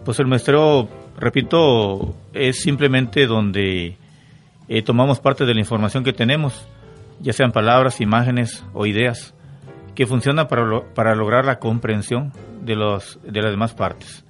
pues 0.03 0.19
el 0.19 0.27
muestreo, 0.27 0.89
repito, 1.17 2.15
es 2.33 2.61
simplemente 2.61 3.25
donde 3.25 3.97
eh, 4.67 4.81
tomamos 4.81 5.19
parte 5.19 5.45
de 5.45 5.53
la 5.53 5.59
información 5.59 6.03
que 6.03 6.13
tenemos, 6.13 6.67
ya 7.19 7.33
sean 7.33 7.51
palabras, 7.51 8.01
imágenes 8.01 8.65
o 8.73 8.85
ideas, 8.85 9.33
que 9.95 10.05
funciona 10.05 10.47
para, 10.47 10.81
para 10.93 11.15
lograr 11.15 11.45
la 11.45 11.59
comprensión 11.59 12.31
de, 12.61 12.75
los, 12.75 13.19
de 13.23 13.41
las 13.41 13.51
demás 13.51 13.73
partes. 13.73 14.25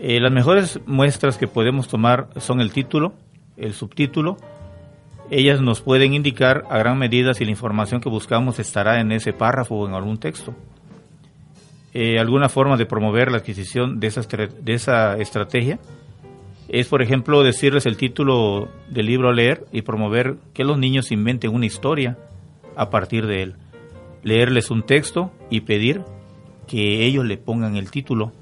Eh, 0.00 0.20
las 0.20 0.32
mejores 0.32 0.80
muestras 0.86 1.38
que 1.38 1.46
podemos 1.46 1.86
tomar 1.88 2.28
son 2.38 2.60
el 2.60 2.72
título, 2.72 3.12
el 3.56 3.72
subtítulo. 3.72 4.36
Ellas 5.30 5.60
nos 5.60 5.80
pueden 5.80 6.12
indicar 6.12 6.64
a 6.70 6.78
gran 6.78 6.98
medida 6.98 7.34
si 7.34 7.44
la 7.44 7.52
información 7.52 8.00
que 8.00 8.08
buscamos 8.08 8.58
estará 8.58 9.00
en 9.00 9.12
ese 9.12 9.32
párrafo 9.32 9.76
o 9.76 9.88
en 9.88 9.94
algún 9.94 10.18
texto. 10.18 10.54
Eh, 11.94 12.18
alguna 12.18 12.48
forma 12.48 12.76
de 12.76 12.86
promover 12.86 13.30
la 13.30 13.38
adquisición 13.38 14.00
de 14.00 14.08
esa, 14.08 14.22
de 14.22 14.72
esa 14.72 15.16
estrategia 15.18 15.78
es, 16.72 16.88
por 16.88 17.02
ejemplo, 17.02 17.42
decirles 17.42 17.84
el 17.84 17.98
título 17.98 18.70
del 18.88 19.04
libro 19.04 19.28
a 19.28 19.34
leer 19.34 19.66
y 19.72 19.82
promover 19.82 20.36
que 20.54 20.64
los 20.64 20.78
niños 20.78 21.12
inventen 21.12 21.54
una 21.54 21.66
historia 21.66 22.16
a 22.76 22.88
partir 22.88 23.26
de 23.26 23.42
él. 23.42 23.54
Leerles 24.22 24.70
un 24.70 24.82
texto 24.82 25.30
y 25.50 25.60
pedir 25.60 26.00
que 26.66 27.04
ellos 27.04 27.26
le 27.26 27.36
pongan 27.36 27.76
el 27.76 27.90
título. 27.90 28.32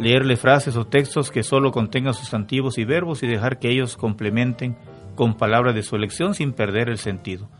Leerle 0.00 0.36
frases 0.36 0.76
o 0.76 0.86
textos 0.86 1.30
que 1.30 1.42
solo 1.42 1.72
contengan 1.72 2.14
sustantivos 2.14 2.78
y 2.78 2.86
verbos 2.86 3.22
y 3.22 3.26
dejar 3.26 3.58
que 3.58 3.70
ellos 3.70 3.98
complementen 3.98 4.74
con 5.14 5.34
palabras 5.34 5.74
de 5.74 5.82
su 5.82 5.94
elección 5.94 6.34
sin 6.34 6.54
perder 6.54 6.88
el 6.88 6.96
sentido. 6.96 7.50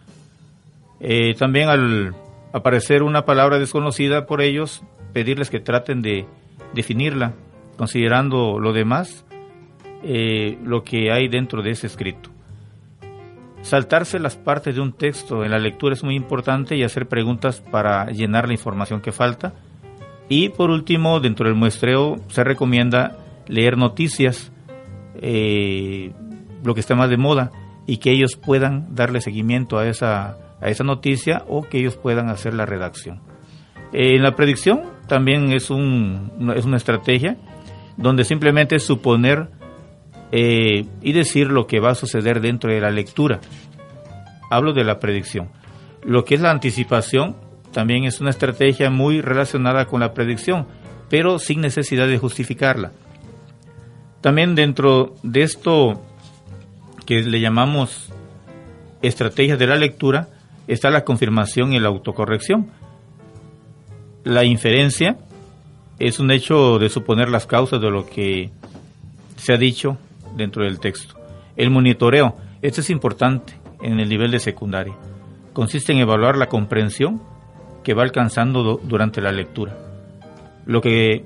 Eh, 1.01 1.35
también 1.35 1.69
al 1.69 2.15
aparecer 2.55 3.03
una 3.03 3.27
palabra 3.27 3.59
desconocida 3.59 4.25
por 4.25 4.41
ellos, 4.41 4.83
pedirles 5.13 5.51
que 5.51 5.61
traten 5.61 6.01
de 6.01 6.25
definirla, 6.73 7.35
considerando 7.77 8.59
lo 8.59 8.73
demás, 8.73 9.27
eh, 10.03 10.59
lo 10.65 10.83
que 10.83 11.13
hay 11.13 11.29
dentro 11.29 11.63
de 11.63 11.71
ese 11.71 11.87
escrito. 11.87 12.31
Saltarse 13.63 14.19
las 14.19 14.37
partes 14.37 14.75
de 14.75 14.81
un 14.81 14.93
texto 14.93 15.45
en 15.45 15.53
la 15.53 15.59
lectura 15.59 15.95
es 15.95 16.03
muy 16.03 16.17
importante 16.17 16.77
y 16.77 16.83
hacer 16.83 17.07
preguntas 17.07 17.61
para 17.61 18.07
llenar 18.07 18.49
la 18.49 18.55
información 18.55 19.01
que 19.01 19.13
falta. 19.13 19.55
Y 20.29 20.49
por 20.49 20.71
último, 20.71 21.21
dentro 21.21 21.47
del 21.47 21.57
muestreo 21.57 22.17
se 22.29 22.43
recomienda 22.43 23.19
leer 23.47 23.79
noticias, 23.79 24.53
eh, 25.15 26.13
lo 26.65 26.75
que 26.75 26.81
está 26.81 26.97
más 26.97 27.11
de 27.11 27.17
moda, 27.17 27.53
y 27.87 27.99
que 27.99 28.11
ellos 28.11 28.37
puedan 28.37 28.95
darle 28.95 29.21
seguimiento 29.21 29.79
a 29.79 29.87
esa, 29.87 30.39
a 30.61 30.69
esa 30.69 30.85
noticia 30.85 31.45
o 31.49 31.63
que 31.63 31.79
ellos 31.79 31.97
puedan 31.97 32.29
hacer 32.31 32.55
la 32.55 32.67
redacción. 32.67 33.21
Eh, 33.93 34.17
en 34.17 34.23
la 34.23 34.35
predicción 34.35 34.83
también 35.07 35.53
es, 35.53 35.71
un, 35.71 36.53
es 36.57 36.65
una 36.65 36.79
estrategia 36.79 37.37
donde 37.97 38.25
simplemente 38.25 38.79
suponer 38.79 39.51
eh, 40.33 40.87
y 41.01 41.13
decir 41.13 41.49
lo 41.49 41.67
que 41.67 41.81
va 41.81 41.91
a 41.91 41.95
suceder 41.95 42.41
dentro 42.41 42.73
de 42.73 42.81
la 42.81 42.91
lectura. 42.91 43.41
Hablo 44.51 44.73
de 44.73 44.85
la 44.85 44.99
predicción. 44.99 45.51
Lo 46.05 46.25
que 46.25 46.35
es 46.35 46.41
la 46.41 46.51
anticipación 46.51 47.37
también 47.73 48.05
es 48.05 48.21
una 48.21 48.31
estrategia 48.31 48.91
muy 48.91 49.21
relacionada 49.21 49.87
con 49.87 50.01
la 50.01 50.13
predicción, 50.13 50.67
pero 51.09 51.39
sin 51.39 51.61
necesidad 51.61 52.09
de 52.09 52.19
justificarla. 52.19 52.93
También 54.21 54.55
dentro 54.55 55.15
de 55.23 55.43
esto 55.43 56.03
que 57.07 57.23
le 57.23 57.41
llamamos 57.41 58.13
estrategias 59.03 59.59
de 59.59 59.67
la 59.67 59.77
lectura 59.77 60.29
está 60.67 60.91
la 60.91 61.05
confirmación 61.05 61.73
y 61.73 61.81
la 61.81 61.89
autocorrección 61.89 62.71
la 64.25 64.45
inferencia 64.45 65.17
es 65.99 66.19
un 66.19 66.31
hecho 66.31 66.79
de 66.79 66.89
suponer 66.89 67.29
las 67.29 67.47
causas 67.47 67.81
de 67.81 67.91
lo 67.91 68.07
que 68.07 68.51
se 69.37 69.53
ha 69.53 69.57
dicho 69.57 69.99
dentro 70.37 70.65
del 70.65 70.81
texto. 70.81 71.15
El 71.57 71.71
monitoreo, 71.71 72.37
esto 72.63 72.81
es 72.81 72.91
importante 72.91 73.55
en 73.83 74.01
el 74.01 74.09
nivel 74.09 74.31
de 74.31 74.39
secundaria. 74.39 74.95
Consiste 75.53 75.93
en 75.93 75.99
evaluar 75.99 76.37
la 76.37 76.49
comprensión 76.49 77.23
que 77.83 77.95
va 77.95 78.03
alcanzando 78.03 78.81
durante 78.83 79.21
la 79.21 79.33
lectura. 79.33 79.77
Lo 80.67 80.81
que 80.81 81.25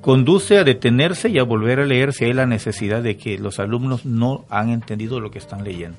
conduce 0.00 0.58
a 0.58 0.64
detenerse 0.64 1.28
y 1.28 1.38
a 1.38 1.44
volver 1.44 1.80
a 1.80 1.84
leer 1.84 2.12
si 2.12 2.24
hay 2.24 2.32
la 2.32 2.46
necesidad 2.46 3.02
de 3.02 3.16
que 3.16 3.38
los 3.38 3.58
alumnos 3.58 4.06
no 4.06 4.44
han 4.48 4.70
entendido 4.70 5.20
lo 5.20 5.30
que 5.30 5.38
están 5.38 5.64
leyendo. 5.64 5.98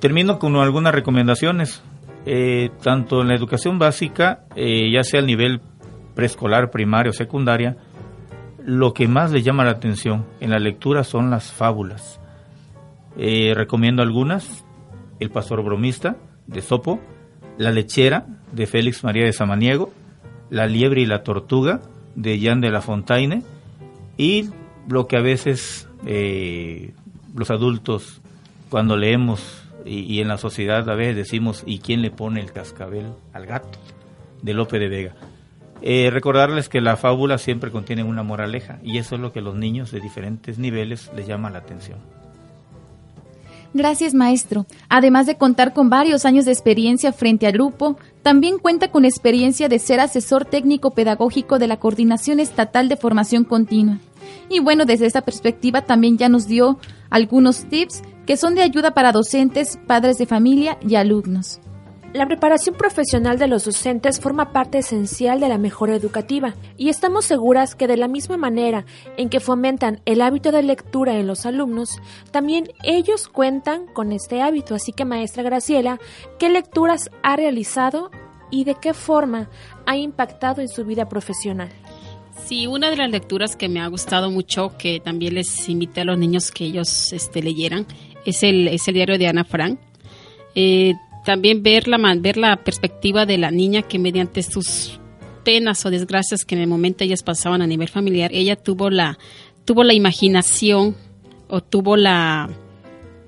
Termino 0.00 0.38
con 0.38 0.56
algunas 0.56 0.94
recomendaciones. 0.94 1.82
Eh, 2.24 2.70
tanto 2.82 3.20
en 3.20 3.28
la 3.28 3.34
educación 3.34 3.80
básica, 3.80 4.44
eh, 4.54 4.92
ya 4.92 5.02
sea 5.02 5.18
el 5.18 5.26
nivel 5.26 5.60
preescolar, 6.14 6.70
primario 6.70 7.10
o 7.10 7.12
secundaria, 7.12 7.76
lo 8.64 8.94
que 8.94 9.08
más 9.08 9.32
le 9.32 9.42
llama 9.42 9.64
la 9.64 9.72
atención 9.72 10.26
en 10.40 10.50
la 10.50 10.58
lectura 10.58 11.04
son 11.04 11.30
las 11.30 11.52
fábulas. 11.52 12.20
Eh, 13.16 13.52
recomiendo 13.54 14.02
algunas, 14.02 14.64
El 15.20 15.30
pastor 15.30 15.62
bromista, 15.62 16.16
de 16.46 16.62
Sopo, 16.62 17.00
La 17.58 17.70
lechera, 17.70 18.26
de 18.52 18.66
Félix 18.66 19.04
María 19.04 19.24
de 19.24 19.32
Samaniego, 19.32 19.92
La 20.50 20.66
liebre 20.66 21.02
y 21.02 21.06
la 21.06 21.22
tortuga, 21.22 21.80
de 22.14 22.38
Jean 22.38 22.60
de 22.60 22.70
la 22.70 22.82
Fontaine, 22.82 23.42
y 24.16 24.50
lo 24.88 25.06
que 25.06 25.16
a 25.16 25.22
veces 25.22 25.88
los 27.34 27.50
adultos, 27.50 28.20
cuando 28.68 28.96
leemos 28.96 29.62
y, 29.84 30.20
en 30.20 30.28
la 30.28 30.38
sociedad 30.38 30.88
a 30.88 30.94
veces 30.94 31.16
decimos, 31.16 31.62
¿y 31.66 31.78
quién 31.78 32.02
le 32.02 32.10
pone 32.10 32.40
el 32.40 32.52
cascabel 32.52 33.06
al 33.32 33.46
gato? 33.46 33.78
de 34.42 34.54
Lope 34.54 34.78
de 34.78 34.88
Vega. 34.88 35.14
Eh, 35.82 36.10
recordarles 36.10 36.68
que 36.68 36.80
la 36.80 36.96
fábula 36.96 37.38
siempre 37.38 37.72
contiene 37.72 38.04
una 38.04 38.22
moraleja 38.22 38.78
y 38.84 38.98
eso 38.98 39.16
es 39.16 39.20
lo 39.20 39.32
que 39.32 39.40
a 39.40 39.42
los 39.42 39.56
niños 39.56 39.90
de 39.90 40.00
diferentes 40.00 40.58
niveles 40.58 41.10
les 41.16 41.26
llama 41.26 41.50
la 41.50 41.58
atención. 41.58 41.98
Gracias, 43.74 44.12
maestro. 44.14 44.66
Además 44.88 45.26
de 45.26 45.36
contar 45.36 45.72
con 45.72 45.88
varios 45.88 46.24
años 46.24 46.44
de 46.44 46.52
experiencia 46.52 47.12
frente 47.12 47.46
al 47.46 47.54
grupo, 47.54 47.96
también 48.22 48.58
cuenta 48.58 48.90
con 48.90 49.04
experiencia 49.04 49.68
de 49.68 49.78
ser 49.78 49.98
asesor 49.98 50.44
técnico 50.44 50.90
pedagógico 50.92 51.58
de 51.58 51.66
la 51.66 51.78
Coordinación 51.78 52.38
Estatal 52.38 52.88
de 52.88 52.96
Formación 52.96 53.44
Continua. 53.44 53.98
Y 54.50 54.60
bueno, 54.60 54.84
desde 54.84 55.06
esta 55.06 55.22
perspectiva 55.22 55.82
también 55.82 56.18
ya 56.18 56.28
nos 56.28 56.46
dio 56.46 56.78
algunos 57.08 57.64
tips 57.64 58.02
que 58.26 58.36
son 58.36 58.54
de 58.54 58.62
ayuda 58.62 58.92
para 58.92 59.10
docentes, 59.10 59.78
padres 59.86 60.18
de 60.18 60.26
familia 60.26 60.78
y 60.86 60.94
alumnos. 60.94 61.60
La 62.14 62.26
preparación 62.26 62.74
profesional 62.74 63.38
de 63.38 63.46
los 63.46 63.64
docentes 63.64 64.20
forma 64.20 64.52
parte 64.52 64.78
esencial 64.78 65.40
de 65.40 65.48
la 65.48 65.56
mejora 65.56 65.96
educativa 65.96 66.54
y 66.76 66.90
estamos 66.90 67.24
seguras 67.24 67.74
que 67.74 67.86
de 67.86 67.96
la 67.96 68.06
misma 68.06 68.36
manera 68.36 68.84
en 69.16 69.30
que 69.30 69.40
fomentan 69.40 70.02
el 70.04 70.20
hábito 70.20 70.52
de 70.52 70.62
lectura 70.62 71.18
en 71.18 71.26
los 71.26 71.46
alumnos, 71.46 72.02
también 72.30 72.68
ellos 72.82 73.28
cuentan 73.28 73.86
con 73.86 74.12
este 74.12 74.42
hábito. 74.42 74.74
Así 74.74 74.92
que, 74.92 75.06
maestra 75.06 75.42
Graciela, 75.42 75.98
¿qué 76.38 76.50
lecturas 76.50 77.10
ha 77.22 77.34
realizado 77.34 78.10
y 78.50 78.64
de 78.64 78.74
qué 78.74 78.92
forma 78.92 79.48
ha 79.86 79.96
impactado 79.96 80.60
en 80.60 80.68
su 80.68 80.84
vida 80.84 81.08
profesional? 81.08 81.70
Sí, 82.44 82.66
una 82.66 82.90
de 82.90 82.96
las 82.96 83.10
lecturas 83.10 83.56
que 83.56 83.70
me 83.70 83.80
ha 83.80 83.86
gustado 83.86 84.30
mucho, 84.30 84.76
que 84.76 85.00
también 85.00 85.34
les 85.34 85.66
invité 85.66 86.02
a 86.02 86.04
los 86.04 86.18
niños 86.18 86.50
que 86.50 86.64
ellos 86.64 87.14
este, 87.14 87.42
leyeran, 87.42 87.86
es 88.26 88.42
el, 88.42 88.68
es 88.68 88.86
el 88.86 88.94
diario 88.94 89.16
de 89.16 89.28
Ana 89.28 89.44
Frank. 89.44 89.80
Eh, 90.54 90.92
también 91.24 91.62
ver 91.62 91.88
la, 91.88 91.98
ver 92.18 92.36
la 92.36 92.56
perspectiva 92.56 93.26
de 93.26 93.38
la 93.38 93.50
niña 93.50 93.82
que 93.82 93.98
mediante 93.98 94.42
sus 94.42 94.98
penas 95.44 95.84
o 95.84 95.90
desgracias 95.90 96.44
que 96.44 96.54
en 96.54 96.60
el 96.60 96.68
momento 96.68 97.04
ellas 97.04 97.22
pasaban 97.22 97.62
a 97.62 97.66
nivel 97.66 97.88
familiar, 97.88 98.30
ella 98.32 98.56
tuvo 98.56 98.90
la, 98.90 99.18
tuvo 99.64 99.84
la 99.84 99.94
imaginación 99.94 100.96
o 101.48 101.60
tuvo 101.60 101.96
la, 101.96 102.50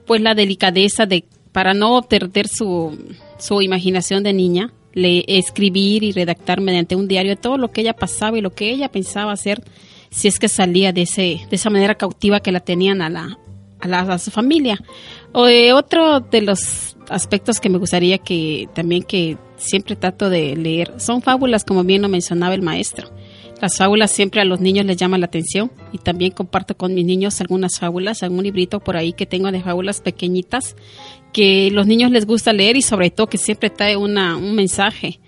pues 0.06 0.20
la 0.20 0.34
delicadeza 0.34 1.06
de, 1.06 1.24
para 1.52 1.74
no 1.74 2.02
perder 2.02 2.48
su, 2.48 2.96
su 3.38 3.62
imaginación 3.62 4.22
de 4.22 4.32
niña, 4.32 4.72
le, 4.92 5.24
escribir 5.26 6.04
y 6.04 6.12
redactar 6.12 6.60
mediante 6.60 6.96
un 6.96 7.08
diario 7.08 7.36
todo 7.36 7.58
lo 7.58 7.70
que 7.70 7.80
ella 7.80 7.94
pasaba 7.94 8.38
y 8.38 8.40
lo 8.40 8.50
que 8.50 8.70
ella 8.70 8.88
pensaba 8.88 9.32
hacer 9.32 9.62
si 10.10 10.28
es 10.28 10.38
que 10.38 10.48
salía 10.48 10.92
de, 10.92 11.02
ese, 11.02 11.40
de 11.50 11.56
esa 11.56 11.70
manera 11.70 11.96
cautiva 11.96 12.40
que 12.40 12.52
la 12.52 12.60
tenían 12.60 13.02
a 13.02 13.10
la, 13.10 13.36
a, 13.80 14.18
su 14.18 14.30
familia. 14.30 14.78
O, 15.34 15.48
eh, 15.48 15.72
otro 15.72 16.20
de 16.20 16.42
los 16.42 16.96
aspectos 17.08 17.58
que 17.58 17.68
me 17.68 17.78
gustaría 17.78 18.18
que 18.18 18.68
también 18.72 19.02
que 19.02 19.36
siempre 19.56 19.96
trato 19.96 20.30
de 20.30 20.54
leer 20.54 20.94
son 20.98 21.22
fábulas, 21.22 21.64
como 21.64 21.82
bien 21.82 22.02
lo 22.02 22.08
mencionaba 22.08 22.54
el 22.54 22.62
maestro. 22.62 23.10
Las 23.60 23.76
fábulas 23.76 24.10
siempre 24.10 24.40
a 24.40 24.44
los 24.44 24.60
niños 24.60 24.86
les 24.86 24.96
llaman 24.96 25.20
la 25.20 25.26
atención 25.26 25.72
y 25.92 25.98
también 25.98 26.30
comparto 26.30 26.76
con 26.76 26.94
mis 26.94 27.04
niños 27.04 27.40
algunas 27.40 27.78
fábulas, 27.78 28.22
algún 28.22 28.44
librito 28.44 28.78
por 28.78 28.96
ahí 28.96 29.12
que 29.12 29.26
tengo 29.26 29.50
de 29.50 29.60
fábulas 29.60 30.00
pequeñitas 30.00 30.76
que 31.32 31.68
los 31.72 31.86
niños 31.88 32.12
les 32.12 32.26
gusta 32.26 32.52
leer 32.52 32.76
y 32.76 32.82
sobre 32.82 33.10
todo 33.10 33.26
que 33.26 33.38
siempre 33.38 33.70
trae 33.70 33.96
una, 33.96 34.36
un 34.36 34.54
mensaje 34.54 35.18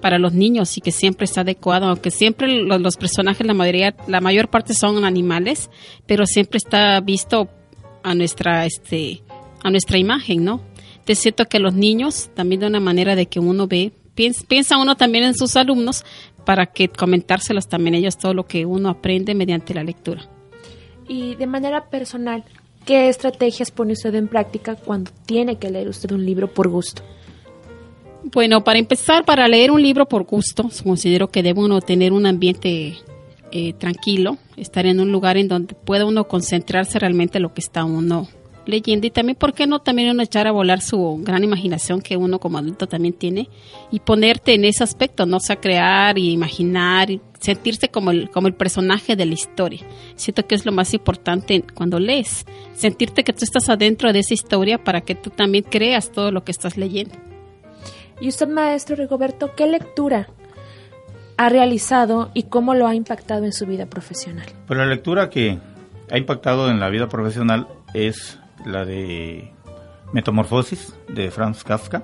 para 0.00 0.18
los 0.20 0.32
niños 0.32 0.76
y 0.76 0.80
que 0.80 0.92
siempre 0.92 1.24
está 1.24 1.40
adecuado, 1.40 1.86
aunque 1.86 2.12
siempre 2.12 2.62
los, 2.62 2.96
personajes, 2.96 3.44
la 3.44 3.54
mayoría, 3.54 3.96
la 4.06 4.20
mayor 4.20 4.48
parte 4.48 4.74
son 4.74 5.04
animales, 5.04 5.70
pero 6.06 6.24
siempre 6.26 6.58
está 6.58 7.00
visto 7.00 7.48
a 8.04 8.14
nuestra, 8.14 8.66
este, 8.66 9.22
a 9.66 9.70
nuestra 9.70 9.98
imagen, 9.98 10.44
¿no? 10.44 10.60
Te 11.04 11.16
siento 11.16 11.46
que 11.46 11.58
los 11.58 11.74
niños 11.74 12.30
también 12.34 12.60
de 12.60 12.68
una 12.68 12.78
manera 12.78 13.16
de 13.16 13.26
que 13.26 13.40
uno 13.40 13.66
ve, 13.66 13.90
piensa, 14.14 14.44
piensa 14.46 14.78
uno 14.78 14.96
también 14.96 15.24
en 15.24 15.34
sus 15.34 15.56
alumnos 15.56 16.04
para 16.44 16.66
que 16.66 16.88
comentárselos 16.88 17.66
también 17.66 17.96
ellos 17.96 18.16
todo 18.16 18.32
lo 18.32 18.46
que 18.46 18.64
uno 18.64 18.88
aprende 18.90 19.34
mediante 19.34 19.74
la 19.74 19.82
lectura. 19.82 20.22
Y 21.08 21.34
de 21.34 21.48
manera 21.48 21.90
personal, 21.90 22.44
¿qué 22.84 23.08
estrategias 23.08 23.72
pone 23.72 23.94
usted 23.94 24.14
en 24.14 24.28
práctica 24.28 24.76
cuando 24.76 25.10
tiene 25.26 25.56
que 25.56 25.68
leer 25.68 25.88
usted 25.88 26.12
un 26.12 26.24
libro 26.24 26.46
por 26.46 26.68
gusto? 26.68 27.02
Bueno, 28.22 28.62
para 28.62 28.78
empezar, 28.78 29.24
para 29.24 29.48
leer 29.48 29.72
un 29.72 29.82
libro 29.82 30.06
por 30.06 30.22
gusto, 30.22 30.70
considero 30.84 31.26
que 31.26 31.42
debe 31.42 31.58
uno 31.58 31.80
tener 31.80 32.12
un 32.12 32.26
ambiente 32.26 32.98
eh, 33.50 33.72
tranquilo, 33.72 34.38
estar 34.56 34.86
en 34.86 35.00
un 35.00 35.10
lugar 35.10 35.36
en 35.36 35.48
donde 35.48 35.74
pueda 35.74 36.04
uno 36.04 36.28
concentrarse 36.28 37.00
realmente 37.00 37.38
en 37.38 37.42
lo 37.42 37.52
que 37.52 37.60
está 37.62 37.84
uno 37.84 38.28
leyendo 38.66 39.06
y 39.06 39.10
también, 39.10 39.36
¿por 39.36 39.54
qué 39.54 39.66
no 39.66 39.80
también 39.80 40.10
uno 40.10 40.22
echar 40.22 40.46
a 40.46 40.52
volar 40.52 40.80
su 40.80 41.20
gran 41.22 41.44
imaginación 41.44 42.02
que 42.02 42.16
uno 42.16 42.38
como 42.38 42.58
adulto 42.58 42.86
también 42.86 43.14
tiene 43.14 43.48
y 43.90 44.00
ponerte 44.00 44.54
en 44.54 44.64
ese 44.64 44.84
aspecto, 44.84 45.24
no 45.24 45.38
o 45.38 45.40
sea, 45.40 45.56
crear 45.56 46.18
y 46.18 46.30
imaginar, 46.30 47.10
y 47.10 47.20
sentirse 47.40 47.88
como 47.88 48.10
el, 48.10 48.30
como 48.30 48.48
el 48.48 48.54
personaje 48.54 49.16
de 49.16 49.26
la 49.26 49.34
historia. 49.34 49.80
Siento 50.16 50.46
que 50.46 50.54
es 50.54 50.66
lo 50.66 50.72
más 50.72 50.92
importante 50.94 51.64
cuando 51.74 51.98
lees, 51.98 52.44
sentirte 52.74 53.24
que 53.24 53.32
tú 53.32 53.44
estás 53.44 53.68
adentro 53.68 54.12
de 54.12 54.20
esa 54.20 54.34
historia 54.34 54.82
para 54.82 55.00
que 55.00 55.14
tú 55.14 55.30
también 55.30 55.64
creas 55.64 56.10
todo 56.10 56.30
lo 56.30 56.44
que 56.44 56.52
estás 56.52 56.76
leyendo. 56.76 57.14
Y 58.20 58.28
usted, 58.28 58.48
maestro 58.48 58.96
Rigoberto, 58.96 59.54
¿qué 59.54 59.66
lectura 59.66 60.28
ha 61.36 61.48
realizado 61.48 62.30
y 62.34 62.44
cómo 62.44 62.74
lo 62.74 62.86
ha 62.86 62.94
impactado 62.94 63.44
en 63.44 63.52
su 63.52 63.66
vida 63.66 63.86
profesional? 63.86 64.46
Pues 64.66 64.78
la 64.78 64.86
lectura 64.86 65.28
que 65.28 65.58
ha 66.10 66.18
impactado 66.18 66.70
en 66.70 66.80
la 66.80 66.88
vida 66.88 67.08
profesional 67.08 67.68
es 67.92 68.38
la 68.66 68.84
de 68.84 69.52
Metamorfosis 70.12 70.94
de 71.08 71.30
Franz 71.30 71.64
Kafka. 71.64 72.02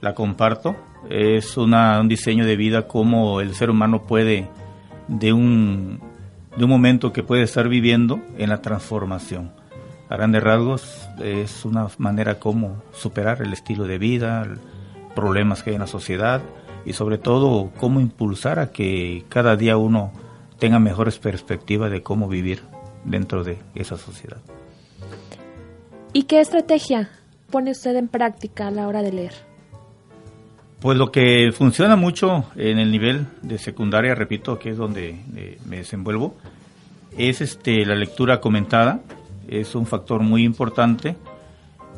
La 0.00 0.14
comparto. 0.14 0.76
Es 1.08 1.56
una, 1.56 2.00
un 2.00 2.08
diseño 2.08 2.46
de 2.46 2.56
vida 2.56 2.86
como 2.86 3.40
el 3.40 3.54
ser 3.54 3.70
humano 3.70 4.02
puede, 4.02 4.48
de 5.08 5.32
un, 5.32 6.00
de 6.56 6.64
un 6.64 6.70
momento 6.70 7.12
que 7.12 7.24
puede 7.24 7.42
estar 7.42 7.68
viviendo, 7.68 8.20
en 8.38 8.50
la 8.50 8.62
transformación. 8.62 9.52
A 10.08 10.16
grandes 10.16 10.42
rasgos 10.42 11.08
es 11.20 11.64
una 11.64 11.88
manera 11.98 12.38
como 12.38 12.82
superar 12.92 13.42
el 13.42 13.52
estilo 13.52 13.84
de 13.84 13.98
vida, 13.98 14.46
problemas 15.14 15.62
que 15.62 15.70
hay 15.70 15.76
en 15.76 15.82
la 15.82 15.86
sociedad 15.86 16.42
y 16.84 16.92
sobre 16.92 17.18
todo 17.18 17.70
cómo 17.78 18.00
impulsar 18.00 18.58
a 18.58 18.70
que 18.70 19.24
cada 19.28 19.56
día 19.56 19.76
uno 19.76 20.12
tenga 20.58 20.78
mejores 20.78 21.18
perspectivas 21.18 21.90
de 21.90 22.02
cómo 22.02 22.28
vivir 22.28 22.62
dentro 23.04 23.42
de 23.42 23.58
esa 23.74 23.96
sociedad. 23.96 24.38
¿Y 26.12 26.24
qué 26.24 26.40
estrategia 26.40 27.10
pone 27.50 27.70
usted 27.70 27.96
en 27.96 28.08
práctica 28.08 28.68
a 28.68 28.70
la 28.70 28.86
hora 28.86 29.02
de 29.02 29.12
leer? 29.12 29.32
Pues 30.80 30.98
lo 30.98 31.12
que 31.12 31.52
funciona 31.52 31.96
mucho 31.96 32.46
en 32.56 32.78
el 32.78 32.90
nivel 32.90 33.26
de 33.42 33.58
secundaria, 33.58 34.14
repito, 34.14 34.58
que 34.58 34.70
es 34.70 34.76
donde 34.76 35.16
eh, 35.36 35.58
me 35.66 35.78
desenvuelvo, 35.78 36.34
es 37.16 37.40
este 37.40 37.84
la 37.86 37.94
lectura 37.94 38.40
comentada, 38.40 39.00
es 39.48 39.74
un 39.74 39.86
factor 39.86 40.20
muy 40.20 40.44
importante 40.44 41.16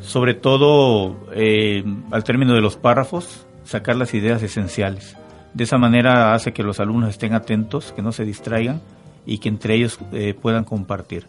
sobre 0.00 0.34
todo 0.34 1.16
eh, 1.32 1.84
al 2.10 2.24
término 2.24 2.54
de 2.54 2.60
los 2.60 2.76
párrafos, 2.76 3.46
sacar 3.64 3.96
las 3.96 4.14
ideas 4.14 4.42
esenciales. 4.42 5.16
De 5.54 5.64
esa 5.64 5.78
manera 5.78 6.34
hace 6.34 6.52
que 6.52 6.62
los 6.62 6.80
alumnos 6.80 7.10
estén 7.10 7.34
atentos, 7.34 7.92
que 7.92 8.02
no 8.02 8.12
se 8.12 8.24
distraigan 8.24 8.80
y 9.24 9.38
que 9.38 9.48
entre 9.48 9.74
ellos 9.74 9.98
eh, 10.12 10.34
puedan 10.34 10.64
compartir. 10.64 11.26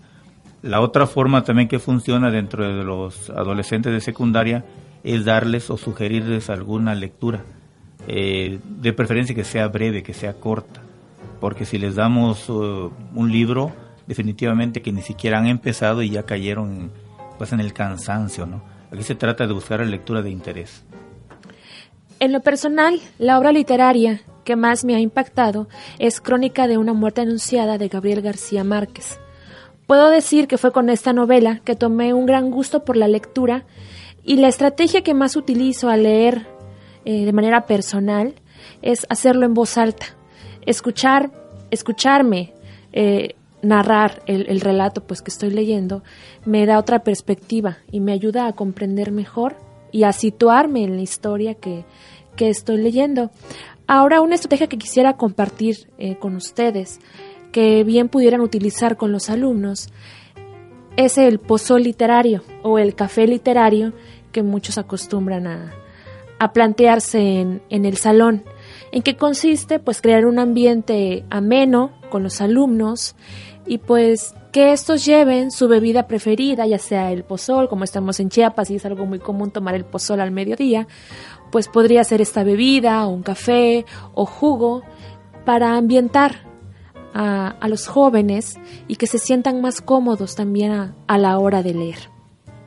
La 0.66 0.82
otra 0.82 1.05
forma 1.05 1.43
también 1.43 1.68
que 1.68 1.78
funciona 1.78 2.32
dentro 2.32 2.68
de 2.68 2.84
los 2.84 3.30
adolescentes 3.30 3.93
de 3.93 4.01
secundaria 4.01 4.66
es 5.03 5.24
darles 5.24 5.70
o 5.70 5.78
sugerirles 5.78 6.49
alguna 6.49 6.95
lectura, 6.95 7.43
eh, 8.07 8.57
de 8.63 8.91
preferencia 8.91 9.36
que 9.36 9.43
sea 9.43 9.68
breve, 9.68 10.01
que 10.01 10.16
sea 10.16 10.34
corta, 10.34 10.82
porque 11.39 11.66
si 11.66 11.78
les 11.78 11.93
damos 11.93 12.49
uh, 12.49 12.91
un 13.13 13.32
libro, 13.32 13.74
definitivamente 14.07 14.82
que 14.82 14.91
ni 14.91 15.03
siquiera 15.03 15.38
han 15.38 15.45
empezado 15.45 16.01
y 16.01 16.09
ya 16.09 16.24
cayeron 16.24 16.89
pues 17.38 17.53
en 17.53 17.59
el 17.59 17.72
cansancio, 17.72 18.47
¿no? 18.47 18.63
Aquí 18.91 19.03
se 19.03 19.13
trata 19.13 19.45
de 19.45 19.53
buscar 19.53 19.82
la 19.82 19.86
lectura 19.86 20.24
de 20.24 20.32
interés. 20.32 20.84
En 22.20 22.32
lo 22.32 22.39
personal, 22.39 22.99
la 23.20 23.38
obra 23.38 23.51
literaria 23.51 24.22
que 24.43 24.55
más 24.55 24.84
me 24.84 24.95
ha 24.95 24.99
impactado 24.99 25.68
es 25.99 26.22
Crónica 26.22 26.68
de 26.68 26.80
una 26.80 26.93
muerte 26.93 27.22
anunciada 27.22 27.78
de 27.78 27.88
Gabriel 27.88 28.24
García 28.24 28.63
Márquez. 28.63 29.20
Puedo 29.88 30.09
decir 30.09 30.47
que 30.47 30.57
fue 30.57 30.71
con 30.71 30.89
esta 30.89 31.13
novela 31.13 31.61
que 31.63 31.75
tomé 31.75 32.13
un 32.13 32.25
gran 32.25 32.49
gusto 32.49 32.83
por 32.83 32.97
la 32.97 33.07
lectura 33.07 33.65
y 34.23 34.38
la 34.38 34.47
estrategia 34.47 35.03
que 35.03 35.13
más 35.13 35.36
utilizo 35.36 35.89
al 35.89 36.03
leer 36.03 36.47
eh, 37.05 37.25
de 37.25 37.33
manera 37.33 37.67
personal 37.67 38.33
es 38.81 39.05
hacerlo 39.09 39.45
en 39.45 39.53
voz 39.53 39.77
alta, 39.77 40.07
escuchar, 40.65 41.31
escucharme, 41.69 42.53
eh, 42.93 43.36
narrar 43.61 44.21
el, 44.27 44.61
relato 44.61 45.05
pues 45.05 45.21
que 45.21 45.31
estoy 45.31 45.49
leyendo 45.49 46.03
me 46.45 46.65
da 46.65 46.77
otra 46.77 46.99
perspectiva 46.99 47.77
y 47.91 47.99
me 47.99 48.11
ayuda 48.11 48.47
a 48.47 48.53
comprender 48.53 49.11
mejor 49.11 49.57
y 49.91 50.03
a 50.03 50.13
situarme 50.13 50.83
en 50.83 50.95
la 50.95 51.01
historia 51.01 51.55
que, 51.55 51.86
estoy 52.38 52.77
leyendo. 52.77 53.31
Ahora 53.88 54.19
una 54.19 54.36
estrategia 54.36 54.67
que 54.67 54.77
quisiera 54.77 55.15
compartir 55.15 55.89
eh, 55.97 56.17
con 56.17 56.36
ustedes, 56.36 56.99
que 57.55 57.85
bien 57.85 58.09
pudieran 58.09 58.41
utilizar 58.41 58.97
con 58.97 59.13
los 59.13 59.29
alumnos, 59.29 59.87
es 60.97 61.17
el 61.17 61.39
pozol 61.39 61.83
literario 61.83 62.41
o 62.63 62.79
el 62.79 62.95
café 62.95 63.27
literario 63.27 63.93
que 64.33 64.43
muchos 64.43 64.77
acostumbran 64.77 65.47
a, 65.47 66.51
plantearse 66.53 67.39
en, 67.39 67.61
el 67.69 67.95
salón. 67.95 68.43
¿En 68.91 69.03
qué 69.03 69.15
consiste? 69.15 69.79
Pues 69.79 70.01
crear 70.01 70.25
un 70.25 70.37
ambiente 70.37 71.23
ameno 71.29 71.93
con 72.09 72.23
los 72.23 72.41
alumnos 72.41 73.15
y 73.65 73.77
pues 73.77 74.35
que 74.51 74.73
estos 74.73 75.05
lleven 75.05 75.49
su 75.49 75.69
bebida 75.69 76.07
preferida, 76.07 76.67
ya 76.67 76.77
sea 76.77 77.13
el 77.13 77.23
pozol, 77.23 77.69
como 77.69 77.85
estamos 77.85 78.19
en 78.19 78.27
Chiapas 78.27 78.69
y 78.69 78.75
es 78.75 78.85
algo 78.85 79.05
muy 79.05 79.19
común 79.19 79.51
tomar 79.51 79.75
el 79.75 79.85
pozol 79.85 80.19
al 80.19 80.31
mediodía, 80.31 80.89
pues 81.53 81.69
podría 81.69 82.03
ser 82.03 82.19
esta 82.19 82.43
bebida 82.43 83.07
un 83.07 83.23
café 83.23 83.85
o 84.13 84.25
jugo 84.25 84.83
para 85.45 85.77
ambientar 85.77 86.53
a, 87.16 87.68
los 87.68 87.88
jóvenes 87.88 88.59
y 88.88 88.97
que 88.97 89.07
se 89.07 89.18
sientan 89.18 89.61
más 89.61 89.82
cómodos 89.82 90.36
también 90.36 90.93
a 91.07 91.18
la 91.18 91.39
hora 91.39 91.63
de 91.63 91.74
leer. 91.74 92.16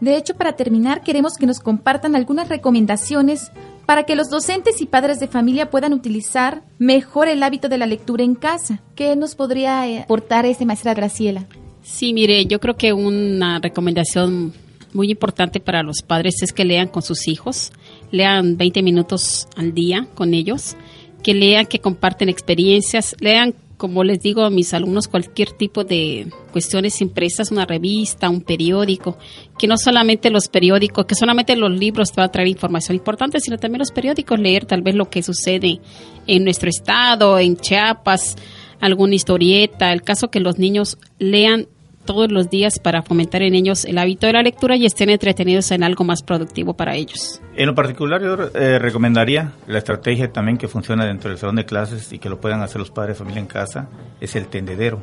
De 0.01 0.17
hecho, 0.17 0.35
para 0.35 0.53
terminar, 0.53 1.03
queremos 1.03 1.35
que 1.35 1.47
nos 1.47 1.61
compartan 1.61 2.15
algunas 2.15 2.49
recomendaciones 2.49 3.51
para 3.85 4.05
que 4.05 4.15
los 4.15 4.31
docentes 4.31 4.81
y 4.81 4.87
padres 4.87 5.19
de 5.19 5.29
familia 5.29 5.71
puedan 5.71 5.93
utilizar 5.93 6.63
mejor 6.79 7.29
el 7.29 7.43
hábito 7.43 7.69
de 7.69 7.79
la 7.79 7.87
lectura 7.87 8.23
en 8.23 8.35
casa. 8.35 8.81
¿Qué 8.95 9.17
nos 9.17 9.35
podría 9.35 9.89
eh, 9.89 10.01
aportar 10.01 10.47
este 10.47 10.67
maestra 10.67 10.95
Graciela? 10.95 11.47
Sí, 11.83 12.13
mire, 12.13 12.47
yo 12.47 12.61
creo 12.61 12.77
que 12.77 12.93
una 12.93 13.59
recomendación 13.59 14.53
muy 14.93 15.11
importante 15.11 15.59
para 15.59 15.83
los 15.83 16.03
padres 16.03 16.43
es 16.43 16.53
que 16.53 16.65
lean 16.65 16.89
con 16.89 17.03
sus 17.03 17.29
hijos, 17.29 17.73
lean 18.11 18.57
20 18.57 18.83
minutos 18.83 19.49
al 19.57 19.75
día 19.75 20.07
con 20.15 20.33
ellos, 20.33 20.77
que 21.23 21.35
lean, 21.35 21.67
que 21.67 21.81
comparten 21.81 22.29
experiencias, 22.29 23.17
lean 23.21 23.55
como 23.79 24.03
les 24.03 24.21
digo 24.21 24.43
a 24.43 24.51
mis 24.51 24.75
alumnos, 24.75 25.07
cualquier 25.07 25.53
tipo 25.53 25.85
de 25.85 26.27
cuestiones 26.53 27.01
impresas, 27.01 27.53
una 27.53 27.65
revista, 27.65 28.29
un 28.29 28.43
periódico, 28.43 29.17
que 29.57 29.69
no 29.69 29.79
solamente 29.79 30.31
los 30.31 30.49
periódicos, 30.49 31.07
que 31.07 31.15
solamente 31.15 31.55
los 31.57 31.71
libros 31.71 32.11
te 32.11 32.21
van 32.21 32.29
a 32.29 32.33
traer 32.33 32.49
información 32.49 32.97
importante, 32.97 33.41
sino 33.41 33.57
también 33.57 33.79
los 33.79 33.93
periódicos, 33.93 34.39
leer 34.39 34.67
tal 34.67 34.83
vez 34.83 34.97
lo 34.97 35.09
que 35.09 35.23
sucede 35.23 35.81
en 36.27 36.43
nuestro 36.45 36.69
estado, 36.69 37.39
en 37.39 37.57
Chiapas, 37.57 38.37
alguna 38.81 39.15
historieta, 39.15 39.93
el 39.93 40.03
caso 40.03 40.29
que 40.29 40.41
los 40.41 40.59
niños 40.59 40.99
lean 41.21 41.69
todos 42.09 42.33
los 42.33 42.49
días 42.49 42.79
para 42.79 43.03
fomentar 43.03 43.43
en 43.43 43.55
ellos 43.55 43.85
el 43.85 43.99
hábito 43.99 44.27
de 44.27 44.33
la 44.33 44.43
lectura 44.43 44.77
y 44.77 44.87
estén 44.87 45.11
entretenidos 45.11 45.71
en 45.73 45.83
algo 45.83 46.05
más 46.05 46.23
productivo 46.23 46.73
para 46.73 46.97
ellos. 46.97 47.43
En 47.55 47.67
lo 47.67 47.75
particular 47.75 48.23
yo 48.23 48.49
eh, 48.55 48.79
recomendaría 48.79 49.53
la 49.67 49.77
estrategia 49.77 50.33
también 50.33 50.57
que 50.57 50.69
funciona 50.69 51.05
dentro 51.05 51.29
del 51.29 51.39
salón 51.39 51.57
de 51.57 51.67
clases 51.67 52.11
y 52.11 52.19
que 52.19 52.31
lo 52.31 52.41
puedan 52.41 52.63
hacer 52.63 52.79
los 52.79 52.91
padres 52.91 53.19
de 53.19 53.19
familia 53.19 53.43
en 53.43 53.47
casa, 53.47 53.91
es 54.23 54.35
el 54.37 54.47
tendedero, 54.47 55.03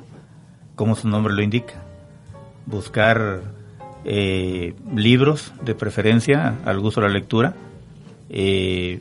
como 0.74 0.96
su 0.96 1.08
nombre 1.08 1.32
lo 1.32 1.44
indica. 1.44 1.76
Buscar 2.66 3.42
eh, 4.04 4.74
libros 4.96 5.54
de 5.62 5.76
preferencia 5.76 6.56
al 6.66 6.80
gusto 6.80 7.02
de 7.02 7.08
la 7.08 7.14
lectura, 7.14 7.54
eh, 8.32 9.00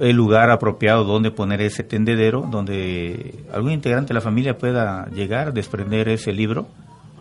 el 0.00 0.16
lugar 0.16 0.50
apropiado 0.50 1.04
donde 1.04 1.30
poner 1.30 1.60
ese 1.60 1.84
tendedero, 1.84 2.48
donde 2.50 3.36
algún 3.52 3.70
integrante 3.70 4.08
de 4.08 4.14
la 4.14 4.20
familia 4.20 4.58
pueda 4.58 5.08
llegar, 5.10 5.52
desprender 5.52 6.08
ese 6.08 6.32
libro 6.32 6.66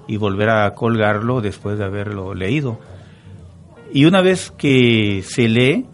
y 0.08 0.18
volver 0.18 0.49
a 0.49 0.74
colgarlo 0.74 1.41
después 1.41 1.78
de 1.78 1.86
haberlo 1.86 2.34
leído. 2.34 2.80
Y 3.93 4.06
una 4.06 4.22
vez 4.22 4.51
que 4.51 5.24
se 5.26 5.47
lee, 5.47 5.86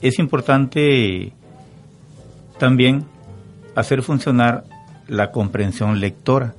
es 0.00 0.18
importante 0.18 1.32
también 2.58 3.04
hacer 3.74 4.02
funcionar 4.02 4.64
la 5.06 5.30
comprensión 5.30 6.00
lectora, 6.00 6.54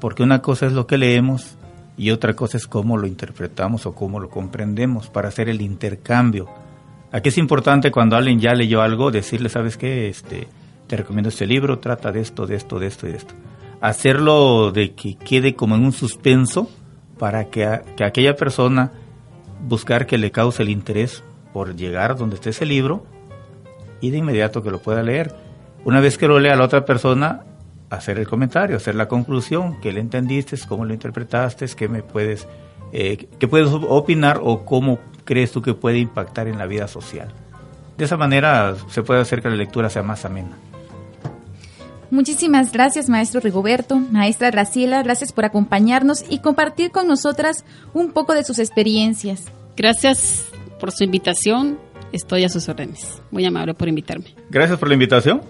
porque 0.00 0.22
una 0.22 0.42
cosa 0.42 0.66
es 0.66 0.72
lo 0.72 0.86
que 0.86 0.98
leemos 0.98 1.56
y 1.96 2.10
otra 2.10 2.34
cosa 2.34 2.56
es 2.56 2.66
cómo 2.66 2.96
lo 2.96 3.06
interpretamos 3.06 3.86
o 3.86 3.94
cómo 3.94 4.20
lo 4.20 4.30
comprendemos 4.30 5.08
para 5.08 5.28
hacer 5.28 5.48
el 5.48 5.60
intercambio. 5.60 6.46
Aquí 7.10 7.30
es 7.30 7.38
importante 7.38 7.90
cuando 7.90 8.16
alguien 8.16 8.38
ya 8.38 8.52
leyó 8.52 8.82
algo 8.82 9.10
decirle, 9.10 9.48
¿sabes 9.48 9.76
qué? 9.76 10.08
Este, 10.08 10.46
te 10.86 10.96
recomiendo 10.96 11.30
este 11.30 11.46
libro, 11.46 11.78
trata 11.78 12.12
de 12.12 12.20
esto, 12.20 12.46
de 12.46 12.56
esto, 12.56 12.78
de 12.78 12.86
esto 12.86 13.06
y 13.08 13.12
de 13.12 13.16
esto. 13.16 13.34
Hacerlo 13.80 14.72
de 14.72 14.94
que 14.94 15.16
quede 15.16 15.54
como 15.54 15.76
en 15.76 15.84
un 15.84 15.92
suspenso 15.92 16.68
para 17.18 17.50
que, 17.50 17.80
que 17.96 18.04
aquella 18.04 18.36
persona 18.36 18.92
buscar 19.66 20.06
que 20.06 20.18
le 20.18 20.30
cause 20.30 20.62
el 20.62 20.68
interés 20.68 21.22
por 21.52 21.76
llegar 21.76 22.16
donde 22.16 22.36
esté 22.36 22.50
ese 22.50 22.66
libro 22.66 23.04
y 24.00 24.10
de 24.10 24.18
inmediato 24.18 24.62
que 24.62 24.70
lo 24.70 24.80
pueda 24.80 25.02
leer. 25.02 25.34
Una 25.84 26.00
vez 26.00 26.18
que 26.18 26.28
lo 26.28 26.38
lea 26.38 26.56
la 26.56 26.64
otra 26.64 26.84
persona, 26.84 27.44
hacer 27.90 28.18
el 28.18 28.28
comentario, 28.28 28.76
hacer 28.76 28.94
la 28.94 29.08
conclusión, 29.08 29.80
qué 29.80 29.92
le 29.92 30.00
entendiste, 30.00 30.56
cómo 30.68 30.84
lo 30.84 30.92
interpretaste, 30.92 31.66
qué 31.76 31.88
me 31.88 32.02
puedes, 32.02 32.46
eh, 32.92 33.28
qué 33.38 33.48
puedes 33.48 33.68
opinar 33.68 34.40
o 34.42 34.64
cómo 34.64 34.98
crees 35.24 35.52
tú 35.52 35.62
que 35.62 35.74
puede 35.74 35.98
impactar 35.98 36.48
en 36.48 36.58
la 36.58 36.66
vida 36.66 36.88
social. 36.88 37.32
De 37.96 38.04
esa 38.04 38.16
manera 38.16 38.74
se 38.88 39.02
puede 39.02 39.20
hacer 39.20 39.42
que 39.42 39.50
la 39.50 39.56
lectura 39.56 39.90
sea 39.90 40.02
más 40.02 40.24
amena. 40.24 40.56
Muchísimas 42.10 42.72
gracias, 42.72 43.08
maestro 43.08 43.40
Rigoberto, 43.40 43.96
maestra 43.98 44.50
Graciela, 44.50 45.02
gracias 45.02 45.32
por 45.32 45.44
acompañarnos 45.44 46.24
y 46.28 46.38
compartir 46.38 46.90
con 46.90 47.06
nosotras 47.06 47.64
un 47.92 48.12
poco 48.12 48.34
de 48.34 48.44
sus 48.44 48.58
experiencias. 48.58 49.44
Gracias 49.76 50.46
por 50.80 50.90
su 50.90 51.04
invitación, 51.04 51.78
estoy 52.12 52.44
a 52.44 52.48
sus 52.48 52.68
órdenes. 52.68 53.20
Muy 53.30 53.44
amable 53.44 53.74
por 53.74 53.88
invitarme. 53.88 54.34
Gracias 54.50 54.78
por 54.78 54.88
la 54.88 54.94
invitación. 54.94 55.42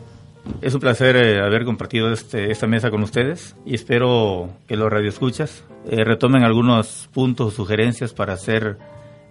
Es 0.61 0.75
un 0.75 0.81
placer 0.81 1.17
eh, 1.17 1.41
haber 1.41 1.65
compartido 1.65 2.13
este, 2.13 2.51
esta 2.51 2.67
mesa 2.67 2.91
con 2.91 3.03
ustedes 3.03 3.55
y 3.65 3.75
espero 3.75 4.51
que 4.67 4.77
los 4.77 4.91
radioescuchas 4.91 5.63
eh, 5.91 6.05
retomen 6.05 6.43
algunos 6.43 7.09
puntos 7.13 7.49
o 7.49 7.51
sugerencias 7.51 8.15
para 8.15 8.33
hacer 8.33 8.79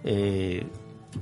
eh, 0.04 0.66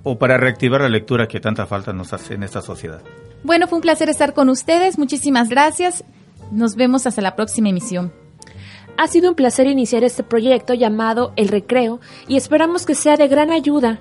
o 0.02 0.18
para 0.18 0.36
reactivar 0.36 0.82
la 0.82 0.88
lectura 0.88 1.26
que 1.28 1.40
tanta 1.40 1.66
falta 1.66 1.92
nos 1.92 2.12
hace 2.12 2.34
en 2.34 2.42
esta 2.42 2.60
sociedad. 2.60 3.02
Bueno, 3.46 3.68
fue 3.68 3.76
un 3.76 3.82
placer 3.82 4.08
estar 4.08 4.34
con 4.34 4.48
ustedes. 4.48 4.98
Muchísimas 4.98 5.48
gracias. 5.48 6.02
Nos 6.50 6.74
vemos 6.74 7.06
hasta 7.06 7.22
la 7.22 7.36
próxima 7.36 7.68
emisión. 7.68 8.12
Ha 8.98 9.06
sido 9.06 9.30
un 9.30 9.36
placer 9.36 9.68
iniciar 9.68 10.02
este 10.02 10.24
proyecto 10.24 10.74
llamado 10.74 11.32
El 11.36 11.46
Recreo 11.46 12.00
y 12.26 12.38
esperamos 12.38 12.86
que 12.86 12.96
sea 12.96 13.16
de 13.16 13.28
gran 13.28 13.52
ayuda 13.52 14.00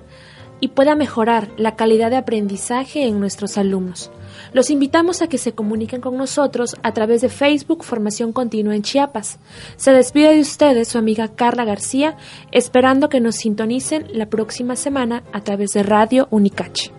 y 0.58 0.68
pueda 0.68 0.96
mejorar 0.96 1.48
la 1.58 1.76
calidad 1.76 2.10
de 2.10 2.16
aprendizaje 2.16 3.06
en 3.06 3.20
nuestros 3.20 3.56
alumnos. 3.56 4.10
Los 4.52 4.68
invitamos 4.68 5.22
a 5.22 5.28
que 5.28 5.38
se 5.38 5.52
comuniquen 5.52 6.00
con 6.00 6.16
nosotros 6.16 6.74
a 6.82 6.92
través 6.92 7.20
de 7.20 7.28
Facebook 7.28 7.84
Formación 7.84 8.32
Continua 8.32 8.74
en 8.74 8.82
Chiapas. 8.82 9.38
Se 9.76 9.92
despide 9.92 10.34
de 10.34 10.40
ustedes 10.40 10.88
su 10.88 10.98
amiga 10.98 11.36
Carla 11.36 11.64
García, 11.64 12.16
esperando 12.50 13.08
que 13.08 13.20
nos 13.20 13.36
sintonicen 13.36 14.08
la 14.12 14.26
próxima 14.26 14.74
semana 14.74 15.22
a 15.32 15.40
través 15.42 15.70
de 15.70 15.84
Radio 15.84 16.26
Unicache. 16.32 16.90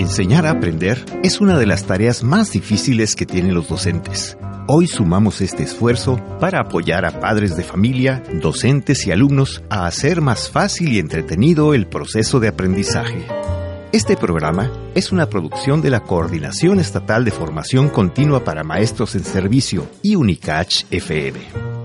Enseñar 0.00 0.46
a 0.46 0.52
aprender 0.52 1.04
es 1.22 1.42
una 1.42 1.58
de 1.58 1.66
las 1.66 1.84
tareas 1.84 2.22
más 2.22 2.52
difíciles 2.52 3.14
que 3.14 3.26
tienen 3.26 3.52
los 3.52 3.68
docentes. 3.68 4.38
Hoy 4.66 4.86
sumamos 4.86 5.42
este 5.42 5.62
esfuerzo 5.62 6.18
para 6.40 6.60
apoyar 6.60 7.04
a 7.04 7.20
padres 7.20 7.54
de 7.54 7.64
familia, 7.64 8.22
docentes 8.40 9.06
y 9.06 9.12
alumnos 9.12 9.62
a 9.68 9.86
hacer 9.86 10.22
más 10.22 10.48
fácil 10.48 10.94
y 10.94 11.00
entretenido 11.00 11.74
el 11.74 11.86
proceso 11.86 12.40
de 12.40 12.48
aprendizaje. 12.48 13.26
Este 13.92 14.16
programa 14.16 14.72
es 14.94 15.12
una 15.12 15.28
producción 15.28 15.82
de 15.82 15.90
la 15.90 16.00
Coordinación 16.00 16.80
Estatal 16.80 17.26
de 17.26 17.32
Formación 17.32 17.90
Continua 17.90 18.42
para 18.42 18.64
Maestros 18.64 19.14
en 19.16 19.24
Servicio 19.24 19.86
y 20.00 20.16
Unicach 20.16 20.84
FM. 20.90 21.79